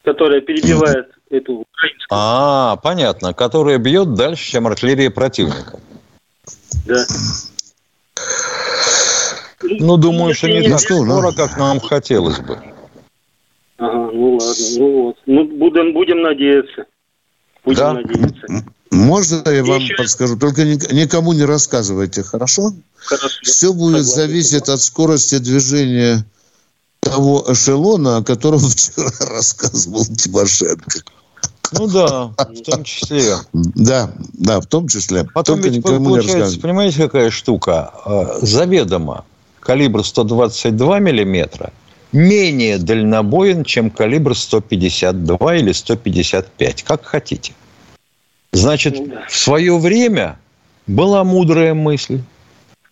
которая 0.04 0.40
перебивает 0.40 1.10
эту 1.30 1.60
украинскую. 1.60 2.08
А, 2.10 2.76
понятно. 2.76 3.34
Которая 3.34 3.78
бьет 3.78 4.14
дальше, 4.14 4.50
чем 4.50 4.66
артиллерия 4.66 5.10
противника. 5.10 5.78
Да. 6.86 7.04
Ну, 9.62 9.96
думаю, 9.96 10.34
что 10.34 10.48
не 10.48 10.68
так 10.68 10.80
скоро, 10.80 11.32
как 11.32 11.56
нам 11.56 11.80
хотелось 11.80 12.40
бы. 12.40 12.58
Ага, 13.78 14.10
ну 14.12 14.32
ладно, 14.32 14.64
ну 14.76 15.02
вот. 15.02 15.16
Ну, 15.26 15.44
будем, 15.44 15.92
будем 15.92 16.22
надеяться. 16.22 16.86
Будем 17.64 17.78
да? 17.78 17.92
надеяться. 17.94 18.46
Можно 18.92 19.48
я 19.48 19.64
вам 19.64 19.80
Еще... 19.80 19.94
подскажу? 19.94 20.36
Только 20.36 20.64
никому 20.64 21.32
не 21.32 21.44
рассказывайте, 21.44 22.22
хорошо? 22.22 22.74
Хорошо. 22.96 23.28
Все 23.42 23.72
будет 23.72 24.06
Согласен. 24.06 24.14
зависеть 24.14 24.68
от 24.68 24.82
скорости 24.82 25.38
движения 25.38 26.26
того 27.00 27.44
эшелона, 27.48 28.18
о 28.18 28.22
котором 28.22 28.58
вчера 28.68 29.10
рассказывал 29.20 30.04
Тимошенко. 30.04 31.00
Ну 31.72 31.86
да, 31.86 32.26
в 32.36 32.62
том 32.64 32.84
числе. 32.84 33.36
Да, 33.54 34.12
да, 34.34 34.60
в 34.60 34.66
том 34.66 34.88
числе. 34.88 35.24
Потом 35.24 35.62
Только 35.62 35.74
ведь 35.74 35.82
получается, 35.82 36.60
понимаете, 36.60 36.98
какая 36.98 37.30
штука? 37.30 37.90
А, 38.04 38.38
заведомо 38.42 39.24
калибр 39.60 40.04
122 40.04 40.98
миллиметра 40.98 41.72
менее 42.12 42.76
дальнобоен, 42.76 43.64
чем 43.64 43.90
калибр 43.90 44.36
152 44.36 45.56
или 45.56 45.72
155, 45.72 46.82
как 46.82 47.06
хотите. 47.06 47.54
Значит, 48.52 48.98
ну 48.98 49.14
в 49.28 49.36
свое 49.36 49.78
время 49.78 50.38
была 50.86 51.24
мудрая 51.24 51.74
мысль. 51.74 52.20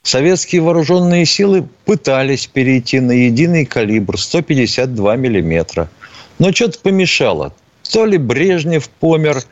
Советские 0.02 0.62
вооруженные 0.62 1.26
силы 1.26 1.68
пытались 1.84 2.46
перейти 2.46 3.00
на 3.00 3.12
единый 3.12 3.66
калибр 3.66 4.18
152 4.18 5.16
миллиметра. 5.16 5.90
Но 6.38 6.52
что-то 6.52 6.78
помешало. 6.80 7.52
То 7.92 8.06
ли 8.06 8.16
Брежнев 8.16 8.88
помер, 8.88 9.42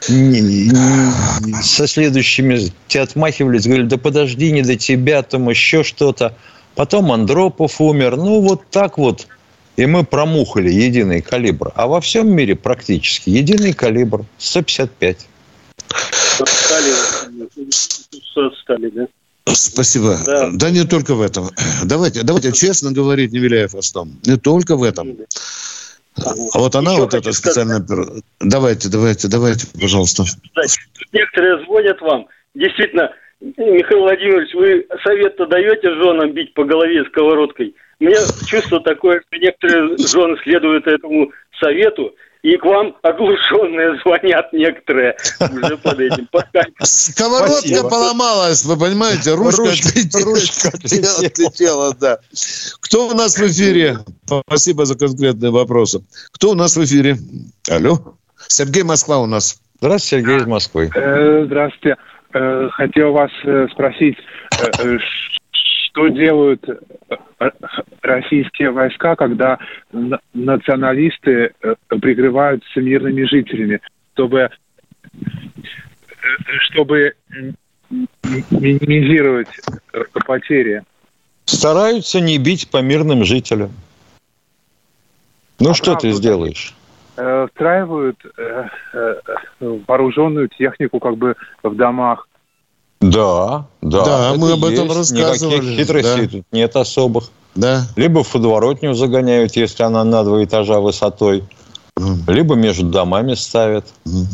со 0.00 1.86
следующими 1.86 2.72
те 2.88 3.00
отмахивались, 3.00 3.66
говорили, 3.66 3.86
да 3.86 3.98
подожди, 3.98 4.50
не 4.50 4.62
до 4.62 4.76
тебя, 4.76 5.22
там 5.22 5.48
еще 5.48 5.84
что-то. 5.84 6.36
Потом 6.74 7.12
Андропов 7.12 7.80
умер. 7.80 8.16
Ну, 8.16 8.40
вот 8.40 8.62
так 8.70 8.98
вот. 8.98 9.28
И 9.76 9.86
мы 9.86 10.02
промухали 10.04 10.72
единый 10.72 11.20
калибр. 11.20 11.72
А 11.76 11.86
во 11.86 12.00
всем 12.00 12.34
мире 12.34 12.56
практически 12.56 13.30
единый 13.30 13.72
калибр 13.72 14.24
155. 14.38 15.28
Стали, 15.88 16.92
стали, 18.62 18.88
да? 18.90 19.06
Спасибо. 19.46 20.18
Да. 20.26 20.50
да 20.52 20.70
не 20.70 20.84
только 20.84 21.14
в 21.14 21.20
этом. 21.20 21.48
Давайте, 21.84 22.22
давайте 22.22 22.52
честно 22.52 22.92
говорить, 22.92 23.32
Невеляев 23.32 23.74
Астом. 23.74 24.18
Не 24.24 24.36
только 24.36 24.76
в 24.76 24.82
этом. 24.82 25.16
А 26.16 26.58
вот 26.58 26.74
она, 26.76 26.92
Еще 26.92 27.02
вот 27.02 27.14
эта 27.14 27.32
специальная... 27.32 27.80
Сказать. 27.80 28.22
Давайте, 28.40 28.88
давайте, 28.88 29.28
давайте, 29.28 29.66
пожалуйста. 29.80 30.24
Некоторые 31.12 31.64
звонят 31.64 32.00
вам. 32.00 32.26
Действительно, 32.54 33.10
Михаил 33.40 34.00
Владимирович, 34.00 34.54
вы 34.54 34.86
совет-то 35.02 35.46
даете 35.46 35.90
женам 35.94 36.32
бить 36.32 36.54
по 36.54 36.64
голове 36.64 37.04
сковородкой? 37.06 37.74
У 38.00 38.04
меня 38.04 38.18
чувство 38.46 38.80
такое, 38.80 39.22
что 39.26 39.38
некоторые 39.38 39.96
жены 39.98 40.36
следуют 40.42 40.86
этому 40.86 41.32
совету, 41.60 42.14
и 42.44 42.58
к 42.58 42.64
вам 42.66 42.94
оглушенные 43.00 43.98
звонят 44.02 44.52
некоторые 44.52 45.16
уже 45.40 45.78
под 45.78 45.98
этим. 45.98 46.28
Сковородка 46.82 47.56
Спасибо. 47.56 47.88
поломалась, 47.88 48.64
вы 48.66 48.76
понимаете? 48.76 49.34
Ручка, 49.34 49.62
ручка, 49.62 49.88
отлетела, 49.88 50.34
ручка 50.34 50.68
отлетела, 50.68 51.18
отлетела, 51.26 51.96
да. 51.98 52.18
Кто 52.80 53.08
у 53.08 53.14
нас 53.14 53.38
в 53.38 53.46
эфире? 53.46 53.96
Спасибо 54.46 54.84
за 54.84 54.98
конкретные 54.98 55.50
вопросы. 55.50 56.02
Кто 56.32 56.50
у 56.50 56.54
нас 56.54 56.76
в 56.76 56.84
эфире? 56.84 57.16
Алло. 57.70 58.14
Сергей 58.46 58.82
Москва 58.82 59.20
у 59.20 59.26
нас. 59.26 59.58
Здравствуйте, 59.80 60.22
Сергей 60.22 60.42
из 60.42 60.46
Москвы. 60.46 60.90
Э, 60.94 61.44
здравствуйте. 61.46 61.96
Э, 62.34 62.68
хотел 62.72 63.12
вас 63.12 63.30
э, 63.44 63.68
спросить, 63.72 64.18
что 65.50 66.08
делают 66.08 66.62
российские 68.02 68.70
войска, 68.70 69.16
когда 69.16 69.58
националисты 70.32 71.52
прикрываются 71.88 72.80
мирными 72.80 73.24
жителями, 73.24 73.80
чтобы, 74.14 74.50
чтобы 76.70 77.14
минимизировать 77.90 79.48
потери? 80.26 80.82
Стараются 81.44 82.20
не 82.20 82.38
бить 82.38 82.70
по 82.70 82.80
мирным 82.80 83.24
жителям. 83.24 83.70
Ну, 85.60 85.70
а 85.70 85.74
что 85.74 85.92
правда, 85.92 86.00
ты 86.00 86.12
сделаешь? 86.12 86.74
Э, 87.16 87.46
встраивают 87.48 88.18
э, 88.36 88.64
э, 88.92 89.14
вооруженную 89.60 90.48
технику 90.48 90.98
как 90.98 91.16
бы 91.16 91.36
в 91.62 91.74
домах. 91.76 92.28
Да, 93.10 93.66
да. 93.82 94.04
Да, 94.04 94.34
мы 94.36 94.52
об 94.52 94.64
этом 94.64 94.86
есть. 94.86 94.96
рассказывали. 94.96 95.56
Никаких 95.56 95.78
хитростей 95.78 96.26
да. 96.26 96.28
тут 96.28 96.44
нет 96.52 96.76
особых. 96.76 97.30
Да. 97.54 97.86
Либо 97.96 98.24
в 98.24 98.32
подворотню 98.32 98.94
загоняют, 98.94 99.56
если 99.56 99.82
она 99.82 100.04
на 100.04 100.24
два 100.24 100.42
этажа 100.42 100.80
высотой, 100.80 101.44
mm. 101.98 102.32
либо 102.32 102.54
между 102.54 102.86
домами 102.86 103.34
ставят. 103.34 103.84
Mm. 104.06 104.24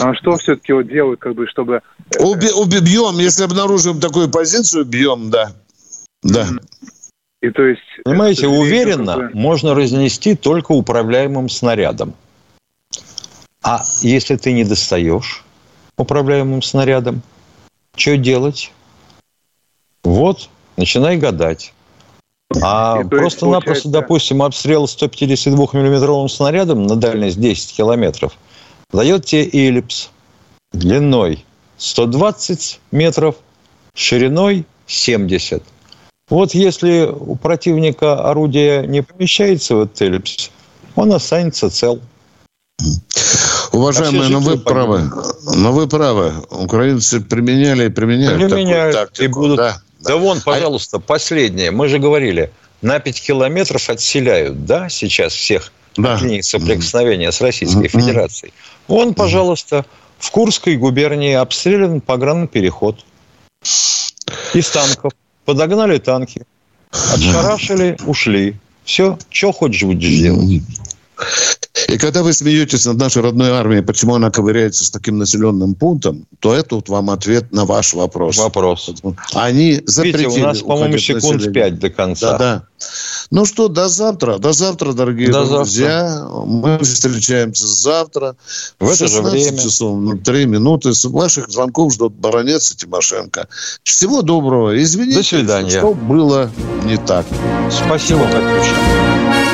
А 0.00 0.14
что 0.14 0.36
все-таки 0.36 0.72
вот 0.72 0.86
делают, 0.86 1.20
как 1.20 1.34
бы, 1.34 1.48
чтобы... 1.48 1.82
Уби, 2.20 2.50
убьем, 2.52 3.18
если 3.18 3.42
обнаружим 3.42 4.00
такую 4.00 4.30
позицию, 4.30 4.84
бьем, 4.84 5.30
да. 5.30 5.52
Да. 6.22 6.46
И 7.42 7.50
то 7.50 7.62
есть... 7.62 7.82
Понимаете, 8.04 8.46
уверенно 8.46 9.14
какое... 9.14 9.30
можно 9.34 9.74
разнести 9.74 10.36
только 10.36 10.72
управляемым 10.72 11.48
снарядом. 11.48 12.14
А 13.62 13.82
если 14.00 14.36
ты 14.36 14.52
не 14.52 14.64
достаешь 14.64 15.44
управляемым 15.96 16.62
снарядом, 16.62 17.22
что 17.96 18.16
делать? 18.16 18.72
Вот, 20.02 20.48
начинай 20.76 21.16
гадать. 21.16 21.72
А 22.62 23.02
просто-напросто, 23.04 23.88
получается... 23.88 23.88
допустим, 23.88 24.42
обстрел 24.42 24.84
152-миллиметровым 24.84 26.28
снарядом 26.28 26.86
на 26.86 26.96
дальность 26.96 27.40
10 27.40 27.76
километров 27.76 28.36
дает 28.92 29.24
тебе 29.24 29.48
эллипс 29.48 30.10
длиной 30.72 31.44
120 31.78 32.80
метров, 32.92 33.36
шириной 33.94 34.66
70. 34.86 35.62
Вот 36.28 36.54
если 36.54 37.06
у 37.06 37.36
противника 37.36 38.30
орудие 38.30 38.86
не 38.86 39.02
помещается 39.02 39.76
в 39.76 39.82
этот 39.82 40.00
эллипс, 40.02 40.50
он 40.94 41.12
останется 41.12 41.70
цел. 41.70 42.00
Уважаемые, 43.74 44.28
но 44.28 44.40
вы 44.40 44.58
правы. 44.58 45.10
Но 45.54 45.72
вы 45.72 45.88
правы. 45.88 46.34
Украинцы 46.50 47.20
применяли 47.20 47.86
и 47.86 47.88
применяют 47.88 48.40
применяют 48.40 48.94
тактику. 48.94 49.24
И 49.24 49.28
будут... 49.28 49.56
да, 49.56 49.82
да. 50.00 50.10
да 50.10 50.16
вон, 50.16 50.40
пожалуйста, 50.40 51.00
последнее. 51.00 51.70
Мы 51.70 51.88
же 51.88 51.98
говорили, 51.98 52.52
на 52.82 53.00
5 53.00 53.20
километров 53.20 53.88
отселяют, 53.90 54.64
да, 54.64 54.88
сейчас 54.88 55.32
всех 55.32 55.72
да. 55.96 56.14
от 56.14 56.22
линии 56.22 56.40
соприкосновения 56.40 57.32
с 57.32 57.40
Российской 57.40 57.88
Федерацией. 57.88 58.52
Вон, 58.86 59.14
пожалуйста, 59.14 59.84
в 60.18 60.30
Курской 60.30 60.76
губернии 60.76 61.34
обстрелян 61.34 62.00
погранпереход 62.00 63.04
из 64.54 64.70
танков. 64.70 65.12
Подогнали 65.44 65.98
танки, 65.98 66.46
отшарашили, 66.90 67.98
ушли. 68.06 68.56
Все, 68.84 69.18
что 69.30 69.52
хочешь 69.52 69.82
будешь 69.82 70.08
делать. 70.08 70.62
И 71.88 71.98
когда 71.98 72.22
вы 72.22 72.32
смеетесь 72.32 72.86
над 72.86 72.96
нашей 72.96 73.22
родной 73.22 73.50
армией, 73.50 73.82
почему 73.82 74.14
она 74.14 74.30
ковыряется 74.30 74.84
с 74.84 74.90
таким 74.90 75.18
населенным 75.18 75.74
пунктом, 75.74 76.26
то 76.40 76.54
это 76.54 76.76
вот 76.76 76.88
вам 76.88 77.10
ответ 77.10 77.52
на 77.52 77.64
ваш 77.64 77.94
вопрос. 77.94 78.38
Вопрос. 78.38 78.90
Они 79.34 79.82
запретили 79.86 80.24
Видите, 80.24 80.42
у 80.42 80.44
нас, 80.46 80.60
по-моему, 80.60 80.98
секунд 80.98 81.34
население. 81.34 81.70
5 81.70 81.78
до 81.78 81.90
конца. 81.90 82.32
Да, 82.32 82.38
да. 82.38 82.66
Ну 83.30 83.44
что, 83.44 83.68
до 83.68 83.88
завтра. 83.88 84.38
До 84.38 84.52
завтра, 84.52 84.92
дорогие 84.92 85.30
до 85.30 85.44
друзья. 85.44 86.08
Завтра. 86.08 86.44
Мы 86.46 86.78
встречаемся 86.78 87.66
завтра. 87.66 88.36
В 88.78 88.88
это 88.90 89.08
же 89.08 89.22
время. 89.22 89.58
часов, 89.58 89.98
на 90.00 90.18
3 90.18 90.46
минуты. 90.46 90.94
С 90.94 91.04
ваших 91.04 91.50
звонков 91.50 91.94
ждут 91.94 92.14
Баранец 92.14 92.70
и 92.72 92.76
Тимошенко. 92.76 93.48
Всего 93.82 94.22
доброго. 94.22 94.80
Извините, 94.82 95.18
До 95.18 95.22
свидания. 95.22 95.78
что 95.78 95.94
было 95.94 96.50
не 96.84 96.96
так. 96.96 97.26
Спасибо, 97.70 98.24
Катюша. 98.26 99.53